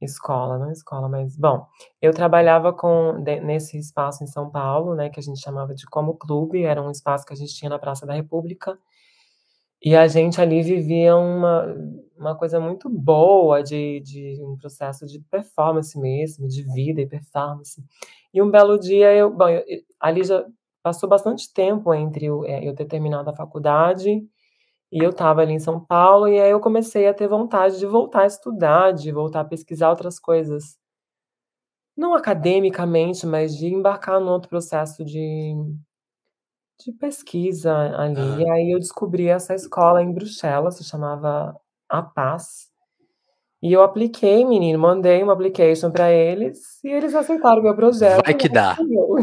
escola, 0.05 0.57
não 0.59 0.71
escola, 0.71 1.07
mas 1.09 1.35
bom, 1.37 1.65
eu 2.01 2.13
trabalhava 2.13 2.73
com 2.73 3.21
de 3.23 3.39
nesse 3.41 3.77
espaço 3.77 4.23
em 4.23 4.27
São 4.27 4.49
Paulo, 4.49 4.95
né, 4.95 5.09
que 5.09 5.19
a 5.19 5.23
gente 5.23 5.39
chamava 5.41 5.73
de 5.75 5.85
Como 5.87 6.15
Clube, 6.15 6.63
era 6.63 6.81
um 6.81 6.91
espaço 6.91 7.25
que 7.25 7.33
a 7.33 7.35
gente 7.35 7.53
tinha 7.55 7.69
na 7.69 7.79
Praça 7.79 8.05
da 8.05 8.13
República, 8.13 8.77
e 9.83 9.95
a 9.95 10.07
gente 10.07 10.39
ali 10.41 10.61
vivia 10.61 11.15
uma 11.15 11.65
uma 12.17 12.35
coisa 12.37 12.59
muito 12.59 12.87
boa 12.89 13.63
de 13.63 13.99
de 14.01 14.39
um 14.43 14.55
processo 14.57 15.07
de 15.07 15.19
performance 15.21 15.97
mesmo, 15.99 16.47
de 16.47 16.61
vida 16.73 17.01
e 17.01 17.07
performance. 17.07 17.83
E 18.33 18.41
um 18.41 18.51
belo 18.51 18.77
dia 18.79 19.13
eu 19.15 19.31
bom, 19.35 19.49
eu 19.49 19.63
ali 19.99 20.23
já 20.23 20.45
passou 20.83 21.09
bastante 21.09 21.51
tempo 21.53 21.93
entre 21.93 22.29
o 22.29 22.45
eh, 22.45 22.63
eu 22.67 22.75
ter 22.75 22.85
terminado 22.85 23.29
a 23.29 23.33
faculdade, 23.33 24.23
e 24.91 25.03
eu 25.03 25.11
estava 25.11 25.41
ali 25.41 25.53
em 25.53 25.59
São 25.59 25.79
Paulo, 25.79 26.27
e 26.27 26.39
aí 26.39 26.51
eu 26.51 26.59
comecei 26.59 27.07
a 27.07 27.13
ter 27.13 27.27
vontade 27.27 27.79
de 27.79 27.85
voltar 27.85 28.23
a 28.23 28.25
estudar, 28.27 28.91
de 28.93 29.11
voltar 29.11 29.41
a 29.41 29.45
pesquisar 29.45 29.89
outras 29.89 30.19
coisas. 30.19 30.77
Não 31.95 32.13
academicamente, 32.13 33.25
mas 33.25 33.55
de 33.55 33.67
embarcar 33.67 34.19
num 34.19 34.29
outro 34.31 34.49
processo 34.49 35.03
de 35.03 35.53
de 36.83 36.91
pesquisa 36.93 37.71
ali. 37.95 38.41
E 38.43 38.49
aí 38.49 38.71
eu 38.71 38.79
descobri 38.79 39.27
essa 39.27 39.53
escola 39.53 40.01
em 40.01 40.11
Bruxelas, 40.11 40.77
se 40.77 40.83
chamava 40.83 41.55
A 41.87 42.01
Paz, 42.01 42.71
e 43.61 43.71
eu 43.71 43.83
apliquei 43.83 44.43
menino, 44.43 44.79
mandei 44.79 45.21
uma 45.21 45.33
application 45.33 45.91
pra 45.91 46.11
eles, 46.11 46.83
e 46.83 46.89
eles 46.89 47.13
aceitaram 47.13 47.59
o 47.61 47.63
meu 47.63 47.75
projeto, 47.75 48.23
Vai 48.25 48.33
que 48.33 48.49
dá, 48.49 48.75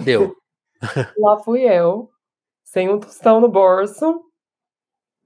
deu. 0.05 0.37
Lá 1.19 1.39
fui 1.41 1.63
eu, 1.63 2.09
sem 2.65 2.89
um 2.89 3.01
tostão 3.01 3.41
no 3.41 3.49
bolso. 3.49 4.23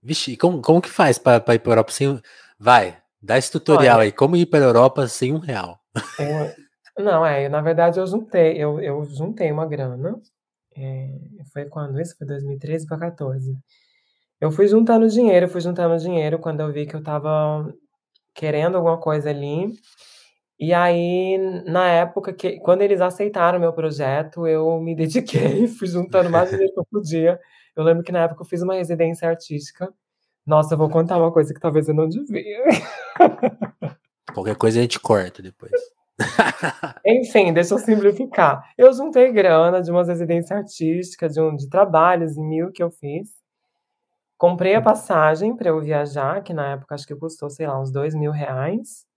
Vixe, 0.05 0.37
como 0.37 0.61
como 0.61 0.83
que 0.83 0.89
faz 0.91 1.17
pra 1.17 1.37
ir 1.55 1.61
pra 1.61 1.73
Europa 1.73 1.93
sem 1.93 2.21
vai, 2.59 2.97
dá 3.23 3.39
esse 3.39 3.53
tutorial 3.53 3.99
Olha 3.99 4.07
aí, 4.07 4.13
como 4.13 4.35
ir 4.37 4.47
pra 4.47 4.59
Europa 4.59 5.07
sem 5.07 5.33
R$1. 5.33 5.79
É, 6.19 7.03
não, 7.03 7.25
é, 7.25 7.49
na 7.49 7.61
verdade 7.61 7.99
eu 8.01 8.07
juntei 8.07 8.57
eu 8.63 8.81
eu 8.81 9.05
juntei 9.05 9.51
uma 9.53 9.67
grana, 9.67 10.21
eh, 10.77 11.11
foi 11.53 11.67
quando 11.67 12.01
isso? 12.01 12.17
Foi 12.19 12.27
2013 12.27 12.87
pra 12.87 12.99
14. 12.99 13.57
Eu 14.41 14.53
fui 14.53 14.69
juntando 14.69 15.09
dinheiro, 15.09 15.49
fui 15.49 15.61
juntando 15.63 15.99
dinheiro 15.99 16.39
quando 16.41 16.61
eu 16.61 16.73
vi 16.73 16.87
que 16.87 16.97
eu 16.97 17.01
estava 17.01 17.73
querendo 18.35 18.77
alguma 18.79 18.99
coisa 19.01 19.31
ali, 19.31 19.73
e 20.61 20.75
aí 20.75 21.39
na 21.67 21.89
época 21.89 22.33
que 22.35 22.61
quando 22.61 22.83
eles 22.83 23.01
aceitaram 23.03 23.59
o 23.59 23.61
meu 23.63 23.73
projeto, 23.75 24.47
eu 24.47 24.81
me 24.81 24.95
dediquei, 24.97 25.69
fui 25.69 25.89
juntando 25.89 26.31
mais 26.31 26.51
dinheiro 26.51 26.73
que 26.75 26.81
eu 26.81 26.87
podia. 26.93 27.41
Eu 27.75 27.85
lembro 27.85 28.03
que 28.03 28.13
na 28.13 28.21
época 28.21 28.43
eu 28.43 28.47
fiz 28.47 28.63
uma 28.63 28.75
residência 28.75 29.29
artística. 29.29 29.93
Nossa, 30.47 30.75
eu 30.75 30.79
vou 30.79 30.91
contar 30.91 31.19
uma 31.19 31.33
coisa 31.33 31.55
que 31.55 31.61
talvez 31.61 31.89
eu 31.89 31.95
não 31.95 32.09
devia. 32.09 32.65
Qualquer 34.35 34.57
coisa 34.57 34.79
a 34.79 34.83
gente 34.83 34.99
corta 34.99 35.43
depois. 35.43 35.73
Enfim, 37.07 37.53
deixa 37.53 37.75
eu 37.75 37.79
simplificar. 37.79 38.63
Eu 38.77 38.93
juntei 38.93 39.33
grana 39.33 39.81
de 39.81 39.91
umas 39.91 40.09
residência 40.09 40.57
artística, 40.57 41.29
de 41.29 41.41
um 41.41 41.57
de 41.57 41.69
trabalhos 41.69 42.37
em 42.37 42.45
1000 42.47 42.73
que 42.73 42.83
eu 42.83 42.91
fiz. 42.91 43.31
Comprei 44.37 44.75
a 44.75 44.83
passagem 44.83 45.55
pra 45.57 45.69
eu 45.69 45.81
viajar, 45.81 46.43
que 46.43 46.53
na 46.53 46.73
época 46.73 46.95
acho 46.95 47.07
que 47.07 47.15
custou, 47.15 47.49
sei 47.49 47.67
lá, 47.67 47.81
uns 47.81 47.95
R$2000. 47.95 48.81
Eh, 48.81 49.12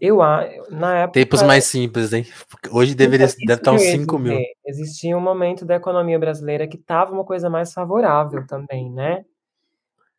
eu 0.00 0.20
a 0.22 0.44
na 0.70 1.08
Tempos 1.08 1.40
época 1.40 1.46
mais 1.46 1.64
simples, 1.64 2.12
hein. 2.12 2.24
Hoje 2.70 2.94
Então, 2.94 2.96
deveria 2.96 3.26
isso 3.26 3.36
deve 3.44 3.60
estar 3.60 3.70
que 3.70 3.76
uns 3.76 3.82
eu 3.82 3.86
ia 3.86 3.92
5.000. 3.98 4.22
dizer, 4.22 4.54
existia 4.66 5.16
um 5.16 5.20
momento 5.20 5.64
da 5.64 5.76
economia 5.76 6.18
brasileira 6.18 6.66
que 6.68 6.76
estava 6.76 7.12
uma 7.12 7.24
coisa 7.24 7.48
mais 7.50 7.72
favorável 7.72 8.46
também, 8.46 8.90
né. 8.90 9.24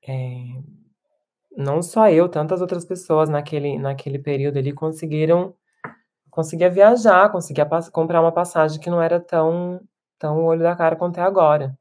Eh, 0.08 0.62
não 1.58 1.82
só 1.84 2.10
eu, 2.10 2.30
tantas 2.30 2.62
outras 2.62 2.86
pessoas 2.86 3.30
naquele 3.30 3.78
naquele 3.80 4.20
período 4.20 4.58
ali 4.60 4.74
conseguiram 4.74 5.56
conseguia 6.32 6.70
viajar, 6.70 7.32
conseguia 7.32 7.68
comprar 7.94 8.22
uma 8.22 8.32
passagem 8.34 8.80
que 8.80 8.90
não 8.90 9.02
era 9.02 9.20
tão 9.20 9.82
tão 10.20 10.44
olho 10.46 10.64
da 10.64 10.76
cara 10.76 10.96
quanto 10.98 11.20
é 11.20 11.24
agora. 11.24 11.78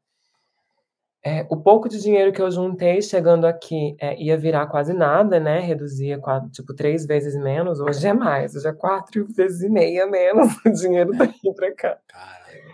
Eh, 1.22 1.46
o 1.50 1.56
pouco 1.58 1.86
de 1.86 2.00
dinheiro 2.00 2.32
que 2.32 2.40
eu 2.40 2.50
juntei 2.50 3.02
chegando 3.02 3.44
aqui, 3.46 3.94
eh, 4.00 4.16
ia 4.22 4.38
virar 4.38 4.66
quase 4.68 4.94
nada, 4.94 5.38
né, 5.38 5.60
reduzia 5.60 6.18
qua 6.18 6.40
tipo 6.50 6.72
3 6.74 7.04
vezes 7.04 7.34
menos, 7.36 7.78
hoje 7.78 8.06
é 8.08 8.14
mais, 8.14 8.54
hoje 8.56 8.66
é 8.66 8.72
4 8.72 9.26
vezes 9.34 9.60
e 9.60 9.68
meia 9.68 10.06
menos 10.06 10.48
o 10.64 10.70
dinheiro 10.72 11.12
daqui 11.12 11.52
pra 11.54 11.74
cá. 11.74 11.98
Caramba. 12.08 12.70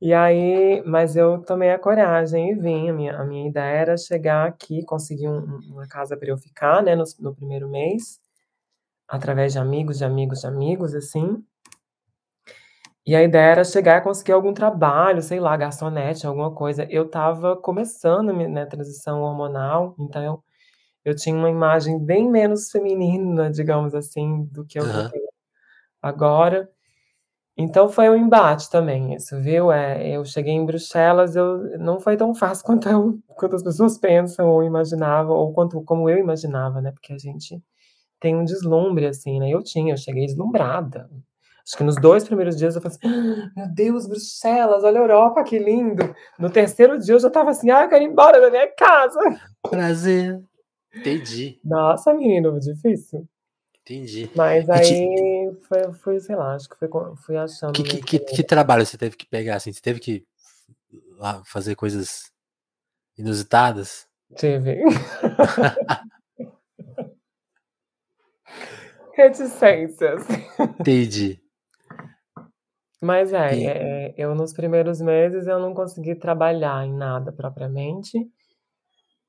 E 0.00 0.14
aí 0.14 0.82
mas 0.86 1.16
eu 1.16 1.42
tomei 1.42 1.70
a 1.70 1.78
coragem 1.78 2.52
e 2.52 2.54
vim, 2.54 2.90
a 2.90 2.92
minha 2.94 3.16
a 3.18 3.24
minha 3.24 3.48
ideia 3.48 3.76
era 3.78 3.96
chegar 3.96 4.46
aqui, 4.48 4.84
conseguir 4.84 5.28
um 5.28 5.38
um 5.38 5.60
uma 5.74 5.88
casa 5.88 6.16
pra 6.16 6.28
eu 6.30 6.38
ficar, 6.38 6.82
né, 6.82 6.96
nos 6.96 7.18
no 7.18 7.34
primeiro 7.34 7.68
mês, 7.68 8.20
através 9.08 9.52
de 9.54 9.58
amigos, 9.60 9.98
de 9.98 10.04
amigos, 10.04 10.40
de 10.42 10.46
amigos, 10.48 10.94
assim. 10.94 11.44
E 13.10 13.16
a 13.16 13.24
ideia 13.24 13.50
era 13.50 13.64
chegar 13.64 13.98
e 13.98 14.02
conseguir 14.02 14.30
algum 14.30 14.54
trabalho, 14.54 15.20
sei 15.20 15.40
lá, 15.40 15.56
garçonete, 15.56 16.28
alguma 16.28 16.54
coisa. 16.54 16.86
Eu 16.88 17.06
estava 17.06 17.56
começando 17.56 18.30
a 18.30 18.32
minha 18.32 18.66
transição 18.68 19.22
hormonal, 19.22 19.96
então 19.98 20.22
eu 20.22 20.44
eu 21.04 21.16
tinha 21.16 21.34
uma 21.36 21.50
imagem 21.50 21.98
bem 21.98 22.30
menos 22.30 22.70
feminina, 22.70 23.50
digamos 23.50 23.94
assim, 23.94 24.44
do 24.52 24.66
que 24.66 24.78
eu 24.80 24.84
tô 24.86 25.00
Aham. 25.00 25.10
tendo 25.10 25.28
agora. 26.02 26.70
Então 27.56 27.88
foi 27.88 28.08
um 28.10 28.16
embate 28.16 28.70
também 28.70 29.14
isso, 29.14 29.40
viu. 29.42 29.72
Eh, 29.72 30.10
eu 30.16 30.24
cheguei 30.24 30.54
em 30.54 30.66
Bruxelas, 30.66 31.36
eu 31.36 31.78
não 31.78 32.00
foi 32.00 32.16
tão 32.16 32.34
fácil 32.34 32.64
quanto 32.66 32.88
eu 32.88 33.20
quanto 33.36 33.56
as 33.56 33.62
pessoas 33.64 33.98
pensam 33.98 34.48
ou 34.50 34.64
imaginavam, 34.64 35.36
ou 35.36 35.52
quanto 35.52 35.82
como 35.84 36.08
eu 36.10 36.18
imaginava, 36.18 36.80
né, 36.82 36.92
porque 36.92 37.12
a 37.14 37.18
gente 37.18 37.62
tem 38.20 38.36
um 38.36 38.44
deslumbre, 38.44 39.06
assim, 39.06 39.40
né, 39.40 39.50
eu 39.50 39.62
tinha, 39.62 39.94
eu 39.94 39.98
cheguei 39.98 40.26
deslumbrada. 40.26 41.10
Acho 41.70 41.76
que 41.76 41.84
nos 41.84 41.94
2 42.00 42.24
primeiros 42.24 42.56
dias 42.56 42.74
eu 42.74 42.82
falei 42.82 42.98
assim: 43.00 43.52
"Meu 43.56 43.68
Deus, 43.68 44.04
Bruxelas, 44.08 44.82
olha 44.82 44.98
a 44.98 45.02
Europa, 45.04 45.44
que 45.44 45.56
lindo". 45.56 46.12
No 46.36 46.50
terceiro 46.50 46.98
dia 46.98 47.14
eu 47.14 47.20
já 47.20 47.28
estava 47.28 47.50
assim: 47.50 47.70
"Ai, 47.70 47.84
eu 47.84 47.88
quero 47.88 48.02
ir 48.02 48.08
embora 48.08 48.40
da 48.40 48.50
minha 48.50 48.66
casa". 48.74 49.20
Prazer. 49.62 50.42
Entendi. 50.92 51.60
Nossa, 51.64 52.12
menino, 52.12 52.58
difícil. 52.58 53.24
Entendi. 53.82 54.28
Mas 54.34 54.64
E 54.64 54.66
te 54.66 54.72
aí 54.72 55.52
foi 55.68 55.92
foi, 55.92 56.18
sei 56.18 56.34
lá, 56.34 56.56
acho 56.56 56.68
que 56.68 56.76
foi 56.76 56.88
fui 57.24 57.36
achando 57.36 57.72
Que 57.72 57.84
que 57.84 58.00
que 58.00 58.18
que 58.18 58.42
trabalho 58.42 58.84
você 58.84 58.98
teve 58.98 59.16
que 59.16 59.26
pegar, 59.26 59.54
assim, 59.54 59.72
você 59.72 59.80
teve 59.80 60.00
que 60.00 60.24
fazer 61.44 61.76
coisas 61.76 62.32
inusitadas? 63.16 64.08
Tive. 64.34 64.82
Reticências. 69.14 70.26
Entendi. 70.80 71.40
Mas 73.00 73.32
é, 73.32 73.56
E 73.58 73.66
eh, 73.66 74.14
eu 74.16 74.34
nos 74.34 74.52
primeiros 74.52 75.00
meses 75.00 75.46
eu 75.46 75.58
não 75.58 75.74
consegui 75.74 76.14
trabalhar 76.14 76.84
em 76.86 76.92
nada 76.94 77.32
propriamente. 77.32 78.30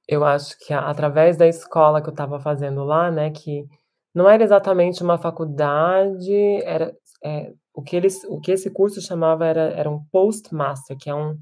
Eu 0.07 0.23
acho 0.25 0.57
que 0.59 0.73
a 0.73 0.89
através 0.89 1.37
da 1.37 1.47
escola 1.47 2.01
que 2.01 2.09
eu 2.09 2.11
estava 2.11 2.39
fazendo 2.39 2.83
lá, 2.83 3.11
né, 3.11 3.29
que 3.31 3.65
não 4.13 4.29
era 4.29 4.43
exatamente 4.43 5.01
uma 5.03 5.17
faculdade, 5.17 6.33
era 6.63 6.93
eh, 7.23 7.53
o 7.73 7.81
que 7.81 7.95
eles 7.95 8.23
o 8.25 8.39
que 8.41 8.51
esse 8.51 8.69
curso 8.71 9.01
chamava 9.01 9.45
era 9.45 9.61
era 9.71 9.89
um 9.89 10.03
postmaster, 10.11 10.97
que 10.97 11.09
é 11.09 11.15
um 11.15 11.37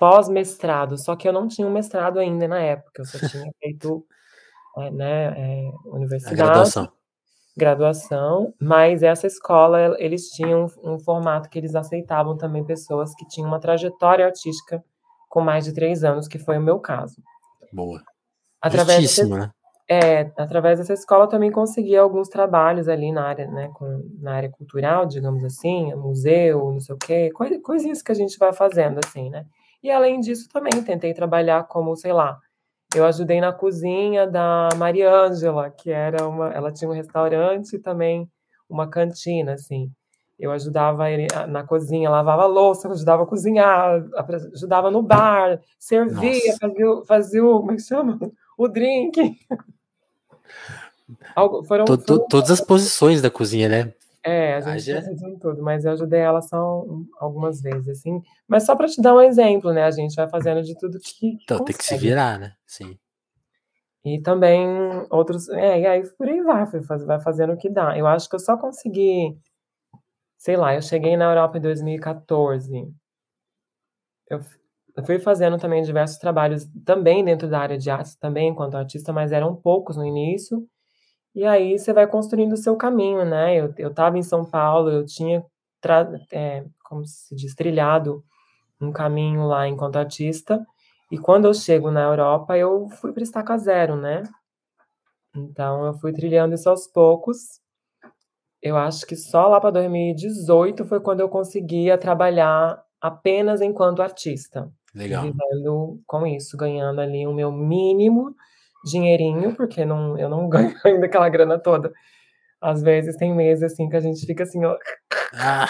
pós-mestrado, 0.00 0.98
só 0.98 1.16
que 1.16 1.28
eu 1.28 1.32
não 1.34 1.48
tinha 1.48 1.66
um 1.68 1.72
mestrado 1.72 2.18
ainda 2.20 2.48
na 2.48 2.60
época, 2.60 3.02
eu 3.02 3.06
só 3.06 3.20
tinha 3.20 3.50
feito, 3.62 4.06
eh, 4.78 4.90
né, 4.92 5.68
eh, 5.68 5.72
A 5.88 5.96
universidade, 5.96 6.36
graduação. 6.36 6.92
Graduação, 7.56 8.52
mas 8.60 9.02
essa 9.02 9.26
escola 9.26 9.80
el 9.80 9.96
eles 9.98 10.28
tinham 10.30 10.66
um 10.84 10.98
formato 10.98 11.48
que 11.48 11.58
eles 11.58 11.74
aceitavam 11.74 12.36
também 12.36 12.64
pessoas 12.64 13.14
que 13.14 13.26
tinham 13.26 13.48
uma 13.48 13.58
trajetória 13.58 14.26
artística 14.26 14.84
com 15.28 15.40
mais 15.40 15.64
de 15.64 15.72
3 15.72 16.04
anos, 16.04 16.28
que 16.28 16.38
foi 16.38 16.58
o 16.58 16.62
meu 16.62 16.78
caso. 16.78 17.16
Boa. 17.72 18.02
Através 18.60 19.00
desse 19.00 19.16
Justíssimo, 19.22 19.36
né. 19.38 19.50
É, 19.88 20.32
através 20.36 20.80
dessa 20.80 20.92
escola 20.92 21.24
eu 21.24 21.28
também 21.28 21.52
consegui 21.52 21.96
alguns 21.96 22.28
trabalhos 22.28 22.88
ali 22.88 23.12
na 23.12 23.24
área, 23.24 23.46
né, 23.46 23.70
com 23.72 24.02
na 24.20 24.34
área 24.34 24.50
cultural, 24.50 25.06
digamos 25.06 25.44
assim, 25.44 25.94
museu, 25.94 26.72
não 26.72 26.80
sei 26.80 26.94
o 26.94 26.98
quê, 26.98 27.30
coi 27.32 27.58
coisinhas 27.60 28.02
que 28.02 28.10
a 28.10 28.14
gente 28.14 28.36
vai 28.36 28.52
fazendo, 28.52 28.98
assim, 29.04 29.30
né. 29.30 29.44
E 29.82 29.90
além 29.90 30.18
disso 30.18 30.48
também 30.48 30.82
tentei 30.82 31.14
trabalhar 31.14 31.64
como, 31.68 31.94
sei 31.94 32.12
lá, 32.12 32.36
eu 32.96 33.04
ajudei 33.04 33.40
na 33.40 33.52
cozinha 33.52 34.26
da 34.26 34.70
Mariângela, 34.76 35.70
que 35.70 35.90
era 35.90 36.26
uma 36.26 36.48
ela 36.48 36.72
tinha 36.72 36.90
um 36.90 36.94
restaurante 36.94 37.76
e 37.76 37.78
também 37.78 38.26
uma 38.68 38.88
cantina, 38.88 39.52
assim. 39.52 39.90
Eu 40.38 40.50
ajudava 40.50 41.10
ele 41.10 41.26
na 41.48 41.62
cozinha, 41.62 42.10
lavava 42.10 42.46
louça, 42.46 42.90
ajudava 42.90 43.22
a 43.22 43.26
cozinhar, 43.26 44.02
ajudava 44.54 44.90
no 44.90 45.02
bar, 45.02 45.60
servia, 45.78 46.52
Nossa. 46.52 46.58
fazia 46.58 46.90
o 46.90 47.04
fazia 47.04 47.44
o 47.44 47.60
como 47.60 47.72
é 47.72 47.76
que 47.76 47.82
chama? 47.82 48.18
O 48.56 48.66
drink. 48.66 49.38
Algo 51.36 51.62
foram 51.64 51.84
To 51.84 51.96
to 51.98 52.04
foram 52.06 52.28
todas 52.28 52.50
as 52.50 52.60
posições 52.60 53.22
da 53.22 53.30
cozinha, 53.30 53.68
né. 53.68 53.92
É, 54.26 54.54
a 54.54 54.60
gente 54.60 54.90
Haja 54.90 55.02
faz 55.02 55.22
em 55.22 55.38
tudo, 55.38 55.62
mas 55.62 55.84
eu 55.84 55.92
ajudei 55.92 56.20
ela 56.20 56.42
só 56.42 56.84
algumas 57.18 57.60
vezes, 57.60 57.88
assim. 57.88 58.20
Mas 58.48 58.64
só 58.66 58.74
pra 58.74 58.88
te 58.88 59.00
dar 59.00 59.14
um 59.14 59.20
exemplo, 59.20 59.72
né, 59.72 59.84
a 59.84 59.90
gente 59.90 60.16
vai 60.16 60.28
fazendo 60.28 60.62
de 60.62 60.76
tudo 60.78 60.98
que 60.98 61.38
Então, 61.44 61.58
tem 61.58 61.66
que 61.66 61.84
se 61.84 61.90
consegue. 61.90 62.08
virar, 62.08 62.38
né. 62.38 62.52
Sim. 62.66 62.98
E 64.04 64.20
também 64.22 64.66
outros 65.10 65.48
é, 65.48 65.80
e 65.80 65.86
aí 65.86 66.02
por 66.16 66.28
aí 66.28 66.40
vai, 66.42 66.64
vai 67.06 67.20
fazendo 67.20 67.52
o 67.52 67.56
que 67.56 67.68
dá. 67.70 67.96
Eu 67.98 68.06
acho 68.06 68.28
que 68.28 68.34
eu 68.36 68.40
só 68.40 68.56
consegui 68.56 69.36
sei 70.38 70.56
lá, 70.56 70.74
eu 70.74 70.82
cheguei 70.82 71.16
na 71.16 71.26
Europa 71.26 71.58
em 71.58 71.60
2014. 71.60 72.88
Eu 74.30 74.40
eu 74.96 75.04
fui 75.04 75.18
fazendo 75.18 75.58
também 75.58 75.82
diversos 75.82 76.16
trabalhos, 76.16 76.66
também 76.86 77.22
dentro 77.22 77.48
da 77.50 77.58
área 77.60 77.76
de 77.76 77.90
artes, 77.90 78.16
também 78.16 78.48
enquanto 78.48 78.76
artista, 78.76 79.12
mas 79.12 79.30
eram 79.30 79.54
poucos 79.54 79.94
no 79.96 80.06
início. 80.06 80.66
E 81.36 81.44
aí 81.44 81.78
você 81.78 81.92
vai 81.92 82.06
construindo 82.06 82.54
o 82.54 82.56
seu 82.56 82.74
caminho, 82.76 83.22
né. 83.26 83.54
Eu 83.60 83.74
eu 83.76 83.90
estava 83.90 84.16
em 84.18 84.22
São 84.22 84.42
Paulo, 84.44 84.90
eu 84.90 85.04
tinha 85.04 85.44
eh, 86.32 86.64
como 86.84 87.04
se 87.06 87.34
diz, 87.36 87.54
trilhado 87.54 88.24
um 88.80 88.92
caminho 88.92 89.46
lá 89.46 89.68
enquanto 89.68 89.96
artista, 89.96 90.66
e 91.12 91.18
quando 91.18 91.46
eu 91.46 91.54
chego 91.54 91.90
na 91.90 92.02
Europa 92.04 92.56
eu 92.58 92.88
fui 92.90 93.12
pra 93.12 93.22
estaca 93.22 93.58
zero, 93.58 93.96
né. 93.96 94.22
Então 95.34 95.86
eu 95.86 95.94
fui 95.94 96.12
trilhando 96.12 96.54
isso 96.54 96.68
aos 96.70 96.86
poucos. 96.86 97.60
Eu 98.62 98.76
acho 98.76 99.06
que 99.06 99.16
só 99.16 99.48
lá 99.48 99.60
pra 99.60 99.70
2018 99.70 100.84
foi 100.86 101.00
quando 101.00 101.20
eu 101.20 101.28
conseguia 101.28 101.98
trabalhar 101.98 102.82
apenas 103.00 103.60
enquanto 103.60 104.02
artista, 104.02 104.70
Legal. 104.94 105.24
vivendo 105.24 106.00
com 106.06 106.26
isso, 106.26 106.56
ganhando 106.56 107.00
ali 107.00 107.26
o 107.26 107.34
meu 107.34 107.52
mínimo 107.52 108.34
dinheirinho, 108.86 109.54
porque 109.56 109.84
não 109.84 110.18
eu 110.18 110.28
não 110.28 110.48
ganho 110.50 110.74
ainda 110.84 111.06
aquela 111.06 111.28
grana 111.28 111.58
toda. 111.58 111.92
Às 112.60 112.82
vezes 112.82 113.16
tem 113.16 113.34
meses, 113.34 113.64
assim, 113.72 113.88
que 113.88 113.96
a 113.96 114.00
gente 114.00 114.24
fica 114.26 114.44
assim, 114.44 114.64
ó 114.64 114.76
Ah, 115.34 115.68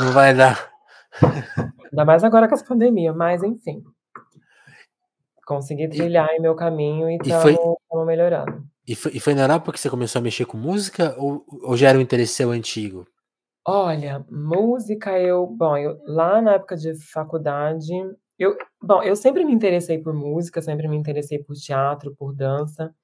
não 0.00 0.12
vai 0.12 0.34
dar. 0.34 0.70
Ainda 1.92 2.04
mais 2.04 2.24
agora 2.24 2.48
com 2.48 2.54
essa 2.54 2.64
pandemia, 2.64 3.12
mas 3.12 3.42
enfim. 3.42 3.82
Consegui 5.46 5.84
E 5.84 5.88
trilhar 5.88 6.28
aí 6.28 6.38
meu 6.40 6.54
caminho 6.54 7.08
e 7.10 7.18
e 7.24 7.28
estamos 7.28 8.06
melhorando. 8.06 8.64
e 8.86 8.94
foi 8.94 9.12
e 9.14 9.20
foi 9.20 9.34
na 9.34 9.42
Europa 9.42 9.72
que 9.72 9.80
você 9.80 9.90
começou 9.90 10.20
a 10.20 10.22
mexer 10.22 10.44
com 10.46 10.56
música 10.56 11.14
ou 11.18 11.44
ou 11.62 11.76
já 11.76 11.88
era 11.88 11.98
um 11.98 12.00
interesse 12.00 12.34
seu 12.34 12.50
antigo? 12.50 13.06
Olha, 13.66 14.24
música 14.30 15.18
eu 15.20 15.46
bom, 15.46 15.76
eu 15.76 16.00
lá 16.04 16.40
na 16.42 16.54
época 16.54 16.76
de 16.76 16.94
faculdade, 17.12 17.92
eu 18.42 18.56
bom, 18.82 19.02
eu 19.02 19.16
sempre 19.16 19.44
me 19.44 19.52
interessei 19.52 19.98
por 19.98 20.14
música, 20.14 20.62
sempre 20.62 20.88
me 20.88 20.96
interessei 20.96 21.38
por 21.42 21.54
teatro, 21.56 22.14
por 22.16 22.34
dança. 22.34 22.94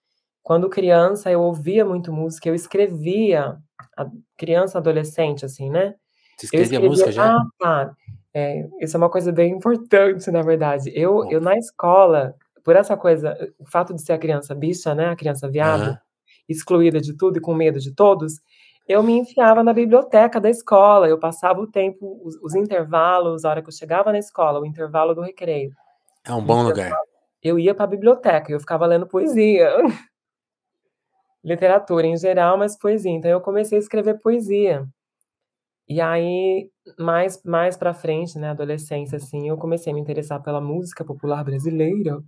Quando 0.42 0.70
criança 0.70 1.30
eu 1.30 1.42
ouvia 1.42 1.84
muito 1.86 2.12
música, 2.12 2.48
eu 2.48 2.54
escrevia 2.56 3.58
a 3.98 4.06
criança, 4.38 4.78
adolescente, 4.78 5.44
assim, 5.46 5.70
né, 5.70 5.94
Você 6.38 6.46
escrevia 6.46 6.80
escrevia 6.80 6.80
música 6.80 7.10
já? 7.12 7.36
ah, 7.38 7.44
tá, 7.58 7.94
eh, 8.34 8.68
isso 8.80 8.96
é 8.96 8.98
uma 8.98 9.10
coisa 9.10 9.32
bem 9.32 9.52
importante, 9.54 10.30
na 10.30 10.42
verdade. 10.42 10.90
Eu 10.94 11.24
Bom. 11.24 11.30
eu 11.30 11.40
na 11.40 11.56
escola, 11.58 12.34
por 12.64 12.76
essa 12.76 12.96
coisa, 12.96 13.36
o 13.58 13.66
fato 13.66 13.94
de 13.94 14.02
ser 14.02 14.12
a 14.14 14.18
criança 14.18 14.54
bicha, 14.54 14.94
né, 14.94 15.08
a 15.10 15.16
criança 15.16 15.48
viado, 15.50 15.90
Aham. 15.90 15.98
excluída 16.48 17.00
de 17.00 17.16
tudo 17.16 17.38
e 17.38 17.40
com 17.42 17.54
medo 17.54 17.78
de 17.80 17.94
todos, 17.94 18.34
eu 18.88 19.02
me 19.02 19.12
enfiava 19.18 19.62
na 19.62 19.72
biblioteca 19.72 20.40
da 20.40 20.50
escola, 20.50 21.08
eu 21.08 21.18
passava 21.18 21.60
o 21.60 21.66
tempo 21.70 22.20
os 22.24 22.36
os 22.42 22.54
intervalos, 22.54 23.44
a 23.44 23.50
hora 23.50 23.62
que 23.62 23.68
eu 23.68 23.72
chegava 23.72 24.12
na 24.12 24.18
escola, 24.18 24.60
o 24.60 24.66
intervalo 24.66 25.14
do 25.14 25.20
recreio, 25.22 25.72
É 26.24 26.32
um 26.34 26.44
bom 26.44 26.62
lugar. 26.64 26.92
eu 27.42 27.58
ia 27.58 27.74
pra 27.74 27.86
biblioteca 27.86 28.50
e 28.52 28.54
eu 28.54 28.60
ficava 28.60 28.86
lendo 28.86 29.06
poesia. 29.08 29.70
Literatura 31.44 32.06
em 32.06 32.16
geral, 32.16 32.58
mas 32.58 32.76
poesia, 32.76 33.12
então 33.12 33.30
eu 33.30 33.40
comecei 33.40 33.78
a 33.78 33.80
escrever 33.80 34.18
poesia. 34.20 34.86
E 35.88 36.00
aí, 36.00 36.70
mais 36.98 37.42
mais 37.44 37.76
pra 37.76 37.94
frente, 37.94 38.38
né, 38.38 38.50
adolescência, 38.50 39.16
assim, 39.16 39.48
eu 39.48 39.56
comecei 39.56 39.92
a 39.92 39.94
me 39.94 40.00
interessar 40.00 40.42
pela 40.42 40.60
música 40.60 41.04
popular 41.04 41.42
brasileira, 41.44 42.20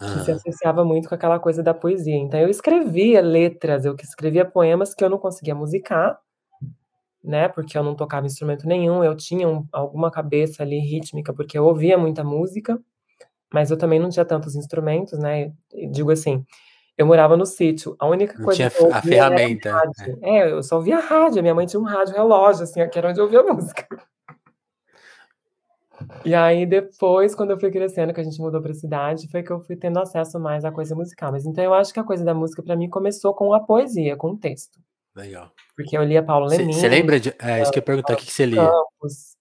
que 0.00 0.24
se 0.24 0.32
associava 0.32 0.84
muito 0.84 1.08
com 1.08 1.14
aquela 1.14 1.38
coisa 1.38 1.62
da 1.62 1.74
poesia. 1.74 2.16
Então 2.16 2.40
eu 2.40 2.48
escrevia 2.48 3.20
letras, 3.20 3.84
eu 3.84 3.94
que 3.94 4.04
escrevia 4.04 4.44
poemas 4.44 4.94
que 4.94 5.04
eu 5.04 5.10
não 5.10 5.18
conseguia 5.18 5.54
musicar, 5.54 6.18
né, 7.22 7.48
porque 7.48 7.76
eu 7.76 7.82
não 7.84 7.94
tocava 7.94 8.26
instrumento 8.26 8.66
nenhum, 8.66 9.04
eu 9.04 9.14
tinha 9.14 9.46
um 9.48 9.66
alguma 9.72 10.10
cabeça 10.10 10.62
ali 10.62 10.78
rítmica, 10.78 11.34
porque 11.34 11.58
eu 11.58 11.64
ouvia 11.66 11.98
muita 11.98 12.24
música, 12.24 12.80
mas 13.52 13.70
eu 13.70 13.76
também 13.76 14.00
não 14.00 14.08
tinha 14.08 14.24
tantos 14.24 14.56
instrumentos, 14.56 15.18
né, 15.18 15.52
digo 15.90 16.10
assim, 16.10 16.44
eu 16.96 17.06
morava 17.06 17.36
no 17.36 17.46
sítio, 17.46 17.96
a 17.98 18.06
única 18.06 18.38
Não 18.38 18.44
coisa 18.44 18.70
tinha 18.70 18.88
a 18.90 18.98
era 18.98 19.02
ferramenta, 19.02 19.72
né. 19.72 19.78
rádio. 19.78 20.18
É, 20.22 20.52
eu 20.52 20.62
só 20.62 20.76
ouvia 20.76 20.98
rádio, 20.98 21.42
minha 21.42 21.54
mãe 21.54 21.66
tinha 21.66 21.80
um 21.80 21.84
rádio 21.84 22.14
relógio, 22.14 22.64
assim, 22.64 22.86
que 22.88 22.98
era 22.98 23.10
onde 23.10 23.20
eu 23.20 23.24
ouvia 23.24 23.42
música. 23.54 23.86
E 26.24 26.34
aí 26.34 26.66
depois, 26.66 27.34
quando 27.34 27.50
eu 27.50 27.58
fui 27.58 27.70
crescendo, 27.70 28.12
que 28.12 28.20
a 28.20 28.24
gente 28.24 28.40
mudou 28.40 28.60
pra 28.60 28.74
cidade, 28.74 29.28
foi 29.28 29.42
que 29.42 29.50
eu 29.50 29.60
fui 29.60 29.76
tendo 29.76 29.98
acesso 29.98 30.38
mais 30.38 30.64
à 30.64 30.72
coisa 30.72 30.94
musical. 30.94 31.32
Mas 31.32 31.46
então 31.46 31.62
eu 31.62 31.74
acho 31.74 31.92
que 31.92 32.00
a 32.00 32.04
coisa 32.04 32.24
da 32.24 32.34
música 32.34 32.62
pra 32.62 32.76
mim 32.76 32.88
começou 32.88 33.34
com 33.34 33.52
a 33.52 33.60
poesia, 33.60 34.16
com 34.16 34.30
o 34.30 34.36
texto. 34.36 34.78
Legal. 35.14 35.50
Porque 35.76 35.96
eu 35.96 36.04
lia 36.04 36.22
Paulo 36.22 36.48
Você 36.48 36.56
você 36.56 36.62
Leminski, 36.62 36.88
lembra 36.88 37.20
de 37.20 37.34
é, 37.38 37.62
isso 37.62 37.70
que 37.70 37.78
eu 37.78 37.80
ia 37.80 37.84
perguntar, 37.84 38.16
que 38.16 38.26
que 38.26 38.32
você 38.32 38.46
lia? 38.46 38.64
Campos, 38.64 39.36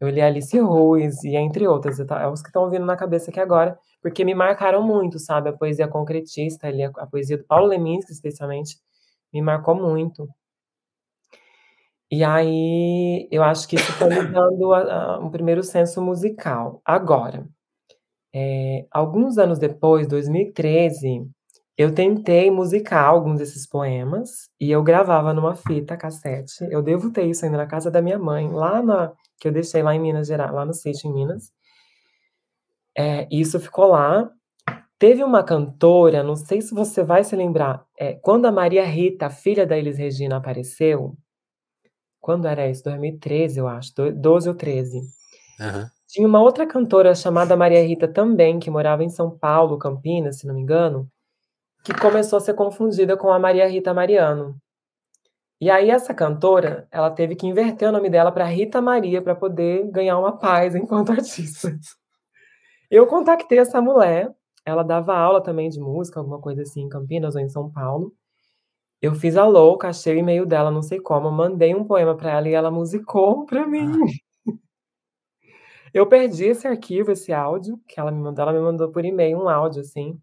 eu 0.00 0.08
lia 0.08 0.26
Alice 0.26 0.58
Ruiz 0.58 1.22
e 1.22 1.36
entre 1.36 1.66
outras, 1.68 2.00
é 2.00 2.28
os 2.28 2.42
que 2.42 2.48
estão 2.48 2.68
vindo 2.70 2.84
na 2.84 2.96
cabeça 2.96 3.30
aqui 3.30 3.38
agora, 3.38 3.78
porque 4.00 4.24
me 4.24 4.34
marcaram 4.34 4.82
muito, 4.82 5.18
sabe, 5.18 5.50
a 5.50 5.52
poesia 5.52 5.86
concretista, 5.86 6.66
a 6.66 7.02
a 7.02 7.06
poesia 7.06 7.38
do 7.38 7.44
Paulo 7.44 7.66
Leminski, 7.66 8.12
especialmente, 8.12 8.78
me 9.32 9.40
marcou 9.40 9.74
muito. 9.74 10.28
E 12.14 12.22
aí, 12.22 13.26
eu 13.32 13.42
acho 13.42 13.66
que 13.66 13.76
isso 13.76 13.90
foi 13.94 14.10
me 14.10 14.26
dando 14.30 14.74
a 14.74 15.14
a 15.16 15.18
um 15.18 15.30
primeiro 15.30 15.62
senso 15.62 16.02
musical. 16.02 16.82
Agora, 16.84 17.48
eh, 18.34 18.86
alguns 18.92 19.38
anos 19.38 19.58
depois, 19.58 20.06
2013, 20.08 21.26
eu 21.78 21.94
tentei 21.94 22.50
musicar 22.50 23.06
alguns 23.06 23.38
desses 23.40 23.66
poemas, 23.68 24.50
e 24.60 24.70
eu 24.70 24.82
gravava 24.82 25.34
numa 25.34 25.54
fita 25.56 25.96
cassete, 25.96 26.66
eu 26.70 26.82
devo 26.82 27.12
ter 27.12 27.26
isso 27.26 27.44
ainda 27.46 27.58
na 27.58 27.66
casa 27.66 27.90
da 27.90 28.02
minha 28.02 28.18
mãe, 28.18 28.50
lá 28.52 28.82
na 28.82 29.12
que 29.40 29.48
eu 29.48 29.52
deixei 29.52 29.82
lá 29.82 29.94
em 29.94 30.00
Minas 30.00 30.28
Gera 30.28 30.50
lá 30.52 30.64
no 30.66 30.74
sítio 30.74 31.10
em 31.10 31.14
Minas. 31.14 31.50
Eh, 32.96 33.26
isso 33.30 33.58
ficou 33.60 33.86
lá. 33.86 34.30
Teve 34.98 35.24
uma 35.24 35.44
cantora, 35.44 36.22
não 36.24 36.36
sei 36.36 36.62
se 36.62 36.74
você 36.74 37.02
vai 37.04 37.24
se 37.24 37.36
lembrar, 37.36 37.84
eh, 37.98 38.14
quando 38.22 38.46
a 38.46 38.52
Maria 38.52 38.84
Rita, 38.86 39.30
filha 39.30 39.66
da 39.66 39.78
Elis 39.78 39.98
Regina 39.98 40.36
apareceu, 40.38 41.16
quando 42.22 42.46
era 42.46 42.70
isso? 42.70 42.84
2013 42.84 43.58
eu 43.58 43.68
acho, 43.68 43.94
do 43.94 44.12
12 44.12 44.48
ou 44.48 44.54
13. 44.54 45.02
Aham. 45.60 45.90
Tinha 46.06 46.28
uma 46.28 46.40
outra 46.42 46.66
cantora 46.66 47.14
chamada 47.14 47.56
Maria 47.56 47.82
Rita 47.82 48.06
também, 48.06 48.60
que 48.60 48.70
morava 48.70 49.02
em 49.02 49.08
São 49.08 49.30
Paulo, 49.30 49.78
Campinas, 49.78 50.38
se 50.38 50.46
não 50.46 50.54
me 50.54 50.60
engano, 50.60 51.08
que 51.84 51.92
começou 51.98 52.36
a 52.36 52.40
ser 52.40 52.54
confundida 52.54 53.16
com 53.16 53.32
a 53.32 53.38
Maria 53.38 53.66
Rita 53.66 53.92
Mariano. 53.92 54.54
E 55.60 55.70
aí 55.70 55.90
essa 55.90 56.12
cantora, 56.12 56.86
ela 56.90 57.10
teve 57.10 57.34
que 57.34 57.46
inverter 57.46 57.88
o 57.88 57.92
nome 57.92 58.10
dela 58.10 58.30
pra 58.30 58.44
Rita 58.44 58.80
Maria, 58.82 59.22
pra 59.22 59.34
poder 59.34 59.90
ganhar 59.90 60.18
uma 60.18 60.36
paz 60.38 60.74
enquanto 60.76 61.12
artista. 61.12 61.74
Eu 62.90 63.06
contactei 63.06 63.58
essa 63.58 63.80
mulher, 63.80 64.30
ela 64.66 64.82
dava 64.82 65.16
aula 65.16 65.42
também 65.42 65.70
de 65.70 65.80
música, 65.80 66.20
alguma 66.20 66.40
coisa 66.40 66.62
assim, 66.62 66.82
em 66.82 66.88
Campinas 66.88 67.34
ou 67.34 67.40
em 67.40 67.48
São 67.48 67.70
Paulo. 67.70 68.12
Eu 69.02 69.14
fiz 69.16 69.36
a 69.36 69.44
louca, 69.44 69.88
achei 69.88 70.14
o 70.14 70.18
e-mail 70.18 70.46
dela, 70.46 70.70
não 70.70 70.80
sei 70.82 71.00
como, 71.00 71.30
mandei 71.30 71.74
um 71.74 71.84
poema 71.84 72.16
pra 72.16 72.30
ela 72.30 72.48
e 72.48 72.54
ela 72.54 72.70
musicou 72.70 73.44
pra 73.44 73.66
mim. 73.66 73.90
Ah. 73.92 74.52
Eu 75.94 76.06
perdi 76.06 76.44
esse 76.46 76.66
arquivo, 76.66 77.10
esse 77.12 77.32
áudio 77.32 77.78
que 77.86 78.00
ela 78.00 78.10
me 78.10 78.18
mandou, 78.22 78.42
ela 78.42 78.52
me 78.52 78.60
mandou 78.60 78.90
por 78.90 79.04
e-mail 79.04 79.36
um 79.38 79.48
áudio, 79.48 79.82
assim, 79.82 80.18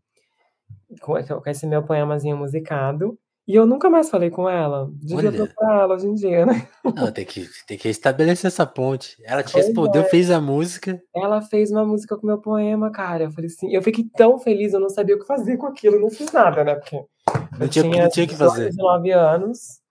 com 1.01 1.17
esse 1.47 1.67
meu 1.67 1.83
poemazinho 1.83 2.37
musicado, 2.37 3.19
E 3.49 3.55
eu 3.55 3.65
nunca 3.65 3.89
mais 3.89 4.11
falei 4.11 4.29
com 4.29 4.47
ela. 4.47 4.91
Devia 4.93 5.31
procurar 5.31 5.79
ela 5.81 5.95
hoje 5.95 6.05
em 6.07 6.13
dia, 6.13 6.45
né. 6.45 6.67
Não, 6.95 7.11
tem 7.11 7.25
que 7.25 7.47
tem 7.65 7.79
que 7.79 7.87
restabelecer 7.87 8.47
essa 8.47 8.63
ponte. 8.63 9.17
Ela 9.23 9.41
te 9.41 9.51
Pois 9.51 9.65
respondeu, 9.65 10.03
é. 10.03 10.05
fez 10.05 10.29
a 10.29 10.39
música. 10.39 11.01
Ela 11.15 11.41
fez 11.41 11.71
uma 11.71 11.83
música 11.83 12.15
com 12.15 12.23
o 12.23 12.27
meu 12.27 12.37
poema, 12.37 12.91
cara. 12.91 13.23
Eu 13.23 13.31
falei 13.31 13.47
assim 13.47 13.73
eu 13.73 13.81
fiquei 13.81 14.05
tão 14.15 14.37
feliz, 14.37 14.73
eu 14.73 14.79
não 14.79 14.89
sabia 14.89 15.15
o 15.15 15.19
que 15.19 15.25
fazer 15.25 15.57
com 15.57 15.65
aquilo, 15.65 15.95
eu 15.95 16.01
não 16.01 16.11
fiz 16.11 16.31
nada, 16.31 16.63
né, 16.63 16.75
porque 16.75 17.03
Não 17.59 17.65
eu 17.65 17.69
tinha 17.69 17.83
tinha 17.91 18.03
não 18.03 18.09
tinha 18.09 18.27
que 18.27 18.33
18, 18.33 18.51
fazer. 18.51 18.69
19 18.69 19.11
anos, 19.11 19.81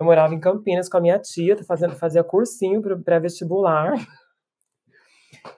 eu 0.00 0.06
morava 0.06 0.34
em 0.34 0.40
Campinas 0.40 0.88
com 0.88 0.96
a 0.98 1.00
minha 1.00 1.18
tia, 1.18 1.56
tô 1.56 1.64
fazendo 1.64 1.96
fazia 1.96 2.24
cursinho 2.24 2.82
para 2.82 2.94
o 2.94 3.02
pré-vestibular. 3.02 3.94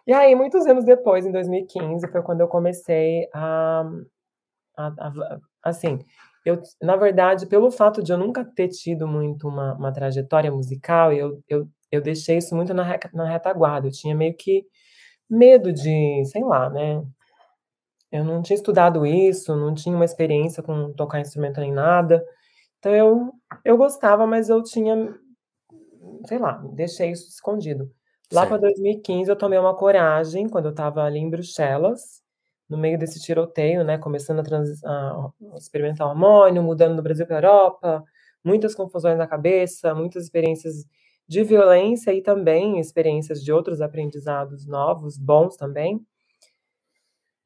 E 0.07 0.13
aí, 0.13 0.35
muitos 0.35 0.67
anos 0.67 0.85
depois, 0.85 1.27
em 1.27 1.33
2015, 1.33 2.09
foi 2.11 2.23
quando 2.23 2.41
eu 2.41 2.49
comecei 2.49 3.29
a 3.35 3.85
a 4.77 4.87
a 4.89 5.39
assim, 5.65 5.99
eu 6.45 6.61
na 6.83 6.97
verdade, 6.97 7.47
pelo 7.47 7.71
fato 7.71 8.03
de 8.03 8.13
eu 8.13 8.19
nunca 8.19 8.45
ter 8.45 8.69
tido 8.69 9.07
muito 9.09 9.49
uma 9.49 9.75
uma 9.75 9.93
trajetória 9.93 10.51
musical, 10.53 11.13
eu 11.13 11.43
eu 11.49 11.69
eu 11.93 12.01
deixei 12.03 12.39
isso 12.39 12.55
muito 12.57 12.75
na 12.75 12.99
na 13.15 13.29
retaguarda, 13.31 13.89
eu 13.89 13.93
tinha 13.93 14.15
meio 14.15 14.37
que 14.37 14.65
medo 15.31 15.73
de, 15.73 16.25
sei 16.27 16.43
lá, 16.45 16.71
né, 16.71 17.03
eu 18.13 18.25
não 18.25 18.43
tinha 18.43 18.57
estudado 18.57 19.07
isso, 19.07 19.57
não 19.57 19.75
tinha 19.75 19.95
uma 19.97 20.05
experiência 20.05 20.63
com 20.63 20.93
tocar 20.95 21.21
instrumento 21.21 21.61
nem 21.61 21.73
nada, 21.73 22.25
então 22.81 22.95
eu 22.95 23.33
eu 23.65 23.77
gostava, 23.79 24.27
mas 24.27 24.49
eu 24.51 24.63
tinha, 24.63 25.15
sei 26.29 26.39
lá, 26.39 26.63
deixei 26.75 27.11
isso 27.13 27.29
escondido. 27.31 27.91
Lá 28.33 28.43
Certo. 28.43 28.61
2015 28.63 29.31
eu 29.31 29.37
tomei 29.37 29.59
uma 29.59 29.77
coragem, 29.77 30.49
quando 30.49 30.67
eu 30.67 30.71
estava 30.73 31.03
ali 31.05 31.19
em 31.21 31.31
Bruxelas, 31.31 32.23
no 32.69 32.79
meio 32.79 32.99
desse 32.99 33.21
tiroteio, 33.23 33.85
né, 33.85 33.99
começando 33.99 34.41
a 34.41 34.45
transi 34.45 34.75
a 34.87 35.31
experimentar 35.59 36.09
hormônio, 36.09 36.63
mudando 36.63 36.97
do 36.97 37.03
Brasil 37.03 37.27
pra 37.27 37.37
Europa, 37.39 38.05
muitas 38.45 38.75
confusões 38.75 39.19
na 39.19 39.27
cabeça, 39.29 39.95
muitas 39.95 40.25
experiências 40.25 40.85
de 41.29 41.45
violência 41.45 42.13
e 42.15 42.23
também 42.23 42.81
experiências 42.81 43.43
de 43.45 43.53
outros 43.53 43.81
aprendizados 43.81 44.67
novos, 44.67 45.19
bons 45.19 45.57
também. 45.57 46.01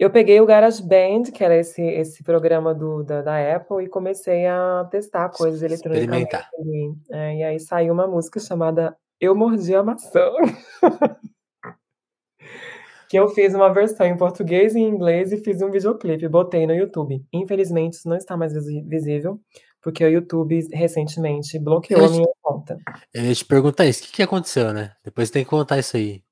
Eu 0.00 0.08
peguei 0.08 0.40
o 0.40 0.46
GarageBand, 0.46 1.24
que 1.24 1.44
era 1.44 1.54
esse 1.58 1.82
esse 1.82 2.24
programa 2.24 2.74
do 2.74 3.04
da 3.04 3.20
da 3.20 3.56
Apple, 3.56 3.84
e 3.84 3.88
comecei 3.88 4.46
a 4.46 4.88
testar 4.90 5.28
coisas 5.28 5.62
ali. 5.62 6.94
É, 7.10 7.36
e 7.36 7.44
aí 7.44 7.60
saiu 7.60 7.92
uma 7.92 8.06
música 8.06 8.40
chamada 8.40 8.96
Eu 9.20 9.34
Mordi 9.36 9.74
a 9.74 9.82
Maçã. 9.82 10.30
Que 13.10 13.16
eu 13.18 13.28
fiz 13.30 13.52
uma 13.54 13.74
versão 13.74 14.06
em 14.06 14.16
português 14.16 14.76
e 14.76 14.78
em 14.78 14.88
inglês 14.88 15.32
e 15.32 15.36
fiz 15.36 15.60
um 15.60 15.68
videoclipe, 15.68 16.28
botei 16.28 16.64
no 16.64 16.72
YouTube. 16.72 17.20
Infelizmente 17.32 17.94
isso 17.94 18.08
não 18.08 18.16
está 18.16 18.36
mais 18.36 18.52
visível, 18.54 19.40
porque 19.82 20.04
o 20.04 20.08
YouTube 20.08 20.60
recentemente 20.72 21.58
bloqueou 21.58 22.02
Eu 22.02 22.06
a 22.06 22.08
te 22.08 22.14
minha 22.14 22.28
conta. 22.40 22.78
eu 23.12 23.24
ia 23.24 23.34
te 23.34 23.44
perguntar 23.44 23.84
isso, 23.86 24.04
que 24.04 24.12
que 24.12 24.22
aconteceu, 24.22 24.72
né? 24.72 24.92
Depois 25.04 25.28
tem 25.28 25.42
que 25.42 25.50
contar 25.50 25.80
isso 25.80 25.96
aí. 25.96 26.22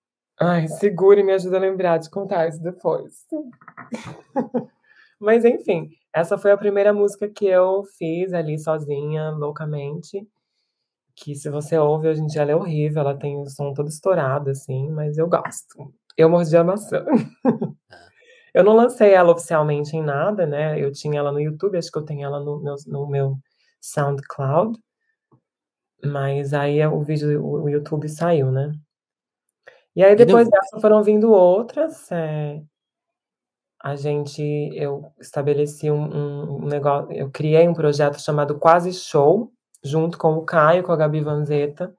Ai, 0.41 0.69
segura 0.69 1.21
e 1.21 1.25
me 1.25 1.33
ajuda 1.33 1.57
a 1.57 1.61
lembrar 1.61 1.99
de 1.99 2.11
contar 2.11 2.49
isso 2.49 2.63
depois. 2.63 3.27
Mas 5.21 5.45
enfim, 5.45 5.91
essa 6.15 6.39
foi 6.39 6.53
a 6.53 6.59
primeira 6.59 6.93
música 6.93 7.29
que 7.29 7.47
eu 7.47 7.85
fiz 7.99 8.33
ali 8.35 8.59
sozinha, 8.59 9.31
loucamente, 9.33 10.27
que 11.17 11.35
se 11.37 11.51
você 11.51 11.79
ouve 11.79 12.09
hoje 12.09 12.23
em 12.23 12.27
dia 12.27 12.43
ela 12.43 12.53
é 12.53 12.57
horrível, 12.57 13.03
ela 13.03 13.17
tem 13.19 13.39
o 13.41 13.47
som 13.49 13.75
todo 13.75 13.89
estourado, 13.89 14.51
assim, 14.51 14.91
mas 14.91 15.19
eu 15.19 15.29
gosto. 15.29 15.93
Eu 16.17 16.31
Mordi 16.31 16.57
a 16.57 16.65
Maçã. 16.65 16.99
Hã. 17.01 17.05
Eu 18.55 18.65
não 18.65 18.75
lancei 18.77 19.13
ela 19.15 19.33
oficialmente 19.33 19.97
em 19.97 20.03
nada, 20.03 20.47
né, 20.47 20.81
eu 20.81 20.93
tinha 20.93 21.19
ela 21.21 21.33
no 21.33 21.41
YouTube, 21.41 21.79
acho 21.79 21.93
que 21.93 21.99
eu 21.99 22.05
tenho 22.05 22.25
ela 22.27 22.41
no 22.41 22.61
meus 22.63 22.87
no 22.87 23.07
meu 23.09 23.37
SoundCloud. 23.81 24.79
Mas 26.05 26.53
aí 26.55 26.85
o 26.87 27.03
vídeo 27.03 27.45
o 27.45 27.69
YouTube 27.69 28.09
saiu, 28.09 28.53
né. 28.53 28.73
E 29.99 30.05
aí 30.05 30.13
E 30.13 30.17
depois 30.17 30.49
dessa 30.49 30.79
foram 30.81 31.03
vindo 31.03 31.33
outras, 31.33 32.11
eh 32.13 32.63
a 33.81 33.95
gente 33.97 34.43
eu 34.75 35.13
estabeleci 35.21 35.91
um 35.91 36.03
um 36.21 36.57
um 36.57 36.67
negó 36.67 37.07
eu 37.11 37.31
criei 37.31 37.69
um 37.69 37.75
projeto 37.75 38.21
chamado 38.21 38.59
Quase 38.59 38.93
Show, 38.93 39.53
junto 39.85 40.19
com 40.19 40.35
o 40.35 40.45
Caio, 40.45 40.83
com 40.85 40.93
a 40.93 40.97
Gabi 40.97 41.21
Vanzetta, 41.21 41.95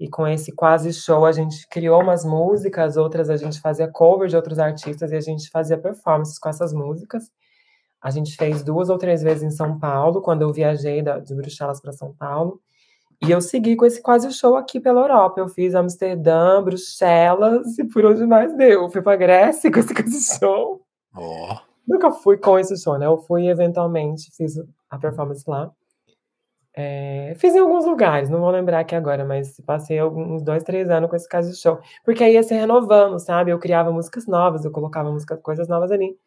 e 0.00 0.08
com 0.08 0.26
esse 0.28 0.52
Quase 0.54 0.92
Show 0.92 1.24
a 1.26 1.32
gente 1.32 1.68
criou 1.68 2.02
umas 2.02 2.24
músicas, 2.24 2.96
outras 2.96 3.30
a 3.30 3.36
gente 3.36 3.60
fazia 3.60 3.88
cover 3.92 4.28
de 4.28 4.36
outros 4.36 4.58
artistas 4.58 5.12
e 5.12 5.16
a 5.16 5.20
gente 5.20 5.50
fazia 5.50 5.78
performances 5.78 6.38
com 6.38 6.48
essas 6.48 6.72
músicas. 6.72 7.24
A 8.02 8.10
gente 8.10 8.36
fez 8.36 8.62
2 8.64 8.90
ou 8.90 8.98
3 8.98 9.22
vezes 9.22 9.44
em 9.44 9.50
São 9.50 9.78
Paulo, 9.80 10.22
quando 10.22 10.42
eu 10.42 10.52
viajei 10.52 11.02
da 11.02 11.18
de 11.20 11.34
Bruxelas 11.34 11.80
pra 11.80 11.92
São 11.92 12.14
Paulo, 12.14 12.60
e 13.22 13.30
eu 13.30 13.40
segui 13.40 13.76
com 13.76 13.86
esse 13.86 14.00
Quase 14.02 14.30
Show 14.32 14.56
aqui 14.56 14.80
pela 14.80 15.00
Europa, 15.02 15.40
eu 15.40 15.48
fiz 15.48 15.74
Amsterdã, 15.74 16.62
Bruxelas 16.62 17.78
e 17.78 17.84
por 17.84 18.04
onde 18.04 18.26
mais 18.26 18.54
deu. 18.56 18.90
Fui 18.90 19.02
pra 19.02 19.16
Grécia 19.16 19.70
com 19.72 19.78
esse 19.78 19.94
Quase 19.94 20.38
Show. 20.38 20.82
Ó. 21.14 21.58
Nunca 21.86 22.10
fui 22.10 22.36
com 22.36 22.58
esse 22.58 22.76
show, 22.76 22.98
né, 22.98 23.06
eu 23.06 23.16
fui 23.16 23.48
eventualmente, 23.48 24.30
fiz 24.36 24.60
a 24.90 24.98
performance 24.98 25.44
lá. 25.48 25.70
Eh, 26.74 27.34
fiz 27.38 27.54
em 27.54 27.58
alguns 27.60 27.86
lugares, 27.86 28.28
não 28.28 28.40
vou 28.40 28.50
lembrar 28.50 28.80
aqui 28.80 28.94
agora, 28.94 29.24
mas 29.24 29.58
passei 29.64 29.98
alguns 29.98 30.42
2, 30.42 30.62
3 30.62 30.90
anos 30.90 31.08
com 31.08 31.16
esse 31.16 31.28
Quase 31.28 31.56
Show, 31.56 31.78
porque 32.04 32.22
aí 32.24 32.34
ia 32.34 32.42
se 32.42 32.54
renovando, 32.54 33.18
sabe, 33.18 33.50
eu 33.50 33.58
criava 33.58 33.90
músicas 33.92 34.26
novas, 34.26 34.64
eu 34.64 34.70
colocava 34.70 35.10
música 35.10 35.36
coisas 35.36 35.68
novas 35.68 35.90
ali. 35.90 36.18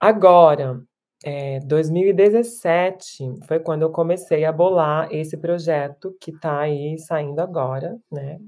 Agora, 0.00 0.82
eh, 1.24 1.60
2017 1.64 3.34
foi 3.46 3.60
quando 3.60 3.82
eu 3.82 3.90
comecei 3.90 4.44
a 4.44 4.52
bolar 4.52 5.08
esse 5.12 5.36
projeto 5.36 6.16
que 6.20 6.32
tá 6.32 6.60
aí 6.60 6.98
saindo 6.98 7.40
agora, 7.40 7.96
né, 8.10 8.38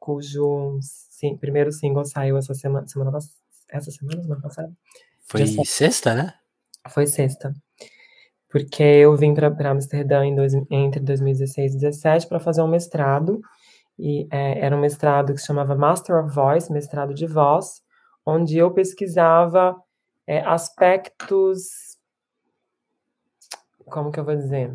cujo 0.00 0.78
sim 0.82 1.36
primeiro 1.36 1.72
single 1.72 2.04
saiu 2.04 2.36
essa 2.36 2.54
semana 2.54 2.86
semana 2.88 3.12
pass 3.12 3.30
essa 3.70 3.90
semana, 3.90 4.22
semana 4.22 4.42
passada? 4.42 4.72
Foi 5.26 5.42
Dia 5.44 5.64
se 5.64 5.70
sexta, 5.70 6.14
né? 6.14 6.34
Foi 6.90 7.06
sexta. 7.06 7.52
Porque 8.50 8.82
eu 8.82 9.16
vim 9.16 9.34
pra 9.34 9.70
Amsterdã 9.70 10.24
em 10.24 10.34
dois 10.34 10.54
entre 10.70 11.00
2016 11.00 11.74
e 11.74 11.78
17 11.78 12.28
pra 12.28 12.38
fazer 12.40 12.62
um 12.62 12.68
mestrado, 12.68 13.40
e, 13.98 14.28
eh, 14.32 14.58
era 14.60 14.76
um 14.76 14.80
mestrado 14.80 15.34
que 15.34 15.40
se 15.40 15.46
chamava 15.46 15.74
Master 15.76 16.16
of 16.24 16.34
Voice, 16.34 16.72
mestrado 16.72 17.14
de 17.14 17.26
voz, 17.26 17.82
onde 18.26 18.58
eu 18.58 18.72
pesquisava, 18.72 19.76
eh, 20.26 20.40
aspectos 20.46 21.93
como 23.86 24.10
que 24.10 24.18
eu 24.20 24.24
vou 24.24 24.34
dizer? 24.36 24.72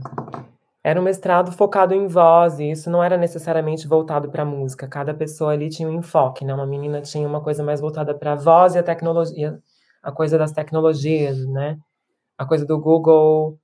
Era 0.84 1.00
um 1.00 1.04
mestrado 1.04 1.52
focado 1.52 1.94
em 1.94 2.08
voz 2.08 2.60
e 2.60 2.72
isso 2.72 2.90
não 2.90 3.04
era 3.04 3.18
necessariamente 3.18 3.88
voltado 3.88 4.30
pra 4.30 4.46
música, 4.46 4.88
cada 4.88 5.14
pessoa 5.14 5.52
ali 5.52 5.70
tinha 5.70 5.90
um 5.90 5.96
enfoque, 6.00 6.46
né, 6.46 6.54
uma 6.54 6.66
menina 6.66 7.02
tinha 7.02 7.28
uma 7.28 7.42
coisa 7.42 7.64
mais 7.64 7.82
voltada 7.82 8.16
pra 8.16 8.36
voz 8.36 8.76
e 8.76 8.80
a 8.80 8.84
tecnologia 8.84 9.60
a 10.02 10.12
coisa 10.14 10.38
das 10.38 10.54
tecnologias, 10.54 11.46
né, 11.48 11.78
a 12.38 12.46
coisa 12.46 12.66
do 12.66 12.80
Google, 12.80 13.60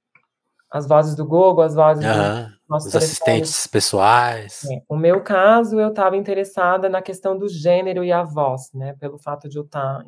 as 0.72 0.88
vozes 0.88 1.16
do 1.16 1.26
Google, 1.26 1.64
as 1.64 1.76
vozes 1.76 2.04
do 2.04 2.10
Aham. 2.10 2.54
nosso 2.70 2.88
Os 2.90 2.96
assistentes 2.96 3.68
pessoais. 3.68 4.64
É, 4.72 4.82
o 4.90 4.98
meu 4.98 5.24
caso, 5.24 5.80
eu 5.80 5.90
estava 5.90 6.18
interessada 6.18 6.90
na 6.90 7.02
questão 7.02 7.38
do 7.38 7.48
gênero 7.48 8.04
e 8.04 8.12
a 8.12 8.24
voz, 8.24 8.72
né, 8.74 8.94
pelo 9.00 9.18
fato 9.18 9.50
de 9.50 9.58
eu 9.58 9.64
estar 9.64 10.04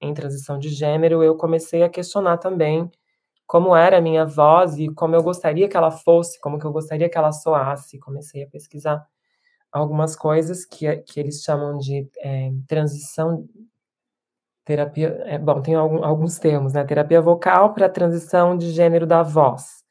em 0.00 0.14
transição 0.14 0.58
de 0.58 0.68
gênero, 0.70 1.22
eu 1.22 1.36
comecei 1.36 1.82
a 1.84 1.88
questionar 1.88 2.38
também 2.38 2.90
como 3.52 3.76
era 3.76 3.98
a 3.98 4.00
minha 4.00 4.24
voz 4.26 4.78
e 4.78 4.88
como 4.94 5.14
eu 5.16 5.22
gostaria 5.22 5.68
que 5.68 5.76
ela 5.76 5.90
fosse, 5.90 6.40
como 6.40 6.58
que 6.58 6.64
eu 6.66 6.72
gostaria 6.72 7.10
que 7.10 7.18
ela 7.18 7.32
soasse. 7.32 7.98
Comecei 8.00 8.44
a 8.44 8.48
pesquisar 8.48 9.04
algumas 9.72 10.16
coisas 10.16 10.64
que 10.66 10.96
que 11.02 11.20
eles 11.20 11.42
chamam 11.44 11.78
de, 11.78 12.08
eh, 12.20 12.52
transição 12.68 13.46
terapia 14.66 15.08
eh, 15.26 15.38
bom, 15.38 15.60
tem 15.62 15.74
algum 15.74 16.04
alguns 16.04 16.38
termos, 16.38 16.72
né, 16.74 16.84
terapia 16.84 17.20
vocal 17.20 17.74
pra 17.74 17.88
transição 17.88 18.56
de 18.56 18.70
gênero 18.72 19.06
da 19.06 19.22
voz. 19.22 19.81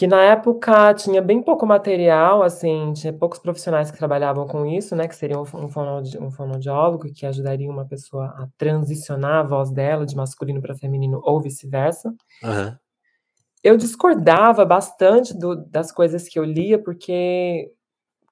Que 0.00 0.06
na 0.06 0.22
época 0.22 0.94
tinha 0.94 1.20
bem 1.20 1.42
pouco 1.42 1.66
material, 1.66 2.42
assim, 2.42 2.90
tinha 2.94 3.12
poucos 3.12 3.38
profissionais 3.38 3.90
que 3.90 3.98
trabalhavam 3.98 4.46
com 4.46 4.64
isso, 4.64 4.96
né, 4.96 5.06
que 5.06 5.14
seriam 5.14 5.42
um 5.42 5.44
fo 5.44 5.68
fonoaudi 5.68 6.18
um 6.18 6.30
fonoaudiólogo 6.30 7.12
que 7.12 7.26
ajudaria 7.26 7.70
uma 7.70 7.84
pessoa 7.84 8.28
a 8.28 8.48
transicionar 8.56 9.40
a 9.40 9.42
voz 9.42 9.70
dela 9.70 10.06
de 10.06 10.16
masculino 10.16 10.62
pra 10.62 10.74
feminino 10.74 11.20
ou 11.22 11.38
vice-versa. 11.38 12.14
Aham. 12.42 12.78
Eu 13.62 13.76
discordava 13.76 14.64
bastante 14.64 15.38
do 15.38 15.54
das 15.66 15.92
coisas 15.92 16.26
que 16.26 16.38
eu 16.38 16.44
lia, 16.44 16.82
porque 16.82 17.70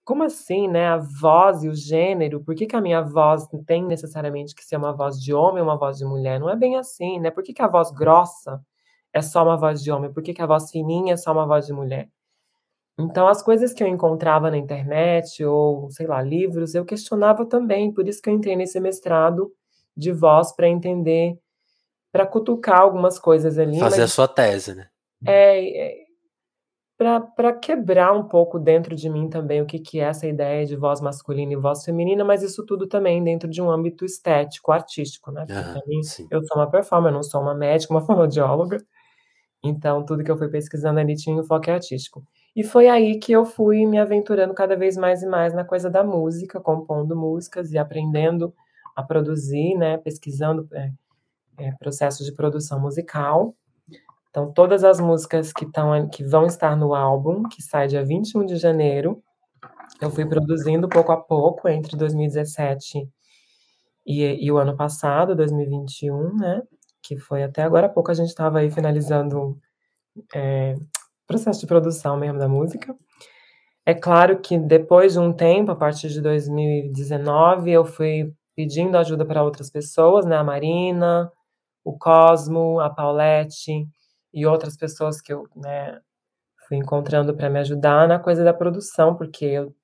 como 0.06 0.22
assim, 0.22 0.68
né, 0.68 0.86
a 0.88 0.96
voz 0.96 1.64
e 1.64 1.68
o 1.68 1.74
gênero, 1.74 2.42
por 2.42 2.54
que 2.54 2.66
que 2.66 2.76
a 2.76 2.80
minha 2.80 3.02
voz 3.02 3.46
tem 3.66 3.84
necessariamente 3.84 4.54
que 4.54 4.64
ser 4.64 4.78
uma 4.78 4.94
voz 4.94 5.20
de 5.20 5.34
homem 5.34 5.62
ou 5.62 5.68
uma 5.68 5.76
voz 5.76 5.98
de 5.98 6.06
mulher? 6.06 6.40
Não 6.40 6.48
é 6.48 6.56
bem 6.56 6.78
assim, 6.78 7.20
né, 7.20 7.30
por 7.30 7.42
que 7.44 7.52
que 7.52 7.60
a 7.60 7.68
voz 7.68 7.90
grossa 7.90 8.58
é 9.12 9.22
só 9.22 9.42
uma 9.42 9.56
voz 9.56 9.82
de 9.82 9.90
homem, 9.90 10.12
por 10.12 10.22
que 10.22 10.34
que 10.34 10.42
a 10.42 10.46
voz 10.46 10.70
fininha 10.70 11.14
é 11.14 11.16
só 11.16 11.32
uma 11.32 11.46
voz 11.46 11.66
de 11.66 11.72
mulher? 11.72 12.08
Então 12.98 13.28
as 13.28 13.42
coisas 13.42 13.72
que 13.72 13.82
eu 13.82 13.86
encontrava 13.86 14.50
na 14.50 14.56
internet 14.56 15.44
ou, 15.44 15.88
sei 15.90 16.06
lá, 16.06 16.20
livros, 16.20 16.74
eu 16.74 16.84
questionava 16.84 17.46
também, 17.46 17.92
por 17.92 18.08
isso 18.08 18.20
que 18.20 18.28
eu 18.28 18.34
entrei 18.34 18.56
nesse 18.56 18.80
mestrado 18.80 19.52
de 19.96 20.12
voz 20.12 20.54
pra 20.54 20.68
entender, 20.68 21.38
pra 22.10 22.26
cutucar 22.26 22.80
algumas 22.80 23.18
coisas 23.18 23.58
ali, 23.58 23.78
Fazer 23.78 23.96
a 23.96 24.04
mas 24.04 24.12
sua 24.12 24.26
tese, 24.26 24.74
né? 24.74 24.88
É, 25.26 26.04
é 26.04 26.08
para 26.98 27.52
quebrar 27.52 28.12
um 28.12 28.24
pouco 28.24 28.58
dentro 28.58 28.96
de 28.96 29.08
mim 29.08 29.28
também 29.30 29.62
o 29.62 29.66
que, 29.66 29.78
que 29.78 30.00
é 30.00 30.04
essa 30.04 30.26
ideia 30.26 30.66
de 30.66 30.74
voz 30.74 31.00
masculina 31.00 31.52
e 31.52 31.56
voz 31.56 31.84
feminina, 31.84 32.24
mas 32.24 32.42
isso 32.42 32.66
tudo 32.66 32.88
também 32.88 33.22
dentro 33.22 33.48
de 33.48 33.62
um 33.62 33.70
âmbito 33.70 34.04
estético, 34.04 34.72
artístico, 34.72 35.30
né? 35.30 35.44
Porque 35.46 35.88
mim, 35.88 36.00
eu 36.28 36.44
sou 36.44 36.56
uma 36.56 36.68
performer, 36.68 37.12
eu 37.12 37.14
não 37.14 37.22
sou 37.22 37.40
uma 37.40 37.54
médica, 37.54 37.94
uma 37.94 38.04
fonoaudióloga, 38.04 38.78
então 39.62 40.04
tudo 40.04 40.22
que 40.22 40.30
eu 40.30 40.38
fui 40.38 40.48
pesquisando 40.48 41.00
ali 41.00 41.16
tinha 41.16 41.34
um 41.36 41.40
enfoque 41.40 41.70
artístico. 41.70 42.24
E 42.54 42.64
foi 42.64 42.88
aí 42.88 43.18
que 43.18 43.32
eu 43.32 43.44
fui 43.44 43.86
me 43.86 43.98
aventurando 43.98 44.52
cada 44.54 44.76
vez 44.76 44.96
mais 44.96 45.22
e 45.22 45.26
mais 45.26 45.54
na 45.54 45.64
coisa 45.64 45.88
da 45.88 46.02
música, 46.02 46.60
compondo 46.60 47.16
músicas 47.16 47.72
e 47.72 47.78
aprendendo 47.78 48.52
a 48.96 49.02
produzir, 49.02 49.76
né? 49.76 49.96
Pesquisando 49.98 50.68
é, 50.72 50.90
é, 51.58 51.72
processos 51.72 52.26
de 52.26 52.32
produção 52.32 52.80
musical. 52.80 53.54
Então, 54.30 54.52
todas 54.52 54.84
as 54.84 55.00
músicas 55.00 55.52
que, 55.52 55.66
tão, 55.66 56.08
que 56.08 56.24
vão 56.24 56.46
estar 56.46 56.76
no 56.76 56.94
álbum, 56.94 57.44
que 57.44 57.62
sai 57.62 57.86
dia 57.86 58.04
21 58.04 58.44
de 58.44 58.56
janeiro, 58.56 59.22
eu 60.00 60.10
fui 60.10 60.26
produzindo 60.26 60.88
pouco 60.88 61.12
a 61.12 61.16
pouco 61.16 61.68
entre 61.68 61.96
2017 61.96 63.08
e, 64.06 64.44
e 64.44 64.52
o 64.52 64.58
ano 64.58 64.76
passado, 64.76 65.34
2021, 65.36 66.36
né? 66.36 66.62
Que 67.08 67.16
foi 67.16 67.42
até 67.42 67.62
agora 67.62 67.86
há 67.86 67.88
pouco 67.88 68.10
a 68.10 68.14
gente 68.14 68.28
estava 68.28 68.58
aí 68.58 68.70
finalizando 68.70 69.58
é, 70.34 70.74
processo 71.26 71.60
de 71.60 71.66
produção 71.66 72.18
mesmo 72.18 72.38
da 72.38 72.46
música. 72.46 72.94
É 73.86 73.94
claro 73.94 74.38
que 74.40 74.58
depois 74.58 75.14
de 75.14 75.18
um 75.18 75.32
tempo, 75.32 75.70
a 75.70 75.76
partir 75.76 76.10
de 76.10 76.20
2019, 76.20 77.70
eu 77.70 77.86
fui 77.86 78.30
pedindo 78.54 78.98
ajuda 78.98 79.24
para 79.24 79.42
outras 79.42 79.70
pessoas, 79.70 80.26
né? 80.26 80.36
A 80.36 80.44
Marina, 80.44 81.32
o 81.82 81.96
Cosmo, 81.96 82.78
a 82.78 82.90
Paulette, 82.90 83.88
e 84.34 84.44
outras 84.44 84.76
pessoas 84.76 85.22
que 85.22 85.32
eu 85.32 85.44
né, 85.56 85.98
fui 86.66 86.76
encontrando 86.76 87.34
para 87.34 87.48
me 87.48 87.60
ajudar 87.60 88.06
na 88.06 88.18
coisa 88.18 88.44
da 88.44 88.52
produção, 88.52 89.16
porque 89.16 89.46
eu, 89.46 89.74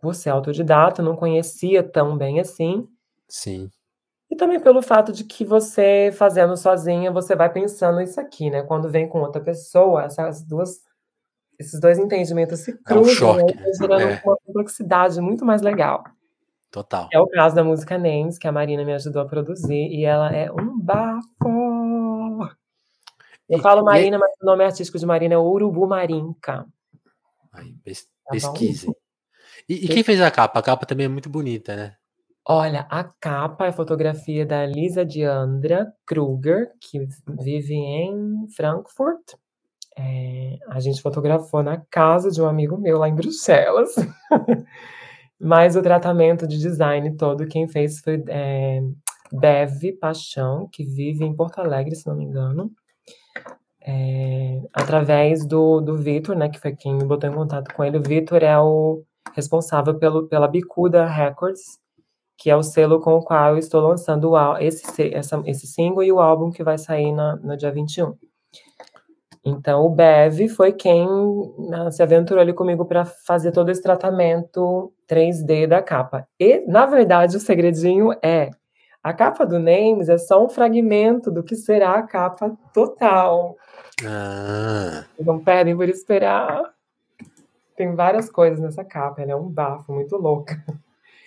por 0.00 0.14
ser 0.14 0.30
autodidata, 0.30 1.02
não 1.02 1.16
conhecia 1.16 1.82
tão 1.82 2.16
bem 2.16 2.38
assim. 2.38 2.86
Sim. 3.28 3.68
E 4.30 4.36
também 4.36 4.60
pelo 4.60 4.82
fato 4.82 5.12
de 5.12 5.24
que 5.24 5.44
você 5.44 6.10
fazendo 6.12 6.56
sozinha, 6.56 7.10
você 7.10 7.34
vai 7.34 7.50
pensando 7.50 8.00
isso 8.00 8.20
aqui, 8.20 8.50
né? 8.50 8.62
Quando 8.62 8.90
vem 8.90 9.08
com 9.08 9.20
outra 9.20 9.40
pessoa, 9.40 10.04
essas 10.04 10.42
duas, 10.42 10.82
esses 11.58 11.80
dois 11.80 11.98
entendimentos 11.98 12.60
se 12.60 12.76
cruzam, 12.82 13.08
é 13.30 13.34
um 13.34 13.48
choque, 13.48 13.56
né? 13.56 13.72
gerando 13.72 14.02
é. 14.02 14.22
uma 14.24 14.36
complexidade 14.36 15.20
muito 15.20 15.44
mais 15.44 15.62
legal. 15.62 16.04
Total. 16.70 17.08
É 17.10 17.18
o 17.18 17.26
caso 17.26 17.54
da 17.54 17.64
música 17.64 17.96
Names, 17.96 18.36
que 18.36 18.46
a 18.46 18.52
Marina 18.52 18.84
me 18.84 18.92
ajudou 18.92 19.22
a 19.22 19.26
produzir, 19.26 19.88
e 19.88 20.04
ela 20.04 20.30
é 20.34 20.52
um 20.52 20.78
bafo. 20.78 22.48
Eu 23.48 23.58
falo 23.60 23.82
Marina, 23.82 24.16
e... 24.16 24.20
mas 24.20 24.30
o 24.42 24.44
nome 24.44 24.62
artístico 24.62 24.98
de 24.98 25.06
Marina 25.06 25.34
é 25.34 25.38
Urubu 25.38 25.86
Marinca. 25.86 26.66
Aí, 27.50 27.72
pes 27.82 28.04
tá 28.24 28.32
pesquise. 28.32 28.94
E, 29.66 29.86
e, 29.86 29.88
quem 29.88 30.02
fez 30.02 30.20
a 30.20 30.30
capa? 30.30 30.58
A 30.58 30.62
capa 30.62 30.84
também 30.84 31.06
é 31.06 31.08
muito 31.08 31.28
bonita, 31.28 31.74
né? 31.74 31.96
Olha, 32.50 32.86
a 32.90 33.04
capa 33.04 33.66
é 33.66 33.72
fotografia 33.72 34.46
da 34.46 34.64
Lisa 34.64 35.04
Diandra 35.04 35.92
Kruger, 36.06 36.70
que 36.80 37.06
vive 37.42 37.74
em 37.74 38.46
Frankfurt. 38.56 39.34
É, 39.96 40.56
a 40.68 40.80
gente 40.80 41.02
fotografou 41.02 41.62
na 41.62 41.82
casa 41.90 42.30
de 42.30 42.40
um 42.40 42.46
amigo 42.46 42.78
meu 42.78 42.98
lá 42.98 43.08
em 43.08 43.14
Bruxelas. 43.14 43.94
Mas 45.38 45.76
o 45.76 45.82
tratamento 45.82 46.46
de 46.46 46.58
design 46.58 47.16
todo, 47.16 47.46
quem 47.46 47.68
fez 47.68 48.00
foi 48.00 48.24
é, 48.28 48.80
Bev 49.30 49.98
Paixão, 50.00 50.68
que 50.72 50.84
vive 50.84 51.24
em 51.24 51.36
Porto 51.36 51.58
Alegre, 51.58 51.94
se 51.94 52.06
não 52.06 52.16
me 52.16 52.24
engano 52.24 52.72
é, 53.88 54.60
através 54.74 55.46
do, 55.46 55.80
do 55.80 55.96
Vitor, 55.96 56.36
né, 56.36 56.50
que 56.50 56.60
foi 56.60 56.76
quem 56.76 56.94
me 56.94 57.06
botou 57.06 57.30
em 57.30 57.32
contato 57.32 57.72
com 57.72 57.82
ele. 57.82 57.96
O 57.96 58.02
Vitor 58.02 58.42
é 58.42 58.58
o 58.58 59.02
responsável 59.34 59.98
pelo, 59.98 60.28
pela 60.28 60.46
Bicuda 60.46 61.06
Records, 61.06 61.78
que 62.38 62.48
é 62.48 62.56
o 62.56 62.62
selo 62.62 63.00
com 63.00 63.16
o 63.16 63.22
qual 63.22 63.54
eu 63.54 63.58
estou 63.58 63.80
lançando 63.80 64.30
o, 64.30 64.58
esse, 64.58 65.12
essa, 65.12 65.42
esse 65.44 65.66
single 65.66 66.04
e 66.04 66.12
o 66.12 66.20
álbum 66.20 66.52
que 66.52 66.62
vai 66.62 66.78
sair 66.78 67.12
na, 67.12 67.34
no 67.36 67.56
dia 67.56 67.72
21. 67.72 68.14
Então, 69.44 69.84
o 69.84 69.90
Bev 69.90 70.48
foi 70.48 70.72
quem 70.72 71.06
né, 71.68 71.90
se 71.90 72.02
aventurou 72.02 72.40
ali 72.40 72.52
comigo 72.52 72.84
para 72.84 73.04
fazer 73.04 73.50
todo 73.50 73.70
esse 73.70 73.82
tratamento 73.82 74.92
3D 75.08 75.66
da 75.66 75.82
capa. 75.82 76.28
E, 76.38 76.60
na 76.66 76.86
verdade, 76.86 77.36
o 77.36 77.40
segredinho 77.40 78.12
é 78.22 78.50
a 79.02 79.12
capa 79.12 79.46
do 79.46 79.58
Names 79.58 80.08
é 80.08 80.18
só 80.18 80.44
um 80.44 80.48
fragmento 80.48 81.30
do 81.30 81.42
que 81.42 81.56
será 81.56 81.94
a 81.94 82.02
capa 82.02 82.56
total. 82.74 83.56
Ah. 84.04 85.04
Não 85.18 85.38
pedem 85.38 85.76
por 85.76 85.88
esperar. 85.88 86.62
Tem 87.76 87.94
várias 87.94 88.30
coisas 88.30 88.60
nessa 88.60 88.84
capa, 88.84 89.22
ela 89.22 89.32
é 89.32 89.36
um 89.36 89.48
bafo 89.48 89.92
muito 89.92 90.16
louca. 90.16 90.62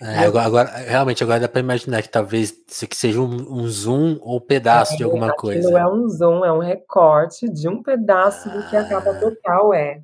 É, 0.01 0.25
agora, 0.25 0.45
agora, 0.47 0.77
realmente, 0.77 1.23
agora 1.23 1.39
dá 1.41 1.47
para 1.47 1.59
imaginar 1.59 2.01
que 2.01 2.09
talvez 2.09 2.51
isso 2.67 2.85
aqui 2.85 2.97
seja 2.97 3.21
um, 3.21 3.61
um 3.61 3.67
zoom 3.67 4.17
ou 4.21 4.41
pedaço 4.41 4.95
é, 4.95 4.97
de 4.97 5.03
alguma 5.03 5.31
coisa. 5.31 5.69
Não 5.69 5.77
é 5.77 5.87
um 5.87 6.09
zoom, 6.09 6.43
é 6.43 6.51
um 6.51 6.57
recorte 6.57 7.47
de 7.47 7.69
um 7.69 7.83
pedaço 7.83 8.49
ah, 8.49 8.57
do 8.57 8.67
que 8.67 8.75
a 8.75 8.83
capa 8.83 9.13
total 9.13 9.71
é. 9.75 10.01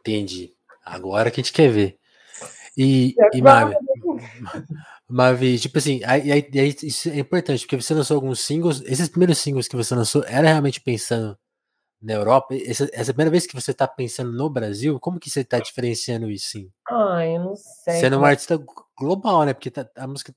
Entendi. 0.00 0.52
Agora 0.86 1.32
que 1.32 1.40
a 1.40 1.42
gente 1.42 1.52
quer 1.52 1.68
ver. 1.68 1.98
E, 2.76 3.16
e 3.34 3.42
Mavi, 3.42 3.74
Mavi, 5.10 5.58
tipo 5.58 5.78
assim, 5.78 6.00
aí, 6.04 6.30
aí, 6.30 6.48
aí, 6.54 6.76
isso 6.84 7.08
é 7.08 7.18
importante, 7.18 7.66
porque 7.66 7.76
você 7.76 7.92
lançou 7.92 8.14
alguns 8.14 8.38
singles, 8.38 8.82
esses 8.86 9.08
primeiros 9.08 9.38
singles 9.38 9.66
que 9.66 9.76
você 9.76 9.94
lançou, 9.96 10.22
era 10.26 10.46
realmente 10.46 10.80
pensando 10.80 11.36
na 12.02 12.14
Europa? 12.14 12.54
Essa, 12.54 12.84
essa 12.92 13.10
é 13.10 13.12
a 13.12 13.14
primeira 13.14 13.30
vez 13.30 13.46
que 13.46 13.54
você 13.54 13.70
está 13.70 13.86
pensando 13.86 14.32
no 14.32 14.50
Brasil? 14.50 14.98
Como 14.98 15.20
que 15.20 15.30
você 15.30 15.40
está 15.40 15.58
diferenciando 15.58 16.30
isso, 16.30 16.50
sim? 16.50 16.70
Ah, 16.88 17.24
eu 17.26 17.40
não 17.40 17.56
sei. 17.56 17.94
Sendo 17.94 18.18
uma 18.18 18.28
artista 18.28 18.60
global, 18.98 19.44
né? 19.44 19.54
Porque 19.54 19.70
tá, 19.70 19.88
a 19.96 20.06
música, 20.06 20.34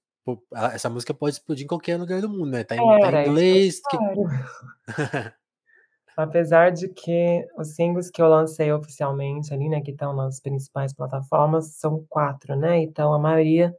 essa 0.73 0.89
música 0.89 1.13
pode 1.13 1.35
explodir 1.35 1.65
em 1.65 1.67
qualquer 1.67 1.97
lugar 1.97 2.21
do 2.21 2.29
mundo, 2.29 2.51
né? 2.51 2.63
Tá 2.63 2.75
em, 2.75 2.77
tá 2.77 3.23
em 3.23 3.27
inglês. 3.27 3.81
Que... 3.89 3.97
Apesar 6.15 6.71
de 6.71 6.87
que 6.87 7.45
os 7.57 7.75
singles 7.75 8.09
que 8.09 8.21
eu 8.21 8.29
lancei 8.29 8.71
oficialmente 8.71 9.53
ali, 9.53 9.67
né, 9.67 9.81
que 9.81 9.91
estão 9.91 10.15
nas 10.15 10.39
principais 10.39 10.93
plataformas, 10.93 11.75
são 11.75 12.05
quatro, 12.07 12.55
né? 12.55 12.77
Então 12.81 13.13
a 13.13 13.19
maioria 13.19 13.75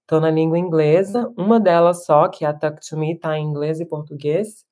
estão 0.00 0.20
na 0.20 0.30
língua 0.30 0.58
inglesa. 0.58 1.32
Uma 1.38 1.58
delas 1.58 2.04
só, 2.04 2.28
que 2.28 2.44
é 2.44 2.48
a 2.48 2.52
Tuck 2.52 2.86
to 2.86 2.98
Me, 2.98 3.16
tá 3.16 3.38
em 3.38 3.46
inglês 3.46 3.80
e 3.80 3.86
português. 3.86 4.66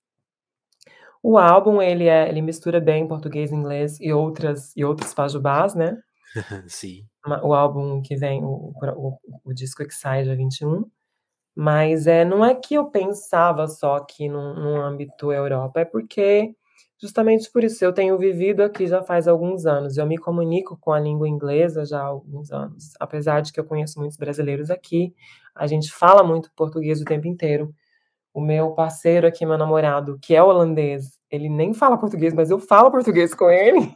O 1.23 1.37
álbum, 1.37 1.83
ele, 1.83 2.07
é, 2.07 2.29
ele 2.29 2.41
mistura 2.41 2.81
bem 2.81 3.07
português, 3.07 3.53
inglês 3.53 3.99
e 4.01 4.13
outras 4.13 4.73
e 4.77 4.85
outros 4.85 5.13
pajubás, 5.13 5.75
né? 5.75 5.97
Sim. 6.69 7.05
O 7.43 7.53
álbum 7.53 8.01
que 8.01 8.17
vem, 8.17 8.43
o, 8.45 8.73
o, 8.83 9.19
o 9.45 9.53
disco 9.53 9.85
que 9.85 9.95
sai 9.95 10.23
dia 10.23 10.37
21. 10.37 10.85
Mas 11.61 12.07
é, 12.07 12.25
não 12.25 12.45
é 12.45 12.55
que 12.55 12.75
eu 12.75 12.89
pensava 12.89 13.67
só 13.67 13.97
aqui 13.97 14.29
no, 14.29 14.55
no 14.55 14.81
âmbito 14.81 15.33
Europa, 15.33 15.81
é 15.81 15.85
porque 15.85 16.55
justamente 17.01 17.51
por 17.51 17.65
isso 17.65 17.85
eu 17.85 17.93
tenho 17.93 18.17
vivido 18.17 18.63
aqui 18.63 18.87
já 18.87 19.03
faz 19.03 19.27
alguns 19.27 19.67
anos. 19.67 19.97
Eu 19.97 20.07
me 20.07 20.17
comunico 20.17 20.79
com 20.81 20.93
a 20.93 21.01
língua 21.01 21.29
inglesa 21.29 21.85
já 21.85 22.01
há 22.01 22.07
alguns 22.07 22.53
anos. 22.53 22.93
Apesar 23.01 23.41
de 23.41 23.53
que 23.53 23.59
eu 23.59 23.65
conheço 23.65 23.99
muitos 23.99 24.17
brasileiros 24.17 24.71
aqui, 24.71 25.13
a 25.55 25.67
gente 25.67 25.91
fala 25.91 26.23
muito 26.23 26.51
português 26.55 27.01
o 27.01 27.05
tempo 27.05 27.27
inteiro. 27.27 27.75
O 28.39 28.41
meu 28.41 28.71
parceiro 28.71 29.27
aqui, 29.27 29.45
meu 29.45 29.59
namorado, 29.59 30.17
que 30.23 30.33
é 30.33 30.41
holandês, 30.41 31.19
ele 31.29 31.49
nem 31.49 31.75
fala 31.75 31.99
português, 31.99 32.33
mas 32.33 32.53
eu 32.53 32.61
falo 32.61 32.89
português 32.89 33.35
com 33.35 33.51
ele. 33.51 33.93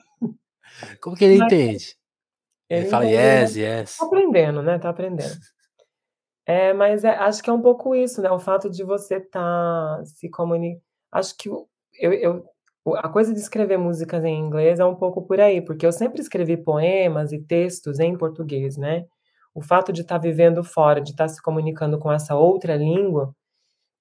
Como 1.00 1.14
que 1.14 1.24
ele 1.24 1.38
mas, 1.38 1.52
entende? 1.52 1.96
Ele, 2.68 2.80
ele 2.80 2.90
fala 2.90 3.04
yes, 3.04 3.54
yes. 3.54 3.98
Tá 3.98 4.04
aprendendo, 4.04 4.60
né? 4.60 4.80
Tá 4.80 4.88
aprendendo. 4.88 5.38
É, 6.44 6.72
mas 6.72 7.04
é, 7.04 7.10
acho 7.10 7.40
que 7.40 7.50
é 7.50 7.52
um 7.52 7.62
pouco 7.62 7.94
isso, 7.94 8.20
né? 8.20 8.32
O 8.32 8.40
fato 8.40 8.68
de 8.68 8.82
você 8.82 9.18
estar 9.18 9.98
tá 9.98 10.04
se 10.06 10.28
comunicando. 10.28 10.82
Acho 11.12 11.36
que 11.36 11.48
eu, 11.48 11.68
eu, 12.00 12.44
a 12.96 13.08
coisa 13.08 13.32
de 13.32 13.38
escrever 13.38 13.78
músicas 13.78 14.24
em 14.24 14.40
inglês 14.40 14.80
é 14.80 14.84
um 14.84 14.96
pouco 14.96 15.22
por 15.22 15.38
aí, 15.38 15.60
porque 15.60 15.86
eu 15.86 15.92
sempre 15.92 16.20
escrevi 16.20 16.56
poemas 16.56 17.30
e 17.30 17.38
textos 17.38 18.00
em 18.00 18.18
português, 18.18 18.76
né? 18.76 19.06
O 19.54 19.62
fato 19.62 19.92
de 19.92 20.00
estar 20.00 20.16
tá 20.16 20.20
vivendo 20.20 20.64
fora, 20.64 21.00
de 21.00 21.12
estar 21.12 21.28
tá 21.28 21.28
se 21.28 21.40
comunicando 21.40 21.96
com 21.96 22.10
essa 22.10 22.34
outra 22.34 22.74
língua, 22.74 23.32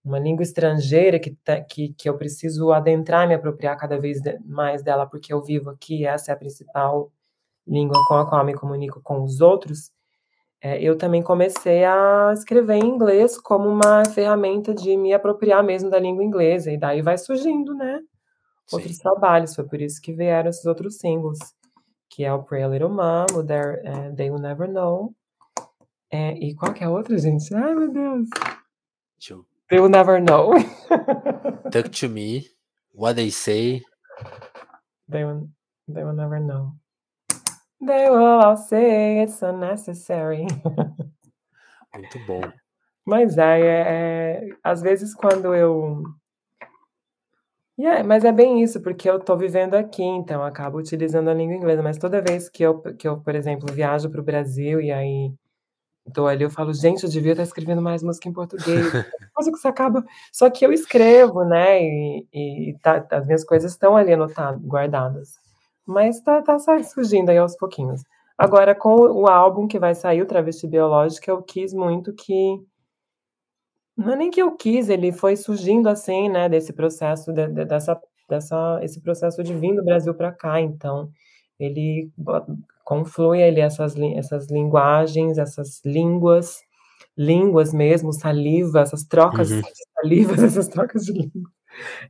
uma 0.04 0.20
língua 0.20 0.44
estrangeira 0.44 1.20
que, 1.20 1.32
tá, 1.44 1.62
que, 1.62 1.94
que 1.94 2.10
eu 2.10 2.18
preciso 2.18 2.72
adentrar, 2.72 3.28
me 3.28 3.36
apropriar 3.36 3.78
cada 3.78 4.00
vez 4.00 4.20
mais 4.46 4.82
dela, 4.84 5.06
porque 5.06 5.32
eu 5.32 5.42
vivo 5.42 5.70
aqui, 5.70 6.06
essa 6.06 6.32
é 6.32 6.34
a 6.34 6.38
principal 6.38 7.12
língua 7.68 7.98
com 8.08 8.16
a 8.16 8.28
qual 8.28 8.44
me 8.44 8.54
comunico 8.54 9.00
com 9.04 9.24
os 9.24 9.42
outros, 9.42 9.92
é, 10.60 10.82
eu 10.82 10.98
também 10.98 11.22
comecei 11.22 11.84
a 11.84 12.32
escrever 12.34 12.76
em 12.76 12.88
inglês 12.88 13.40
como 13.40 13.68
uma 13.68 14.04
ferramenta 14.06 14.74
de 14.74 14.96
me 14.98 15.14
apropriar 15.14 15.64
mesmo 15.64 15.90
da 15.90 16.00
língua 16.00 16.24
inglesa, 16.24 16.72
e 16.72 16.78
daí 16.78 17.02
vai 17.02 17.18
surgindo, 17.18 17.76
né, 17.76 18.00
Sim. 18.68 18.78
outros 18.78 18.98
trabalhos, 18.98 19.56
foi 19.56 19.66
por 19.66 19.80
isso 19.80 20.02
que 20.02 20.14
vieram 20.14 20.50
esses 20.50 20.66
outros 20.66 20.98
singles, 20.98 21.40
que 22.10 22.26
é 22.26 22.34
o 22.34 22.44
Pray 22.44 22.64
a 22.64 22.68
Little 22.68 22.90
Mom, 22.90 23.26
o 23.36 23.44
There, 23.44 23.82
uh, 23.88 24.16
They 24.16 24.32
Will 24.32 24.42
Never 24.42 24.68
Know, 24.68 25.14
é, 26.10 26.34
e 26.34 26.56
qual 26.56 26.74
que 26.74 26.84
é 26.84 26.88
a 26.88 26.90
outra, 26.90 27.18
gente? 27.18 27.54
Ai, 27.54 27.74
meu 27.74 27.90
Deus! 27.90 28.28
Deixa 29.18 29.34
eu 29.34 29.51
They 29.72 29.80
will 29.80 29.88
never 29.88 30.20
know. 30.20 30.52
Talk 31.72 31.94
to 31.94 32.10
me. 32.10 32.50
What 32.92 33.16
they 33.16 33.30
say. 33.30 33.82
They 35.08 35.24
will, 35.24 35.48
they 35.88 36.04
will 36.04 36.12
never 36.12 36.42
know. 36.42 36.76
They 37.80 38.10
will 38.10 38.42
all 38.44 38.58
say 38.58 39.22
it's 39.22 39.42
unnecessary. 39.42 40.46
Muito 41.96 42.20
bom. 42.28 42.42
Mas 43.06 43.38
é, 43.38 43.62
é, 43.62 43.66
é 43.66 44.50
às 44.62 44.82
vezes 44.82 45.16
quando 45.16 45.56
eu 45.56 46.04
Yeah, 47.80 48.04
mas 48.04 48.26
é 48.26 48.32
bem 48.34 48.62
isso, 48.62 48.82
porque 48.82 49.10
eu 49.10 49.20
tô 49.20 49.38
vivendo 49.38 49.76
aqui, 49.76 50.04
então 50.04 50.42
eu 50.42 50.46
acabo 50.46 50.78
utilizando 50.78 51.30
a 51.30 51.34
língua 51.34 51.56
inglesa, 51.56 51.82
mas 51.82 51.98
toda 51.98 52.22
vez 52.22 52.50
que 52.50 52.62
eu, 52.62 52.82
que 52.96 53.08
eu 53.08 53.22
por 53.22 53.34
exemplo, 53.36 53.74
viajo 53.74 54.10
para 54.10 54.20
o 54.22 54.24
Brasil 54.24 54.82
e 54.82 54.92
aí 54.92 55.34
tô 56.12 56.28
ali, 56.28 56.44
eu 56.44 56.50
falo, 56.50 56.74
gente, 56.74 57.04
eu 57.04 57.10
devia 57.10 57.32
estar 57.32 57.44
escrevendo 57.44 57.82
mais 57.82 58.04
música 58.04 58.28
em 58.28 58.34
português. 58.34 58.86
Coisa 59.34 59.52
que 59.52 59.58
você 59.58 59.68
acaba. 59.68 60.04
Só 60.32 60.50
que 60.50 60.66
eu 60.66 60.72
escrevo, 60.72 61.44
né? 61.44 61.82
E, 61.82 62.28
e 62.34 62.78
tá, 62.82 63.06
as 63.12 63.26
minhas 63.26 63.44
coisas 63.44 63.72
estão 63.72 63.96
ali 63.96 64.14
anotadas, 64.14 64.62
guardadas. 64.62 65.40
Mas 65.86 66.22
tá, 66.22 66.42
tá 66.42 66.58
surgindo 66.84 67.30
aí 67.30 67.38
aos 67.38 67.56
pouquinhos. 67.56 68.04
Agora, 68.38 68.74
com 68.74 68.96
o 68.96 69.28
álbum 69.28 69.68
que 69.68 69.80
vai 69.80 69.94
sair, 69.94 70.22
o 70.22 70.26
Travesti 70.26 70.68
Biológica, 70.68 71.32
eu 71.32 71.42
quis 71.42 71.74
muito 71.74 72.14
que 72.14 72.60
não 73.96 74.14
é 74.14 74.16
nem 74.16 74.32
que 74.32 74.42
eu 74.42 74.56
quis, 74.56 74.90
ele 74.90 75.12
foi 75.12 75.36
surgindo 75.36 75.88
assim, 75.88 76.30
né, 76.30 76.50
desse 76.50 76.74
processo, 76.74 77.32
de, 77.32 77.48
de, 77.48 77.66
dessa, 77.66 78.02
dessa, 78.28 78.80
esse 78.82 79.02
processo 79.02 79.44
de 79.44 79.54
vir 79.54 79.76
do 79.76 79.84
Brasil 79.84 80.14
para 80.14 80.32
cá. 80.32 80.60
Então, 80.60 81.12
ele 81.66 82.12
conflui 82.84 83.44
ali 83.44 83.62
essas, 83.62 83.96
essas 84.16 84.50
linguagens, 84.50 85.38
essas 85.38 85.82
línguas, 85.86 86.62
línguas 87.18 87.74
mesmo, 87.74 88.12
saliva, 88.12 88.82
essas 88.82 89.04
trocas 89.04 89.52
uhum. 89.52 89.62
de 89.62 89.72
salivas, 89.96 90.44
essas 90.44 90.68
trocas 90.68 91.06
de 91.06 91.14
língua, 91.14 91.52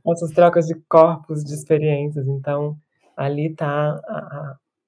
essas 0.08 0.30
trocas 0.30 0.66
de 0.66 0.74
corpos, 0.88 1.44
de 1.44 1.54
experiências. 1.54 2.26
Então, 2.26 2.76
ali 3.16 3.48
está 3.50 4.00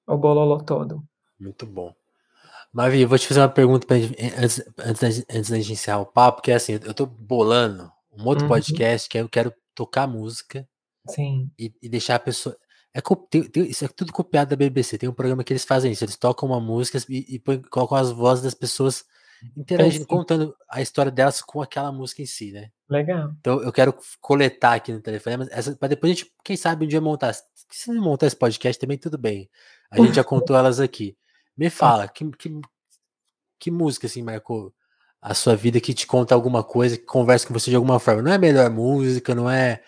o 0.07 0.17
bololô 0.17 0.59
todo. 0.59 1.03
Muito 1.39 1.67
bom. 1.67 1.93
Mavi, 2.73 3.03
eu 3.03 3.09
vou 3.09 3.19
te 3.19 3.29
fazer 3.29 3.41
uma 3.41 3.49
pergunta 3.49 3.87
pra, 3.87 3.97
antes, 3.97 4.65
antes, 4.79 5.25
antes 5.31 5.51
da 5.51 5.57
gente 5.57 5.73
encerrar 5.73 6.01
o 6.01 6.07
papo, 6.07 6.43
que 6.43 6.51
é 6.51 6.55
assim, 6.55 6.73
eu 6.73 6.93
tô 6.93 7.07
bolando 7.07 7.89
um 8.13 8.27
outro 8.27 8.45
uhum. 8.45 8.49
podcast 8.49 9.09
que 9.09 9.19
eu 9.19 9.29
quero 9.29 9.53
tocar 9.75 10.09
música 10.09 10.67
Sim. 11.09 11.51
E, 11.59 11.73
e 11.83 11.89
deixar 11.89 12.17
a 12.17 12.19
pessoa. 12.19 12.57
É, 12.95 13.01
tem, 13.29 13.43
tem, 13.43 13.65
isso 13.65 13.85
é 13.85 13.89
tudo 13.89 14.13
copiado 14.13 14.51
da 14.51 14.57
BBC. 14.57 14.97
Tem 14.97 15.09
um 15.09 15.13
programa 15.13 15.43
que 15.43 15.53
eles 15.53 15.65
fazem 15.65 15.91
isso. 15.91 16.05
Eles 16.05 16.17
tocam 16.17 16.49
uma 16.49 16.61
música 16.61 16.99
e, 17.09 17.35
e 17.35 17.39
põem, 17.41 17.61
colocam 17.63 17.99
as 17.99 18.13
vozes 18.13 18.45
das 18.45 18.55
pessoas 18.55 19.05
interagindo, 19.57 20.07
contando 20.07 20.55
a 20.71 20.81
história 20.81 21.11
delas 21.11 21.43
com 21.43 21.61
aquela 21.61 21.91
música 21.91 22.23
em 22.23 22.27
si, 22.27 22.53
né? 22.53 22.71
Legal. 22.89 23.33
Então 23.41 23.61
eu 23.61 23.73
quero 23.73 23.95
coletar 24.21 24.75
aqui 24.75 24.93
no 24.93 25.01
telefone, 25.01 25.49
para 25.79 25.89
depois 25.89 26.13
a 26.13 26.15
gente, 26.15 26.33
quem 26.45 26.57
sabe, 26.57 26.85
um 26.85 26.89
dia 26.89 27.01
montar. 27.01 27.35
Se 27.71 27.93
não 27.93 28.01
montar 28.01 28.27
esse 28.27 28.37
podcast 28.37 28.81
também, 28.81 28.97
tudo 28.97 29.19
bem. 29.19 29.51
A 29.91 29.99
gente 29.99 30.15
já 30.15 30.23
contou 30.25 30.57
elas 30.57 30.79
aqui. 30.79 31.17
Me 31.57 31.71
fala, 31.71 32.07
que, 32.07 32.31
que, 32.33 32.61
que 33.59 33.71
música 33.71 34.07
assim 34.07 34.23
marcou 34.23 34.73
a 35.21 35.35
sua 35.35 35.57
vida, 35.57 35.81
que 35.81 35.95
te 35.95 36.07
conta 36.07 36.35
alguma 36.35 36.63
coisa, 36.63 36.97
que 36.97 37.05
conversa 37.05 37.47
com 37.47 37.55
você 37.55 37.71
de 37.71 37.77
alguma 37.77 37.99
forma? 37.99 38.23
Não 38.23 38.31
é 38.31 38.35
a 38.37 38.39
melhor 38.39 38.71
música, 38.71 39.35
não 39.35 39.51
é, 39.51 39.83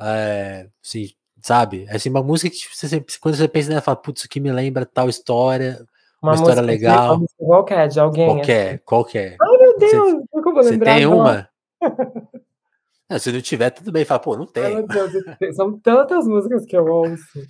é 0.00 0.68
assim, 0.84 1.10
sabe? 1.42 1.86
É 1.88 1.96
assim, 1.96 2.10
uma 2.10 2.22
música 2.22 2.54
que 2.54 2.76
você, 2.76 3.04
quando 3.20 3.36
você 3.36 3.48
pensa 3.48 3.68
nela, 3.68 3.80
fala, 3.80 3.96
putz, 3.96 4.20
isso 4.20 4.26
aqui 4.26 4.40
me 4.40 4.52
lembra 4.52 4.86
tal 4.86 5.08
história, 5.08 5.84
uma, 6.22 6.32
uma 6.32 6.34
história 6.34 6.60
legal. 6.60 7.18
De, 7.18 7.26
qualquer, 7.38 7.88
de 7.88 8.00
alguém. 8.00 8.26
Qualquer, 8.26 8.68
assim. 8.68 8.82
qualquer. 8.84 9.36
Ai, 9.40 9.58
meu 9.58 9.78
Deus, 9.78 9.92
você, 9.92 10.24
eu 10.34 10.42
vou 10.42 10.62
lembrar. 10.62 10.92
Você 10.92 10.98
tem 10.98 11.06
uma? 11.06 11.48
não, 13.08 13.18
se 13.18 13.32
não 13.32 13.40
tiver, 13.40 13.70
tudo 13.70 13.90
bem. 13.90 14.04
Fala, 14.04 14.20
pô, 14.20 14.36
não 14.36 14.46
tem. 14.46 14.74
Meu 14.74 14.86
Deus, 14.86 15.56
são 15.56 15.78
tantas 15.78 16.26
músicas 16.26 16.66
que 16.66 16.76
eu 16.76 16.86
ouço. 16.86 17.40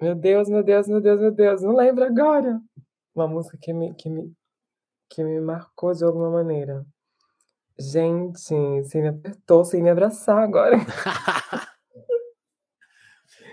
Meu 0.00 0.14
Deus, 0.14 0.48
meu 0.48 0.62
Deus, 0.62 0.88
meu 0.88 1.00
Deus, 1.00 1.20
meu 1.20 1.30
Deus, 1.32 1.62
não 1.62 1.74
lembro 1.74 2.04
agora. 2.04 2.60
Uma 3.14 3.28
música 3.28 3.56
que 3.60 3.72
me, 3.72 3.94
que 3.94 4.08
me, 4.08 4.32
que 5.08 5.22
me 5.22 5.40
marcou 5.40 5.92
de 5.92 6.04
alguma 6.04 6.30
maneira. 6.30 6.84
Gente, 7.78 8.40
você 8.82 9.00
me 9.00 9.08
apertou 9.08 9.64
sem 9.64 9.82
me 9.82 9.90
abraçar 9.90 10.38
agora. 10.38 10.76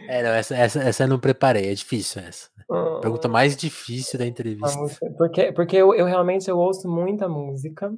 é, 0.08 0.24
não, 0.24 0.30
essa, 0.32 0.56
essa, 0.56 0.80
essa 0.80 1.04
eu 1.04 1.08
não 1.08 1.20
preparei, 1.20 1.72
é 1.72 1.74
difícil 1.74 2.22
essa. 2.22 2.50
Hum. 2.70 3.00
Pergunta 3.02 3.28
mais 3.28 3.56
difícil 3.56 4.18
da 4.18 4.26
entrevista. 4.26 4.78
Porque, 5.18 5.52
porque 5.52 5.76
eu, 5.76 5.94
eu 5.94 6.06
realmente 6.06 6.50
eu 6.50 6.58
ouço 6.58 6.90
muita 6.90 7.28
música 7.30 7.94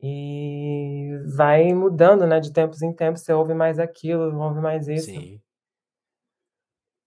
e 0.00 1.18
vai 1.36 1.72
mudando, 1.72 2.26
né? 2.26 2.38
De 2.38 2.52
tempos 2.52 2.82
em 2.82 2.92
tempos, 2.92 3.22
você 3.22 3.32
ouve 3.32 3.54
mais 3.54 3.78
aquilo, 3.78 4.38
ouve 4.38 4.60
mais 4.60 4.86
isso. 4.86 5.06
Sim. 5.06 5.40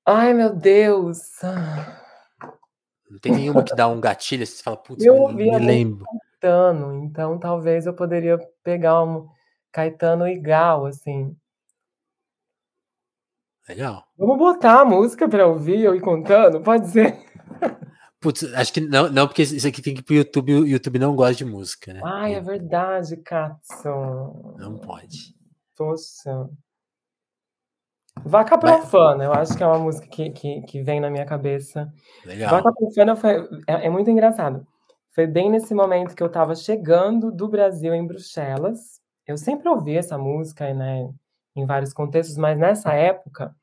Ai, 0.06 0.34
meu 0.34 0.56
Deus. 0.56 1.20
Não 3.10 3.20
tem 3.22 3.34
nenhuma 3.34 3.64
que 3.64 3.76
dá 3.76 3.88
um 3.88 4.00
gatilho, 4.00 4.46
você 4.46 4.64
fala, 4.64 4.78
putz, 4.78 5.04
eu 5.04 5.28
me, 5.30 5.52
me 5.52 5.60
lembro. 5.60 6.06
Caetano, 6.40 6.94
então 7.04 7.40
talvez 7.40 7.86
eu 7.86 7.94
poderia 7.94 8.38
pegar 8.64 9.04
um 9.04 9.28
Caetano 9.72 10.28
igual, 10.28 10.86
assim. 10.86 11.36
Legal. 13.68 14.06
Vamos 14.18 14.38
botar 14.38 14.82
a 14.82 14.86
música 14.86 15.28
pra 15.28 15.46
ouvir 15.46 15.84
eu 15.84 15.94
ir 15.94 16.02
contando? 16.02 16.62
Pode 16.62 16.88
ser? 16.88 17.18
Putz, 18.20 18.44
acho 18.54 18.74
que 18.74 18.82
não, 18.82 19.10
não, 19.12 19.28
porque 19.28 19.44
isso 19.44 19.68
aqui 19.68 19.82
tem 19.82 19.94
que 19.94 20.00
ir 20.00 20.04
pro 20.04 20.16
YouTube, 20.16 20.54
o 20.54 20.68
YouTube 20.68 20.98
não 20.98 21.16
gosta 21.16 21.36
de 21.36 21.46
música, 21.46 21.94
né? 21.94 22.02
Ai, 22.04 22.34
é 22.34 22.42
verdade, 22.42 23.18
Katson. 23.18 24.56
Não 24.58 24.78
pode. 24.78 25.36
Poxa. 25.76 26.50
Vaca 28.26 28.58
Profana, 28.58 29.26
eu 29.26 29.34
acho 29.34 29.56
que 29.56 29.62
é 29.62 29.68
uma 29.68 29.78
música 29.78 30.08
que, 30.08 30.32
que, 30.32 30.62
que 30.62 30.82
vem 30.82 31.00
na 31.00 31.12
minha 31.12 31.26
cabeça. 31.26 31.92
Legal. 32.26 32.50
Vaca 32.50 32.74
Profana 32.74 33.16
foi, 33.16 33.48
é, 33.68 33.86
é, 33.86 33.90
muito 33.90 34.10
engraçado. 34.10 34.66
Foi 35.14 35.28
bem 35.28 35.52
nesse 35.52 35.74
momento 35.76 36.16
que 36.16 36.24
eu 36.24 36.28
estava 36.28 36.56
chegando 36.56 37.32
do 37.32 37.48
Brasil 37.48 37.94
em 37.94 38.06
Bruxelas. 38.06 39.00
Eu 39.28 39.38
sempre 39.38 39.70
ouvi 39.70 39.96
essa 39.96 40.18
música, 40.18 40.74
né, 40.74 41.08
em 41.56 41.66
vários 41.66 41.94
contextos, 41.94 42.38
mas 42.38 42.58
nessa 42.58 42.94
época 42.94 43.56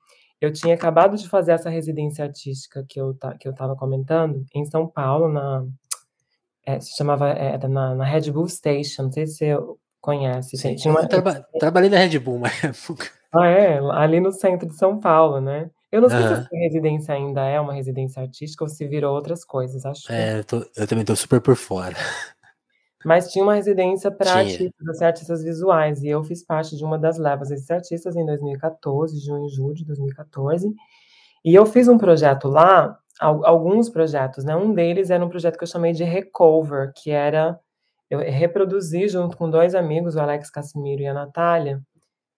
eu 0.44 0.52
tinha 0.52 0.74
acabado 0.74 1.16
de 1.16 1.28
fazer 1.28 1.52
essa 1.52 1.68
residência 1.70 2.24
artística 2.24 2.84
que 2.88 3.00
eu 3.00 3.14
que 3.40 3.48
eu 3.48 3.52
estava 3.52 3.74
comentando 3.76 4.44
em 4.54 4.64
São 4.64 4.86
Paulo, 4.86 5.28
na 5.28 5.64
é, 6.66 6.80
se 6.80 6.96
chamava 6.96 7.28
é, 7.30 7.58
na, 7.68 7.94
na 7.94 8.04
Red 8.04 8.30
Bull 8.30 8.48
Station. 8.48 9.04
Não 9.04 9.12
sei 9.12 9.26
se 9.26 9.34
você 9.54 9.58
conhece. 10.00 10.56
Sim, 10.56 10.74
tinha 10.76 10.92
uma, 10.92 11.02
eu 11.02 11.08
traba, 11.08 11.46
trabalhei 11.58 11.90
na 11.90 11.98
Red 11.98 12.18
Bull 12.18 12.36
uma 12.36 12.48
época. 12.48 13.06
Ah, 13.36 13.48
é? 13.48 13.78
Ali 13.94 14.20
no 14.20 14.30
centro 14.30 14.68
de 14.68 14.76
São 14.76 15.00
Paulo, 15.00 15.40
né? 15.40 15.68
Eu 15.90 16.00
não 16.00 16.08
sei 16.08 16.18
se 16.20 16.32
essa 16.34 16.48
residência 16.52 17.12
ainda 17.14 17.44
é 17.44 17.58
uma 17.60 17.74
residência 17.74 18.22
artística 18.22 18.62
ou 18.62 18.68
se 18.68 18.86
virou 18.86 19.12
outras 19.12 19.44
coisas, 19.44 19.84
acho 19.84 20.12
É, 20.12 20.38
eu, 20.38 20.44
tô- 20.44 20.64
eu 20.76 20.86
também 20.86 21.04
tô 21.04 21.16
super 21.16 21.40
por 21.40 21.56
fora. 21.56 21.96
Mas 23.04 23.30
tinha 23.30 23.44
uma 23.44 23.54
residência 23.54 24.10
para 24.10 24.32
artistas, 24.32 24.88
assim, 24.88 25.04
artistas 25.04 25.44
visuais, 25.44 26.02
e 26.02 26.08
eu 26.08 26.24
fiz 26.24 26.44
parte 26.44 26.76
de 26.76 26.84
uma 26.84 26.98
das 26.98 27.18
levas 27.18 27.48
desses 27.48 27.70
artistas 27.70 28.16
em 28.16 28.24
2014, 28.24 29.18
junho 29.18 29.46
e 29.46 29.48
julho 29.50 29.74
de 29.74 29.84
2014. 29.84 30.72
E 31.44 31.54
eu 31.54 31.66
fiz 31.66 31.88
um 31.88 31.98
projeto 31.98 32.48
lá, 32.48 32.98
alguns 33.20 33.88
projetos, 33.90 34.44
né? 34.44 34.56
Um 34.56 34.72
deles 34.72 35.10
era 35.10 35.24
um 35.24 35.28
projeto 35.28 35.58
que 35.58 35.64
eu 35.64 35.68
chamei 35.68 35.92
de 35.92 36.04
Recover, 36.04 36.92
que 36.96 37.10
era 37.10 37.58
eu 38.10 38.18
reproduzi 38.18 39.08
junto 39.08 39.36
com 39.36 39.50
dois 39.50 39.74
amigos, 39.74 40.14
o 40.14 40.20
Alex 40.20 40.50
Casimiro 40.50 41.02
e 41.02 41.06
a 41.06 41.14
Natália, 41.14 41.82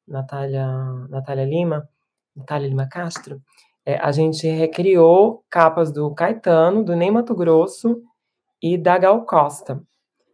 Natália, 0.07 0.67
Natália 1.09 1.45
Lima, 1.45 1.89
Natália 2.35 2.69
Lima 2.69 2.89
Castro, 2.89 3.41
é, 3.85 3.97
a 3.99 4.11
gente 4.11 4.47
recriou 4.49 5.45
capas 5.49 5.93
do 5.93 6.13
Caetano, 6.15 6.85
do 6.85 6.97
Ney 6.97 7.11
Mato 7.11 7.35
Grosso 7.35 8.03
e 8.61 8.77
da 8.77 8.99
Gal 8.99 9.25
Costa. 9.25 9.81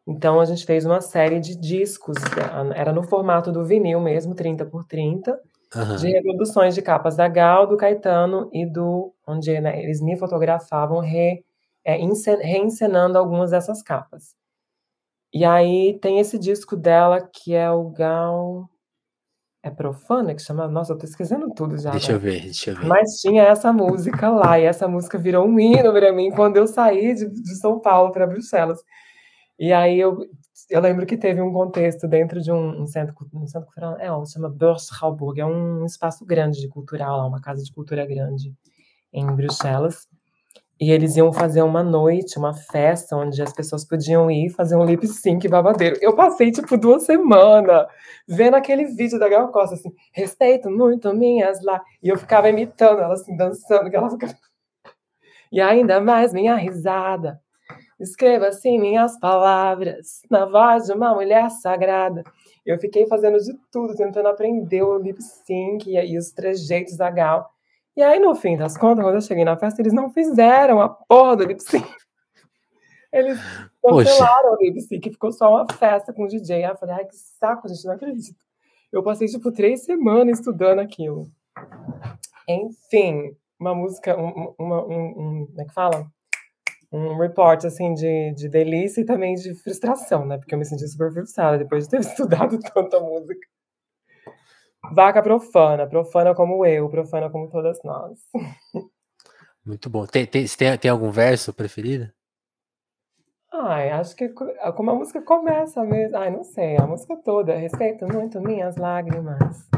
Então 0.06 0.40
a 0.40 0.44
gente 0.44 0.66
fez 0.66 0.84
uma 0.84 1.00
série 1.00 1.38
de 1.38 1.56
discos, 1.56 2.16
é, 2.16 2.80
era 2.80 2.92
no 2.92 3.02
formato 3.02 3.52
do 3.52 3.64
vinil 3.64 4.00
mesmo, 4.00 4.34
30 4.34 4.66
por 4.66 4.84
30, 4.84 5.38
uhum. 5.74 5.96
de 5.96 6.08
reproduções 6.10 6.74
de 6.74 6.82
capas 6.82 7.16
da 7.16 7.28
Gal, 7.28 7.66
do 7.66 7.76
Caetano 7.76 8.50
e 8.52 8.66
do. 8.66 9.14
onde 9.26 9.60
né, 9.60 9.82
eles 9.82 10.00
me 10.00 10.16
fotografavam 10.16 10.98
re, 10.98 11.44
é, 11.84 11.96
reencenando 12.42 13.16
algumas 13.16 13.52
dessas 13.52 13.82
capas. 13.82 14.34
E 15.32 15.44
aí 15.44 15.98
tem 16.00 16.18
esse 16.18 16.38
disco 16.38 16.76
dela 16.76 17.20
que 17.20 17.54
é 17.54 17.70
o 17.70 17.88
Gal. 17.90 18.68
É 19.64 19.70
profana 19.70 20.34
que 20.34 20.42
chama? 20.42 20.66
Nossa, 20.66 20.92
eu 20.92 20.98
tô 20.98 21.06
esquecendo 21.06 21.48
tudo 21.54 21.78
já. 21.78 21.92
Deixa 21.92 22.10
né? 22.10 22.16
eu 22.16 22.20
ver, 22.20 22.40
deixa 22.42 22.70
eu 22.72 22.76
ver. 22.76 22.86
Mas 22.86 23.20
tinha 23.20 23.44
essa 23.44 23.72
música 23.72 24.28
lá, 24.28 24.58
e 24.58 24.64
essa 24.64 24.88
música 24.88 25.16
virou 25.16 25.46
um 25.46 25.60
hino 25.60 25.92
pra 25.92 26.12
mim 26.12 26.32
quando 26.32 26.56
eu 26.56 26.66
saí 26.66 27.14
de, 27.14 27.28
de 27.28 27.56
São 27.60 27.78
Paulo 27.78 28.10
para 28.10 28.26
Bruxelas. 28.26 28.80
E 29.62 29.72
aí 29.72 30.00
eu, 30.00 30.26
eu 30.68 30.80
lembro 30.80 31.06
que 31.06 31.16
teve 31.16 31.40
um 31.40 31.52
contexto 31.52 32.08
dentro 32.08 32.40
de 32.40 32.50
um, 32.50 32.82
um 32.82 32.84
centro, 32.84 33.14
um 33.32 33.46
centro 33.46 33.68
cultural, 33.68 33.96
é, 33.96 34.26
se 34.26 34.32
chama 34.32 34.48
Börschauburg, 34.48 35.40
é 35.40 35.46
um 35.46 35.86
espaço 35.86 36.26
grande 36.26 36.60
de 36.60 36.66
cultural 36.66 37.28
uma 37.28 37.40
casa 37.40 37.62
de 37.62 37.72
cultura 37.72 38.04
grande 38.04 38.52
em 39.12 39.24
Bruxelas. 39.24 40.08
E 40.80 40.90
eles 40.90 41.16
iam 41.16 41.32
fazer 41.32 41.62
uma 41.62 41.80
noite, 41.80 42.40
uma 42.40 42.52
festa, 42.52 43.14
onde 43.16 43.40
as 43.40 43.52
pessoas 43.52 43.84
podiam 43.84 44.28
ir 44.28 44.50
fazer 44.50 44.74
um 44.74 44.84
lip 44.84 45.06
sync 45.06 45.46
babadeiro. 45.46 45.96
Eu 46.02 46.16
passei, 46.16 46.50
tipo, 46.50 46.76
duas 46.76 47.04
semanas 47.04 47.86
vendo 48.26 48.56
aquele 48.56 48.86
vídeo 48.86 49.16
da 49.16 49.28
Gal 49.28 49.46
Costa, 49.52 49.76
assim, 49.76 49.92
respeito 50.12 50.68
muito 50.68 51.14
minhas 51.14 51.62
lá. 51.62 51.80
E 52.02 52.08
eu 52.08 52.18
ficava 52.18 52.48
imitando 52.48 52.98
ela, 53.00 53.14
assim, 53.14 53.36
dançando, 53.36 53.88
que 53.88 53.94
ela 53.94 54.10
ficava... 54.10 54.34
E 55.52 55.60
ainda 55.60 56.00
mais 56.00 56.32
minha 56.32 56.56
risada. 56.56 57.40
Escreva 58.02 58.48
assim 58.48 58.80
minhas 58.80 59.18
palavras, 59.18 60.22
na 60.28 60.44
voz 60.44 60.86
de 60.86 60.92
uma 60.92 61.14
mulher 61.14 61.48
sagrada. 61.50 62.24
Eu 62.66 62.76
fiquei 62.78 63.06
fazendo 63.06 63.38
de 63.38 63.54
tudo, 63.70 63.94
tentando 63.94 64.28
aprender 64.28 64.82
o 64.82 64.98
lip 64.98 65.22
sync 65.22 65.88
e, 65.88 65.96
e 65.96 66.18
os 66.18 66.32
trejeitos 66.32 66.96
da 66.96 67.10
Gal. 67.10 67.48
E 67.96 68.02
aí, 68.02 68.18
no 68.18 68.34
fim 68.34 68.56
das 68.56 68.76
contas, 68.76 69.04
quando 69.04 69.14
eu 69.14 69.20
cheguei 69.20 69.44
na 69.44 69.56
festa, 69.56 69.80
eles 69.80 69.92
não 69.92 70.10
fizeram 70.10 70.80
a 70.80 70.88
porra 70.88 71.36
do 71.36 71.44
lip 71.44 71.62
sync. 71.62 71.86
Eles 73.12 73.38
cancelaram 73.82 74.54
o 74.54 74.56
lip 74.56 74.80
sync, 74.80 75.10
ficou 75.10 75.30
só 75.30 75.50
uma 75.50 75.66
festa 75.74 76.12
com 76.12 76.24
o 76.24 76.28
DJ. 76.28 76.64
Aí 76.64 76.70
eu 76.70 76.76
falei, 76.76 76.94
ai, 76.94 77.04
que 77.04 77.14
saco, 77.14 77.68
gente, 77.68 77.84
não 77.84 77.94
acredito. 77.94 78.40
Eu 78.90 79.02
passei, 79.02 79.28
tipo, 79.28 79.52
três 79.52 79.84
semanas 79.84 80.38
estudando 80.38 80.78
aquilo. 80.78 81.30
Enfim, 82.48 83.36
uma 83.60 83.74
música, 83.74 84.18
um, 84.18 84.54
uma, 84.58 84.84
um, 84.84 85.06
um, 85.06 85.46
como 85.46 85.60
é 85.60 85.64
que 85.64 85.72
fala? 85.72 86.06
Um 86.92 87.16
report, 87.16 87.64
assim, 87.64 87.94
de, 87.94 88.32
de 88.34 88.48
delícia 88.48 89.00
e 89.00 89.04
também 89.04 89.34
de 89.34 89.54
frustração, 89.54 90.26
né? 90.26 90.36
Porque 90.36 90.54
eu 90.54 90.58
me 90.58 90.64
senti 90.64 90.86
super 90.86 91.12
frustrada 91.12 91.56
depois 91.56 91.84
de 91.84 91.90
ter 91.90 92.00
estudado 92.06 92.58
tanta 92.58 93.00
música. 93.00 93.46
Vaca 94.92 95.22
profana, 95.22 95.86
profana 95.86 96.34
como 96.34 96.66
eu, 96.66 96.88
profana 96.90 97.30
como 97.30 97.48
todas 97.48 97.78
nós. 97.82 98.18
Muito 99.64 99.88
bom. 99.88 100.06
Tem, 100.06 100.26
tem, 100.26 100.44
tem, 100.44 100.76
tem 100.76 100.90
algum 100.90 101.10
verso 101.10 101.52
preferido? 101.54 102.10
Ai, 103.52 103.90
acho 103.90 104.16
que 104.16 104.24
é 104.24 104.72
como 104.72 104.90
a 104.90 104.94
música 104.94 105.22
começa 105.22 105.84
mesmo. 105.84 106.16
Ai, 106.16 106.30
não 106.30 106.42
sei, 106.42 106.76
a 106.76 106.86
música 106.86 107.16
toda. 107.16 107.54
Respeito 107.54 108.06
muito 108.06 108.40
minhas 108.40 108.76
lágrimas 108.76 109.68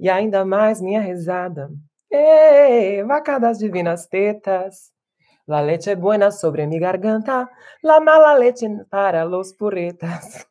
e 0.00 0.08
ainda 0.08 0.44
mais 0.44 0.80
minha 0.80 1.00
risada. 1.00 1.68
Ei, 2.10 3.02
vaca 3.02 3.38
das 3.38 3.58
divinas 3.58 4.06
tetas. 4.06 4.93
La 5.46 5.60
leche 5.60 5.90
é 5.90 5.96
buena 5.96 6.30
sobre 6.30 6.66
mi 6.66 6.78
garganta, 6.78 7.50
la 7.82 8.00
mala 8.00 8.34
leche 8.38 8.66
para 8.88 9.24
los 9.24 9.52
purretas. 9.52 10.46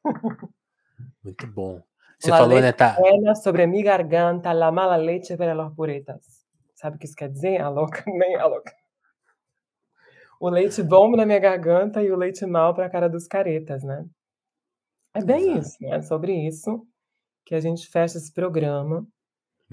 Muito 1.24 1.48
bom. 1.48 1.82
Você 2.20 2.30
la 2.30 2.38
falou, 2.38 2.62
né, 2.62 2.72
tá? 2.72 2.96
Buena 3.00 3.34
sobre 3.34 3.66
mi 3.66 3.82
garganta, 3.82 4.54
la 4.54 4.72
mala 4.72 4.96
leche 4.96 5.36
para 5.36 5.54
los 5.54 5.74
purretas. 5.74 6.44
Sabe 6.76 6.98
o 6.98 7.00
que 7.00 7.06
isso 7.06 7.16
quer 7.16 7.30
dizer? 7.30 7.62
A 7.62 7.70
louca, 7.70 8.04
nem 8.08 8.36
a 8.36 8.46
louca. 8.46 8.72
O 10.40 10.50
leite 10.50 10.84
bom 10.84 11.10
na 11.16 11.26
minha 11.26 11.40
garganta 11.40 12.04
e 12.04 12.12
o 12.12 12.18
leite 12.18 12.46
mal 12.46 12.74
para 12.74 12.88
a 12.88 12.90
cara 12.90 13.08
dos 13.08 13.26
caretas, 13.26 13.82
né? 13.82 14.06
É 15.14 15.24
bem 15.24 15.52
Exato. 15.54 15.60
isso, 15.60 15.78
né? 15.80 16.02
Sobre 16.02 16.34
isso 16.46 16.86
que 17.46 17.56
a 17.56 17.62
gente 17.62 17.88
fecha 17.88 18.18
esse 18.18 18.34
programa 18.34 19.08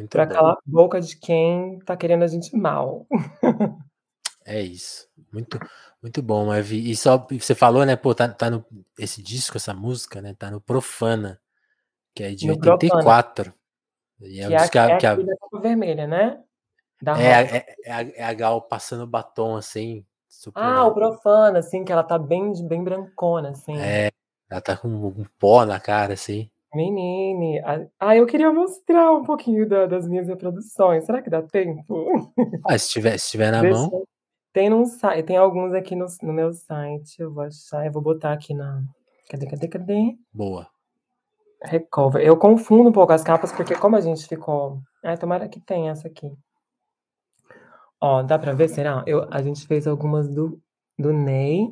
para 0.08 0.28
calar 0.28 0.52
a 0.52 0.60
boca 0.64 1.00
de 1.00 1.18
quem 1.18 1.80
tá 1.80 1.96
querendo 1.96 2.22
a 2.22 2.28
gente 2.28 2.56
mal. 2.56 3.06
É 4.50 4.60
isso. 4.60 5.08
Muito, 5.32 5.60
muito 6.02 6.20
bom, 6.20 6.46
Mavi. 6.46 6.90
E 6.90 6.96
só 6.96 7.24
você 7.30 7.54
falou, 7.54 7.86
né? 7.86 7.94
Pô, 7.94 8.12
tá, 8.12 8.28
tá 8.28 8.50
no 8.50 8.64
esse 8.98 9.22
disco, 9.22 9.56
essa 9.56 9.72
música, 9.72 10.20
né? 10.20 10.34
Tá 10.36 10.50
no 10.50 10.60
Profana, 10.60 11.40
que 12.12 12.24
é 12.24 12.30
de 12.32 12.48
no 12.48 12.54
84. 12.54 13.44
Profana. 13.44 13.56
E 14.20 14.40
é, 14.40 14.48
que, 14.48 14.54
é, 14.54 14.68
que, 14.68 14.78
a, 14.78 14.96
que 14.98 15.06
a, 15.06 15.14
da 15.14 15.36
capa 15.36 15.60
vermelha, 15.60 16.08
né? 16.08 16.40
Da 17.00 17.16
é, 17.16 17.58
é, 17.58 17.66
é, 17.84 17.92
a, 17.92 18.02
é 18.02 18.24
a 18.24 18.34
Gal 18.34 18.60
passando 18.60 19.06
batom 19.06 19.54
assim. 19.54 20.04
Super... 20.28 20.60
Ah, 20.60 20.84
o 20.84 20.94
Profana, 20.94 21.60
assim, 21.60 21.84
que 21.84 21.92
ela 21.92 22.02
tá 22.02 22.18
bem, 22.18 22.52
bem 22.66 22.82
brancona, 22.82 23.50
assim. 23.50 23.78
É, 23.78 24.10
ela 24.50 24.60
tá 24.60 24.76
com 24.76 24.88
um 24.88 25.24
pó 25.38 25.64
na 25.64 25.78
cara, 25.78 26.14
assim. 26.14 26.50
Menine, 26.74 27.60
ah, 27.98 28.16
eu 28.16 28.26
queria 28.26 28.52
mostrar 28.52 29.12
um 29.12 29.24
pouquinho 29.24 29.68
da, 29.68 29.86
das 29.86 30.08
minhas 30.08 30.26
reproduções. 30.26 31.04
Será 31.04 31.22
que 31.22 31.30
dá 31.30 31.40
tempo? 31.40 32.32
Ah, 32.64 32.76
se 32.76 32.90
tiver, 32.90 33.18
se 33.18 33.30
tiver 33.30 33.52
na 33.52 33.60
Deixa... 33.60 33.78
mão. 33.78 34.04
Tem, 34.52 34.68
num, 34.68 34.84
tem 35.26 35.36
alguns 35.36 35.72
aqui 35.72 35.94
no, 35.94 36.06
no 36.22 36.32
meu 36.32 36.52
site. 36.52 37.20
Eu 37.20 37.32
vou 37.32 37.44
achar, 37.44 37.86
eu 37.86 37.92
vou 37.92 38.02
botar 38.02 38.32
aqui 38.32 38.52
na. 38.52 38.82
Cadê, 39.28 39.46
cadê, 39.46 39.68
cadê? 39.68 40.16
Boa. 40.32 40.68
Recover. 41.62 42.22
Eu 42.22 42.36
confundo 42.36 42.88
um 42.88 42.92
pouco 42.92 43.12
as 43.12 43.22
capas, 43.22 43.52
porque 43.52 43.76
como 43.76 43.96
a 43.96 44.00
gente 44.00 44.26
ficou. 44.26 44.80
Ah, 45.04 45.16
tomara 45.16 45.48
que 45.48 45.60
tenha 45.60 45.92
essa 45.92 46.08
aqui. 46.08 46.32
Ó, 48.00 48.22
dá 48.22 48.38
pra 48.38 48.52
ver, 48.52 48.68
será? 48.68 49.04
Eu, 49.06 49.28
a 49.30 49.42
gente 49.42 49.66
fez 49.66 49.86
algumas 49.86 50.28
do, 50.28 50.60
do 50.98 51.12
Ney. 51.12 51.70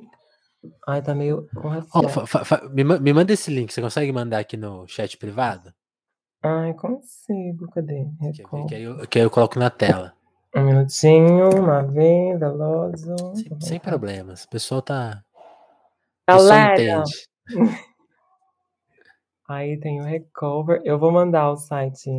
Ai, 0.87 1.01
tá 1.01 1.14
meio 1.14 1.49
com 1.55 1.68
oh, 1.68 2.68
me, 2.70 2.85
me 2.85 3.12
manda 3.12 3.33
esse 3.33 3.51
link, 3.51 3.72
você 3.72 3.81
consegue 3.81 4.12
mandar 4.12 4.41
aqui 4.41 4.57
no 4.57 4.87
chat 4.89 5.16
privado? 5.16 5.72
Ai, 6.43 6.74
consigo, 6.74 7.68
cadê? 7.70 8.07
Que, 8.35 8.43
que, 8.66 8.74
aí 8.74 8.83
eu, 8.83 9.07
que 9.07 9.18
aí 9.18 9.24
eu 9.24 9.31
coloco 9.31 9.59
na 9.59 9.70
tela. 9.70 10.18
Um 10.55 10.64
minutinho, 10.64 11.51
uma 11.51 11.82
vez, 11.82 12.40
veloso. 12.40 13.16
Sem, 13.34 13.61
sem 13.61 13.80
problemas. 13.80 14.44
O 14.44 14.49
pessoal 14.49 14.80
tá. 14.80 15.22
Pessoal 16.26 16.72
entende. 16.72 17.28
Aí 19.49 19.78
tem 19.78 20.01
o 20.01 20.05
recover. 20.05 20.80
Eu 20.84 20.99
vou 20.99 21.11
mandar 21.11 21.51
o 21.51 21.57
site, 21.57 22.11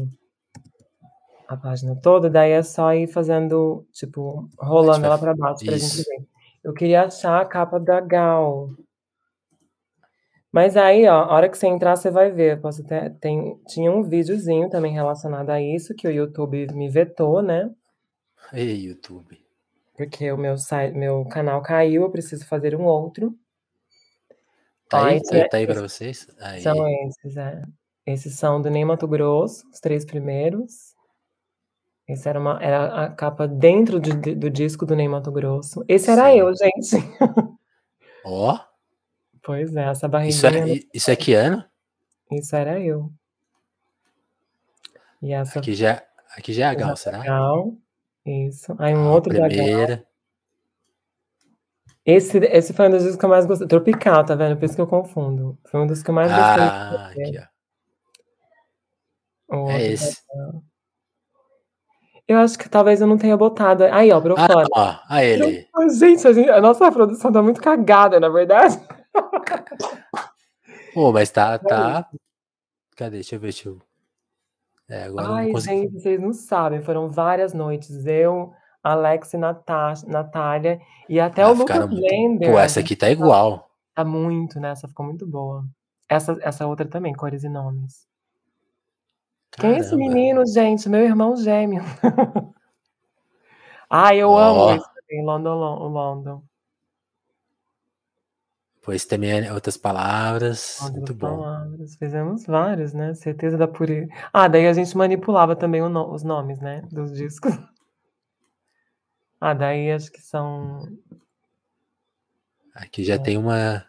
a 1.47 1.57
página 1.57 1.95
toda, 1.95 2.29
daí 2.29 2.51
é 2.51 2.61
só 2.61 2.93
ir 2.93 3.07
fazendo, 3.07 3.83
tipo, 3.91 4.47
rolando 4.57 5.05
ela 5.05 5.17
para 5.17 5.35
baixo 5.35 5.65
pra 5.65 5.75
Isso. 5.75 5.97
gente 5.97 6.07
ver. 6.07 6.27
Eu 6.63 6.73
queria 6.73 7.03
achar 7.03 7.41
a 7.41 7.45
capa 7.45 7.79
da 7.79 7.99
Gal. 7.99 8.69
Mas 10.51 10.75
aí, 10.75 11.07
ó, 11.07 11.23
a 11.23 11.33
hora 11.33 11.49
que 11.49 11.57
você 11.57 11.67
entrar, 11.67 11.95
você 11.95 12.09
vai 12.09 12.31
ver. 12.31 12.59
Posso 12.61 12.83
ter, 12.83 13.15
tem, 13.19 13.59
tinha 13.67 13.91
um 13.91 14.03
videozinho 14.03 14.69
também 14.69 14.93
relacionado 14.93 15.49
a 15.51 15.61
isso, 15.61 15.95
que 15.95 16.07
o 16.07 16.11
YouTube 16.11 16.67
me 16.73 16.89
vetou, 16.89 17.41
né? 17.41 17.69
Ei, 18.53 18.87
YouTube. 18.87 19.39
Porque 19.95 20.31
o 20.31 20.37
meu, 20.37 20.57
site, 20.57 20.95
meu 20.95 21.25
canal 21.25 21.61
caiu, 21.61 22.03
eu 22.03 22.09
preciso 22.09 22.45
fazer 22.45 22.75
um 22.75 22.85
outro. 22.85 23.37
Tá 24.87 25.05
aí, 25.05 25.21
tá, 25.21 25.47
tá 25.49 25.57
aí 25.57 25.67
para 25.67 25.81
vocês? 25.81 26.27
Aí. 26.39 26.61
São 26.61 26.87
esses, 26.87 27.37
é. 27.37 27.61
Esses 28.05 28.35
são 28.35 28.61
do 28.61 28.69
Ney 28.69 28.83
Mato 28.83 29.07
Grosso, 29.07 29.69
os 29.71 29.79
três 29.79 30.03
primeiros. 30.03 30.95
Esse 32.07 32.27
era, 32.27 32.39
uma, 32.39 32.57
era 32.59 33.05
a 33.05 33.09
capa 33.11 33.47
dentro 33.47 33.99
de, 33.99 34.33
do 34.33 34.49
disco 34.49 34.83
do 34.83 34.95
Ney 34.95 35.07
Mato 35.07 35.31
Grosso. 35.31 35.85
Esse 35.87 36.09
era 36.09 36.31
Sim. 36.31 36.39
eu, 36.39 36.55
gente. 36.55 36.95
Ó. 38.25 38.55
Oh. 38.55 38.69
Pois 39.43 39.75
é, 39.75 39.83
essa 39.83 40.07
barriguinha. 40.07 40.29
Isso 40.29 40.47
é, 40.47 40.79
isso 40.93 41.11
é 41.11 41.15
que 41.15 41.33
ano? 41.33 41.63
Isso 42.31 42.55
era 42.55 42.79
eu. 42.79 43.11
E 45.21 45.33
essa... 45.33 45.59
Aqui 45.59 45.75
já, 45.75 46.03
aqui 46.35 46.53
já 46.53 46.65
é 46.65 46.69
a 46.69 46.73
Gal, 46.73 46.95
será? 46.95 47.19
Gal. 47.19 47.73
Isso. 48.29 48.75
Aí 48.77 48.95
um 48.95 49.11
outro 49.11 49.33
primeira. 49.33 50.05
Esse, 52.05 52.37
esse 52.37 52.73
foi 52.73 52.87
um 52.87 52.91
dos 52.91 53.15
que 53.15 53.25
eu 53.25 53.29
mais 53.29 53.45
gostei. 53.45 53.67
Tropical, 53.67 54.23
tá 54.23 54.35
vendo? 54.35 54.57
Por 54.57 54.65
isso 54.65 54.75
que 54.75 54.81
eu 54.81 54.87
confundo. 54.87 55.57
Foi 55.65 55.79
um 55.79 55.87
dos 55.87 56.03
que 56.03 56.09
eu 56.09 56.13
mais 56.13 56.31
gostei. 56.31 56.63
Ah, 56.63 57.07
aqui, 57.07 57.39
ó. 59.51 59.69
é 59.71 59.83
esse. 59.83 60.21
Eu 62.27 62.37
acho 62.37 62.59
que 62.59 62.69
talvez 62.69 63.01
eu 63.01 63.07
não 63.07 63.17
tenha 63.17 63.35
botado. 63.35 63.83
Aí, 63.85 64.11
ó, 64.11 64.21
pro 64.21 64.35
ah, 64.37 64.47
fora. 64.47 64.67
Ó, 64.75 64.99
a 65.09 65.23
ele. 65.23 65.67
Gente, 65.97 66.27
a, 66.27 66.33
gente, 66.33 66.49
a 66.49 66.61
nossa 66.61 66.91
produção 66.91 67.31
tá 67.31 67.41
muito 67.41 67.59
cagada, 67.59 68.19
na 68.19 68.29
verdade. 68.29 68.79
Pô, 70.93 71.11
mas 71.11 71.31
tá, 71.31 71.57
tá. 71.59 72.07
Cadê? 72.95 73.17
Deixa 73.17 73.35
eu 73.35 73.39
ver, 73.39 73.47
deixa 73.47 73.69
eu. 73.69 73.88
É, 74.89 75.03
agora 75.03 75.27
Ai, 75.33 75.53
gente, 75.61 75.93
vocês 75.93 76.19
não 76.19 76.33
sabem, 76.33 76.81
foram 76.81 77.09
várias 77.09 77.53
noites. 77.53 78.05
Eu, 78.05 78.51
Alex 78.83 79.33
e 79.33 79.37
Natasha, 79.37 80.07
Natália, 80.07 80.81
e 81.07 81.19
até 81.19 81.43
ah, 81.43 81.49
o 81.49 81.53
Lucas 81.53 81.85
Blender. 81.85 82.51
Pô, 82.51 82.57
essa 82.57 82.79
aqui 82.79 82.95
tá 82.95 83.09
igual. 83.09 83.69
Tá 83.93 84.03
muito, 84.03 84.59
né? 84.59 84.71
Essa 84.71 84.87
ficou 84.87 85.05
muito 85.05 85.27
boa. 85.27 85.63
Essa, 86.09 86.35
essa 86.41 86.65
outra 86.65 86.87
também, 86.87 87.13
cores 87.13 87.43
e 87.43 87.49
nomes. 87.49 88.07
Caramba. 89.51 89.75
Quem 89.75 89.77
é 89.77 89.85
esse 89.85 89.95
menino, 89.95 90.43
gente? 90.47 90.89
Meu 90.89 91.01
irmão 91.01 91.35
gêmeo. 91.35 91.83
Ai, 93.87 94.17
eu 94.17 94.29
oh. 94.29 94.37
amo 94.37 94.75
isso 94.75 94.89
também, 94.95 95.23
London, 95.23 95.55
London. 95.89 96.43
Pois 98.81 99.05
também 99.05 99.45
é 99.45 99.53
outras 99.53 99.77
palavras. 99.77 100.79
Outras 100.81 100.97
muito 100.97 101.15
palavras. 101.15 101.91
Bom. 101.91 101.97
Fizemos 101.99 102.45
vários, 102.45 102.93
né? 102.93 103.13
Certeza 103.13 103.57
da 103.57 103.67
pureza. 103.67 104.09
Ah, 104.31 104.47
daí 104.47 104.67
a 104.67 104.73
gente 104.73 104.95
manipulava 104.97 105.55
também 105.55 105.81
no... 105.81 106.13
os 106.13 106.23
nomes, 106.23 106.59
né? 106.59 106.83
Dos 106.91 107.13
discos. 107.13 107.53
Ah, 109.41 109.53
daí 109.53 109.89
acho 109.89 110.11
que 110.11 110.21
são. 110.21 110.85
Aqui 112.75 113.05
já 113.05 113.13
é. 113.13 113.17
tem 113.17 113.37
uma. 113.37 113.85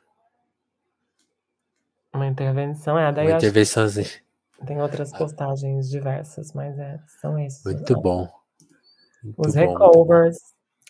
Uma 2.14 2.28
intervenção, 2.28 2.96
é. 2.96 3.12
Daí 3.12 3.26
uma 3.26 3.36
intervençãozinha. 3.36 4.06
Tem 4.64 4.80
outras 4.80 5.10
postagens 5.10 5.90
diversas, 5.90 6.52
mas 6.52 6.78
é, 6.78 7.00
são 7.20 7.36
esses. 7.36 7.64
Muito 7.64 8.00
bom. 8.00 8.28
Muito 9.24 9.40
os 9.44 9.54
bom, 9.54 9.60
recovers. 9.60 10.38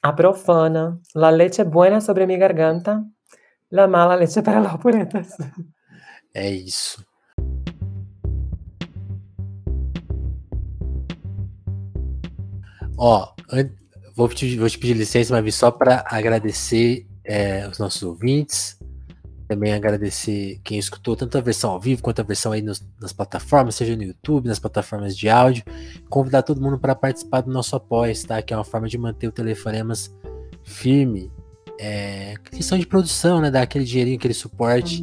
a 0.02 0.12
profana, 0.12 1.00
la 1.14 1.30
leche 1.30 1.64
buena 1.64 2.00
sobre 2.00 2.26
mi 2.26 2.36
garganta, 2.36 3.04
la 3.70 3.86
mala 3.86 4.16
leche 4.16 4.42
para 4.42 4.60
los 4.60 4.76
puretas. 4.78 5.36
É 6.34 6.50
isso. 6.50 7.04
Ó, 12.96 13.34
vou 14.14 14.28
te, 14.28 14.58
vou 14.58 14.68
te 14.68 14.78
pedir 14.78 14.94
licença, 14.94 15.40
mas 15.40 15.54
só 15.54 15.70
para 15.70 16.04
agradecer 16.06 17.06
é, 17.24 17.66
os 17.66 17.78
nossos 17.78 18.02
ouvintes, 18.02 18.78
também 19.48 19.72
agradecer 19.72 20.60
quem 20.62 20.78
escutou 20.78 21.16
tanto 21.16 21.36
a 21.36 21.40
versão 21.40 21.70
ao 21.70 21.80
vivo 21.80 22.02
quanto 22.02 22.20
a 22.20 22.24
versão 22.24 22.52
aí 22.52 22.62
nos, 22.62 22.86
nas 23.00 23.12
plataformas, 23.12 23.74
seja 23.74 23.96
no 23.96 24.02
YouTube, 24.02 24.46
nas 24.46 24.58
plataformas 24.58 25.16
de 25.16 25.28
áudio. 25.28 25.64
Convidar 26.08 26.42
todo 26.42 26.60
mundo 26.60 26.78
para 26.78 26.94
participar 26.94 27.40
do 27.40 27.50
nosso 27.50 27.74
apoio, 27.74 28.14
tá? 28.26 28.40
Que 28.42 28.54
é 28.54 28.56
uma 28.56 28.64
forma 28.64 28.88
de 28.88 28.96
manter 28.96 29.26
o 29.26 29.32
Telefonemas 29.32 30.14
firme. 30.62 31.32
É, 31.82 32.34
questão 32.50 32.78
de 32.78 32.86
produção, 32.86 33.40
né? 33.40 33.50
Dar 33.50 33.62
aquele 33.62 33.86
dinheirinho, 33.86 34.18
aquele 34.18 34.34
suporte. 34.34 35.02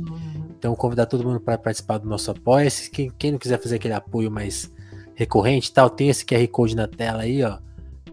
Então, 0.55 0.75
convidar 0.75 1.07
todo 1.07 1.23
mundo 1.23 1.39
para 1.39 1.57
participar 1.57 1.97
do 1.97 2.07
nosso 2.07 2.29
apoio. 2.29 2.69
Quem, 2.91 3.11
quem 3.17 3.31
não 3.31 3.39
quiser 3.39 3.59
fazer 3.59 3.77
aquele 3.77 3.95
apoio 3.95 4.29
mais 4.29 4.71
recorrente 5.15 5.73
tal, 5.73 5.89
tem 5.89 6.09
esse 6.09 6.23
QR 6.23 6.47
Code 6.49 6.75
na 6.75 6.87
tela 6.87 7.23
aí, 7.23 7.43
ó, 7.43 7.57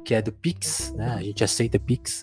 que 0.03 0.15
é 0.15 0.23
do 0.23 0.33
Pix, 0.33 0.95
né? 0.97 1.09
A 1.11 1.23
gente 1.23 1.45
aceita 1.45 1.79
Pix 1.79 2.23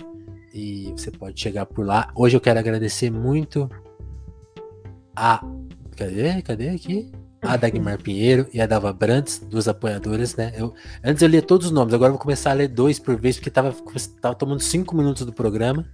e 0.52 0.92
você 0.98 1.12
pode 1.12 1.40
chegar 1.40 1.68
por 1.68 1.86
lá. 1.86 2.10
Hoje 2.16 2.36
eu 2.36 2.42
quero 2.42 2.58
agradecer 2.58 3.12
muito 3.12 3.70
a. 5.16 5.46
Cadê? 5.96 6.42
Cadê 6.42 6.70
aqui? 6.70 7.12
A 7.44 7.56
Dagmar 7.56 8.02
Pinheiro 8.02 8.48
e 8.52 8.60
a 8.60 8.66
Dava 8.66 8.92
Brandes, 8.92 9.38
duas 9.38 9.68
apoiadoras, 9.68 10.36
né? 10.36 10.52
Eu, 10.56 10.74
antes 11.04 11.22
eu 11.22 11.30
lia 11.30 11.42
todos 11.44 11.68
os 11.68 11.72
nomes, 11.72 11.94
agora 11.94 12.10
eu 12.10 12.14
vou 12.14 12.22
começar 12.22 12.50
a 12.50 12.54
ler 12.54 12.68
dois 12.68 12.98
por 12.98 13.16
vez, 13.16 13.36
porque 13.36 13.52
tava, 13.52 13.76
tava 14.20 14.34
tomando 14.34 14.60
cinco 14.60 14.96
minutos 14.96 15.24
do 15.24 15.32
programa. 15.32 15.88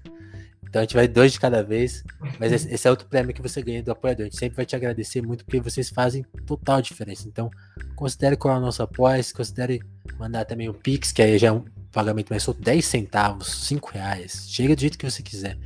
Então 0.70 0.82
a 0.82 0.84
gente 0.84 0.96
vai 0.96 1.08
dois 1.08 1.32
de 1.32 1.40
cada 1.40 1.64
vez. 1.64 2.04
Mas 2.40 2.52
esse, 2.52 2.88
é 2.88 2.90
outro 2.90 3.08
prêmio 3.08 3.34
que 3.34 3.42
você 3.42 3.62
ganha 3.62 3.82
do 3.82 3.92
apoiador. 3.92 4.24
A 4.24 4.30
gente 4.30 4.38
sempre 4.38 4.56
vai 4.56 4.66
te 4.66 4.76
agradecer 4.76 5.22
muito, 5.22 5.46
porque 5.46 5.60
vocês 5.60 5.90
fazem 5.90 6.26
total 6.46 6.82
diferença. 6.82 7.28
Então, 7.28 7.50
considere 7.96 8.36
qual 8.36 8.56
é 8.56 8.58
o 8.58 8.62
nosso 8.62 8.84
apoio, 8.84 9.24
considere 9.34 9.82
mandar 10.20 10.46
também 10.46 10.70
o 10.70 10.74
Pix, 10.74 11.12
que 11.12 11.22
aí 11.22 11.38
já 11.38 11.48
é 11.48 11.52
um 11.52 11.66
pagamento 11.92 12.30
mais 12.30 12.44
solto, 12.44 12.62
10 12.62 12.86
centavos, 12.86 13.48
5 13.68 13.92
reais. 13.92 14.46
Chega 14.50 14.76
do 14.76 14.82
jeito 14.82 14.98
que 14.98 15.10
você 15.10 15.24
quiser. 15.24 15.58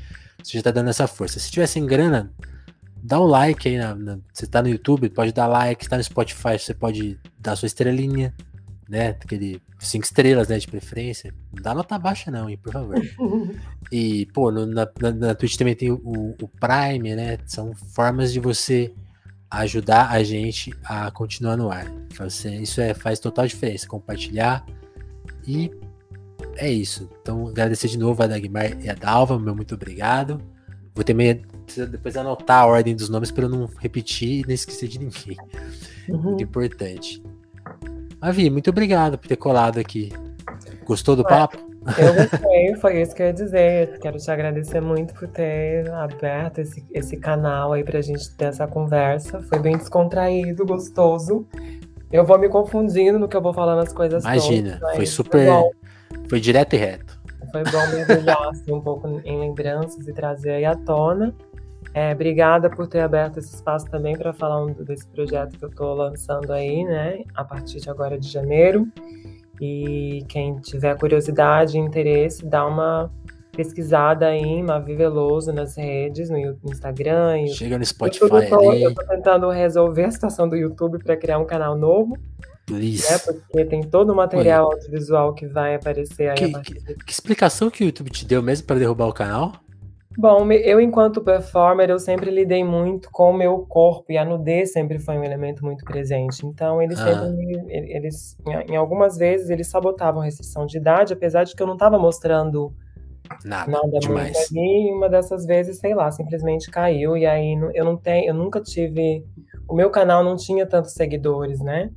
Você 0.44 0.58
já 0.58 0.64
tá 0.64 0.72
dando 0.72 0.90
essa 0.90 1.08
força. 1.08 1.40
Se 1.40 1.52
tiver 1.52 1.68
sem 1.68 1.86
grana, 1.86 2.32
dá 3.04 3.20
um 3.20 3.26
like 3.26 3.68
aí. 3.68 3.78
Na, 3.78 3.96
na, 3.96 4.20
você 4.32 4.48
tá 4.48 4.62
no 4.62 4.70
YouTube, 4.70 5.10
pode 5.10 5.32
dar 5.32 5.48
like. 5.48 5.84
Está 5.84 5.98
no 5.98 6.04
Spotify, 6.04 6.58
você 6.58 6.74
pode 6.74 7.20
dar 7.40 7.56
sua 7.56 7.66
estrelinha, 7.68 8.34
né? 8.92 9.12
Aquele 9.12 9.62
cinco 9.80 10.04
estrelas, 10.04 10.50
né? 10.50 10.60
De 10.60 10.68
preferência. 10.68 11.34
Não 11.54 11.64
dá 11.64 11.74
nota 11.74 11.98
baixa, 11.98 12.30
não, 12.30 12.50
hein, 12.50 12.60
por 12.62 12.74
favor. 12.74 12.96
e, 13.90 14.26
pô, 14.28 14.52
no, 14.52 14.66
na, 14.66 14.86
na, 15.18 15.34
Twitch 15.34 15.56
também 15.56 15.74
tem 15.74 15.90
o, 15.90 16.36
o 16.42 16.48
Prime, 16.60 17.16
né? 17.16 17.38
São 17.46 17.74
formas 17.74 18.34
de 18.34 18.40
você 18.42 18.94
ajudar 19.50 20.12
a 20.12 20.22
gente 20.24 20.74
a 20.84 21.10
continuar 21.10 21.56
no 21.56 21.72
ar. 21.72 21.90
Você, 22.18 22.54
isso 22.58 22.82
é, 22.82 22.94
faz 22.94 23.18
total 23.18 23.48
diferença. 23.48 23.88
Compartilhar 23.88 24.66
e 25.48 25.72
é 26.58 26.70
isso. 26.70 27.10
Então, 27.22 27.48
agradecer 27.48 27.88
de 27.88 27.98
novo 27.98 28.22
a 28.22 28.28
Dagmar 28.28 28.78
e 28.84 28.90
a 28.90 28.94
Dalva, 28.94 29.40
meu 29.40 29.56
muito 29.56 29.74
obrigado. 29.74 30.42
Vou 30.94 31.06
também 31.06 31.42
depois 31.90 32.18
anotar 32.18 32.64
a 32.64 32.66
ordem 32.66 32.94
dos 32.94 33.08
nomes 33.08 33.32
para 33.32 33.46
eu 33.46 33.50
não 33.50 33.70
repetir 33.80 34.42
e 34.42 34.46
não 34.46 34.54
esquecer 34.54 34.90
de 34.90 35.00
ninguém. 35.00 35.38
Uhum. 36.10 36.22
Muito 36.22 36.44
importante. 36.44 37.24
Avi, 38.22 38.50
muito 38.52 38.70
obrigado 38.70 39.18
por 39.18 39.28
ter 39.28 39.36
colado 39.36 39.80
aqui. 39.80 40.14
Gostou 40.86 41.16
do 41.16 41.24
papo? 41.24 41.58
Eu 41.98 42.14
gostei, 42.14 42.76
foi 42.76 43.02
isso 43.02 43.16
que 43.16 43.24
eu 43.24 43.28
ia 43.28 43.34
dizer. 43.34 44.00
Quero 44.00 44.18
te 44.18 44.30
agradecer 44.30 44.80
muito 44.80 45.14
por 45.16 45.28
ter 45.28 45.90
aberto 45.92 46.60
esse, 46.60 46.86
esse 46.92 47.18
canal 47.18 47.74
aí 47.74 47.84
pra 47.84 48.00
gente 48.02 48.30
ter 48.36 48.46
essa 48.46 48.68
conversa. 48.68 49.42
Foi 49.42 49.58
bem 49.58 49.76
descontraído, 49.76 50.66
gostoso. 50.66 51.48
Eu 52.12 52.24
vou 52.24 52.38
me 52.38 52.48
confundindo 52.48 53.18
no 53.18 53.28
que 53.28 53.36
eu 53.36 53.42
vou 53.42 53.54
falando 53.54 53.80
as 53.80 53.92
coisas 53.92 54.24
Imagina, 54.24 54.78
todas, 54.80 54.96
foi 54.96 55.06
super. 55.06 55.48
Foi, 55.48 55.72
foi 56.30 56.40
direto 56.40 56.76
e 56.76 56.78
reto. 56.78 57.20
Foi 57.52 57.64
bom 57.64 57.88
mergulhar 57.88 58.50
assim, 58.50 58.72
um 58.72 58.82
pouco 58.82 59.20
em 59.26 59.40
lembranças 59.40 60.08
e 60.08 60.14
trazer 60.14 60.52
aí 60.52 60.66
à 60.66 60.76
tona. 60.76 61.34
É, 61.94 62.14
obrigada 62.14 62.70
por 62.70 62.88
ter 62.88 63.02
aberto 63.02 63.40
esse 63.40 63.54
espaço 63.54 63.86
também 63.90 64.18
para 64.18 64.32
falar 64.32 64.64
um, 64.64 64.72
desse 64.72 65.06
projeto 65.08 65.58
que 65.58 65.66
eu 65.66 65.70
estou 65.70 65.94
lançando 65.94 66.52
aí, 66.54 66.86
né, 66.86 67.24
a 67.36 67.44
partir 67.44 67.80
de 67.80 67.90
agora 67.90 68.18
de 68.18 68.30
janeiro. 68.30 68.88
E 69.60 70.24
quem 70.28 70.56
tiver 70.60 70.98
curiosidade 70.98 71.78
e 71.78 71.80
interesse, 71.80 72.46
dá 72.46 72.66
uma 72.66 73.12
pesquisada 73.52 74.28
aí 74.28 74.42
em 74.42 74.64
Mavi 74.64 74.96
Veloso 74.96 75.52
nas 75.52 75.76
redes, 75.76 76.30
no 76.30 76.58
Instagram. 76.66 77.46
Chega 77.48 77.78
no 77.78 77.86
Spotify 77.86 78.24
eu 78.24 78.50
tô. 78.50 78.74
Eu 78.74 78.96
tô 78.96 79.04
tentando 79.04 79.50
resolver 79.50 80.06
a 80.06 80.12
situação 80.12 80.48
do 80.48 80.56
YouTube 80.56 80.98
para 81.04 81.18
criar 81.18 81.38
um 81.38 81.46
canal 81.46 81.78
novo. 81.78 82.18
Please. 82.66 83.12
Né, 83.12 83.18
porque 83.20 83.66
tem 83.66 83.82
todo 83.82 84.12
o 84.12 84.16
material 84.16 84.70
Oi. 84.70 84.76
audiovisual 84.76 85.34
que 85.34 85.46
vai 85.46 85.76
aparecer 85.76 86.30
aí. 86.30 86.36
Que, 86.38 86.62
que, 86.62 86.96
que 86.96 87.12
explicação 87.12 87.70
que 87.70 87.84
o 87.84 87.86
YouTube 87.86 88.10
te 88.10 88.26
deu 88.26 88.42
mesmo 88.42 88.66
para 88.66 88.80
derrubar 88.80 89.08
o 89.08 89.14
canal? 89.14 89.54
Bom, 90.18 90.52
eu 90.52 90.82
enquanto 90.82 91.22
performer, 91.22 91.90
eu 91.90 91.98
sempre 91.98 92.30
lidei 92.30 92.64
muito 92.64 93.10
com 93.12 93.32
o 93.32 93.34
meu 93.34 93.60
corpo 93.60 94.12
e 94.12 94.18
a 94.18 94.26
nudez 94.26 94.74
sempre 94.74 95.00
foi 95.00 95.18
um 95.18 95.24
elemento 95.24 95.64
muito 95.64 95.86
presente. 95.86 96.46
Então, 96.46 96.82
eles 96.82 97.00
ah. 97.00 97.06
sempre, 97.06 97.66
eles, 97.70 98.38
em 98.68 98.76
algumas 98.76 99.18
vezes, 99.18 99.50
eles 99.50 99.68
sabotavam 99.68 100.22
a 100.22 100.26
restrição 100.26 100.66
de 100.66 100.78
idade, 100.78 101.14
apesar 101.14 101.46
de 101.46 101.56
que 101.56 101.64
eu 101.64 101.68
não 101.68 101.76
estava 101.76 101.98
mostrando 101.98 102.74
nada, 103.46 103.72
nada 103.72 104.00
demais. 104.00 104.36
muito 104.38 104.60
ali. 104.60 104.90
E 104.90 104.94
uma 104.94 105.10
dessas 105.10 105.46
vezes, 105.46 105.78
sei 105.80 105.96
lá, 105.96 106.12
simplesmente 106.12 106.70
caiu 106.70 107.16
e 107.16 107.26
aí 107.26 107.54
eu 107.74 107.86
não 107.86 107.96
tenho, 107.96 108.28
eu 108.28 108.34
nunca 108.34 108.60
tive, 108.62 109.26
o 109.68 109.76
meu 109.76 109.90
canal 109.90 110.24
não 110.24 110.36
tinha 110.36 110.66
tantos 110.66 110.94
seguidores, 110.94 111.62
né? 111.62 111.90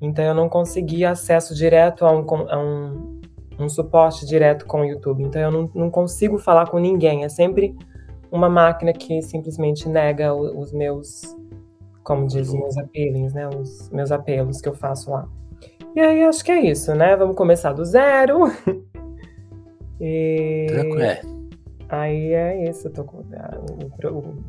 Então 0.00 0.24
eu 0.24 0.34
não 0.34 0.48
conseguia 0.48 1.10
acesso 1.10 1.54
direto 1.54 2.04
a 2.04 2.12
um, 2.12 2.26
a 2.48 2.58
um 2.58 3.21
um 3.58 3.68
suporte 3.68 4.26
direto 4.26 4.66
com 4.66 4.80
o 4.80 4.84
YouTube. 4.84 5.22
Então 5.22 5.40
eu 5.40 5.50
não, 5.50 5.70
não 5.74 5.90
consigo 5.90 6.38
falar 6.38 6.68
com 6.68 6.78
ninguém. 6.78 7.24
É 7.24 7.28
sempre 7.28 7.76
uma 8.30 8.48
máquina 8.48 8.92
que 8.92 9.20
simplesmente 9.22 9.88
nega 9.88 10.34
os 10.34 10.72
meus, 10.72 11.36
como 12.02 12.26
dizem, 12.26 12.60
meus 12.60 12.76
apelings, 12.78 13.34
né? 13.34 13.48
Os 13.48 13.90
meus 13.90 14.10
apelos 14.10 14.60
que 14.60 14.68
eu 14.68 14.74
faço 14.74 15.10
lá. 15.10 15.28
E 15.94 16.00
aí 16.00 16.22
acho 16.22 16.44
que 16.44 16.50
é 16.50 16.60
isso, 16.60 16.94
né? 16.94 17.14
Vamos 17.16 17.36
começar 17.36 17.72
do 17.72 17.84
zero. 17.84 18.50
e... 20.00 20.66
É. 21.00 21.20
Aí 21.88 22.32
é 22.32 22.70
isso, 22.70 22.88
eu 22.88 22.92
tô 22.92 23.04
com 23.04 23.22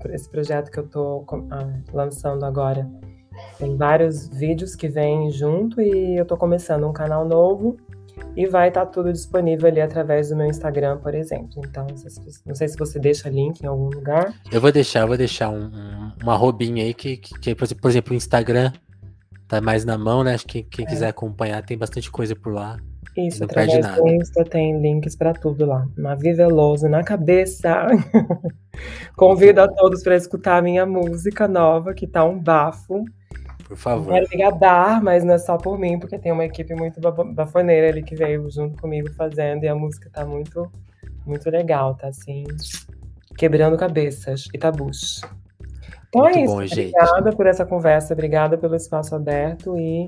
esse 0.10 0.30
projeto 0.30 0.72
que 0.72 0.80
eu 0.80 0.88
tô 0.88 1.26
ah, 1.52 1.74
lançando 1.92 2.46
agora. 2.46 2.90
Tem 3.58 3.76
vários 3.76 4.30
vídeos 4.30 4.78
que 4.78 4.88
vêm 4.88 5.30
junto 5.30 5.82
e 5.82 6.16
eu 6.16 6.24
tô 6.26 6.38
começando 6.38 6.88
um 6.88 6.94
canal 6.94 7.26
novo 7.26 7.76
e 8.36 8.48
vai 8.48 8.70
estar 8.70 8.86
tá 8.86 8.92
tudo 8.92 9.12
disponível 9.12 9.68
ali 9.68 9.82
através 9.82 10.30
do 10.30 10.36
meu 10.36 10.48
Instagram, 10.48 10.98
por 10.98 11.14
exemplo. 11.14 11.62
Então, 11.66 11.86
não 12.46 12.56
sei 12.56 12.68
se 12.68 12.78
você 12.78 13.00
deixa 13.00 13.30
link 13.30 13.62
em 13.62 13.68
algum 13.68 13.90
lugar. 13.90 14.34
Eu 14.52 14.60
vou 14.60 14.72
deixar, 14.72 15.02
eu 15.02 15.08
vou 15.08 15.18
deixar 15.18 15.50
um, 15.50 15.66
um, 15.66 16.12
uma 16.22 16.36
robinha 16.36 16.84
aí 16.84 16.94
que, 16.94 17.18
que, 17.18 17.40
que, 17.40 17.56
por 17.56 17.90
exemplo, 17.90 18.14
o 18.14 18.16
Instagram 18.16 18.72
tá 19.48 19.62
mais 19.62 19.86
na 19.86 19.98
mão, 19.98 20.24
né? 20.24 20.34
Acho 20.34 20.48
que 20.48 20.64
quem 20.64 20.86
é. 20.86 20.88
quiser 20.90 21.08
acompanhar 21.08 21.64
tem 21.64 21.78
bastante 21.78 22.10
coisa 22.10 22.36
por 22.36 22.54
lá. 22.54 22.78
Isso, 23.16 23.42
não 23.42 23.46
através 23.46 23.72
perde 23.74 23.88
nada. 23.88 24.02
do 24.02 24.08
Insta 24.08 24.44
tem 24.44 24.82
links 24.82 25.16
para 25.16 25.34
tudo 25.34 25.66
lá. 25.66 25.88
Mavi 25.96 26.34
Veloso 26.34 26.90
na 26.90 27.04
cabeça. 27.04 27.88
Convido 29.16 29.62
a 29.62 29.68
todos 29.68 30.02
para 30.02 30.16
escutar 30.16 30.58
a 30.58 30.62
minha 30.62 30.86
música 30.86 31.48
nova, 31.48 31.94
que 31.94 32.08
tá 32.08 32.24
um 32.24 32.40
bafo. 32.40 33.06
Por 33.74 33.78
favor. 33.78 34.14
Quero 34.14 34.28
me 34.30 34.60
dar, 34.60 35.02
mas 35.02 35.24
não 35.24 35.34
é 35.34 35.38
só 35.40 35.58
por 35.58 35.80
mim, 35.80 35.98
porque 35.98 36.20
tem 36.20 36.32
uma 36.32 36.46
equipe 36.46 36.76
muito 36.76 37.02
bafoneira 37.34 37.90
ali 37.90 38.04
que 38.04 38.16
veio 38.16 38.48
junto 38.52 38.80
comigo 38.80 39.12
fazendo 39.14 39.64
e 39.64 39.68
a 39.68 39.74
música 39.74 40.12
tá 40.14 40.24
muito, 40.24 40.72
muito 41.26 41.50
legal, 41.50 41.96
tá 41.96 42.10
assim, 42.10 42.44
quebrando 43.36 43.76
cabeças 43.76 44.46
e 44.54 44.60
tabus. 44.60 45.22
Então 46.10 46.22
muito 46.22 46.38
é 46.38 46.42
isso. 46.44 46.54
Bom, 46.54 46.64
obrigada 46.64 47.24
gente. 47.26 47.36
por 47.36 47.48
essa 47.48 47.66
conversa, 47.66 48.14
obrigada 48.14 48.60
pelo 48.60 48.76
espaço 48.76 49.16
aberto 49.16 49.76
e 49.76 50.08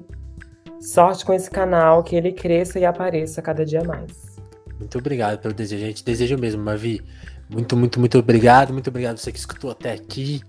sorte 0.79 1.25
com 1.25 1.33
esse 1.33 1.49
canal, 1.49 2.03
que 2.03 2.15
ele 2.15 2.33
cresça 2.33 2.77
e 2.77 2.85
apareça 2.85 3.41
cada 3.41 3.65
dia 3.65 3.83
mais. 3.83 4.37
Muito 4.77 4.95
obrigado 4.99 5.39
pelo 5.39 5.55
desejo. 5.55 5.83
Gente 5.83 6.05
deseja 6.05 6.37
mesmo, 6.37 6.63
Mavi. 6.63 7.01
Muito, 7.49 7.75
muito, 7.75 7.99
muito 7.99 8.19
obrigado. 8.19 8.71
Muito 8.71 8.91
obrigado 8.91 9.17
você 9.17 9.31
que 9.31 9.39
escutou 9.39 9.71
até 9.71 9.91
aqui. 9.91 10.43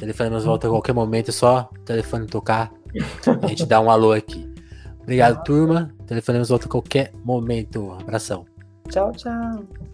Telefone 0.00 0.30
nos 0.30 0.46
volta 0.46 0.66
a 0.66 0.70
qualquer 0.70 0.94
momento, 0.94 1.28
é 1.28 1.32
só 1.32 1.68
o 1.70 1.78
telefone 1.80 2.26
tocar. 2.26 2.72
A 3.42 3.46
gente 3.46 3.66
dá 3.66 3.78
um 3.82 3.90
alô 3.90 4.12
aqui. 4.12 4.50
Obrigado, 5.02 5.44
turma. 5.44 5.94
Telefone 6.06 6.38
nos 6.38 6.48
volta 6.48 6.64
a 6.64 6.70
qualquer 6.70 7.12
momento. 7.22 7.92
Abração. 8.00 8.46
Tchau, 8.88 9.12
tchau. 9.12 9.89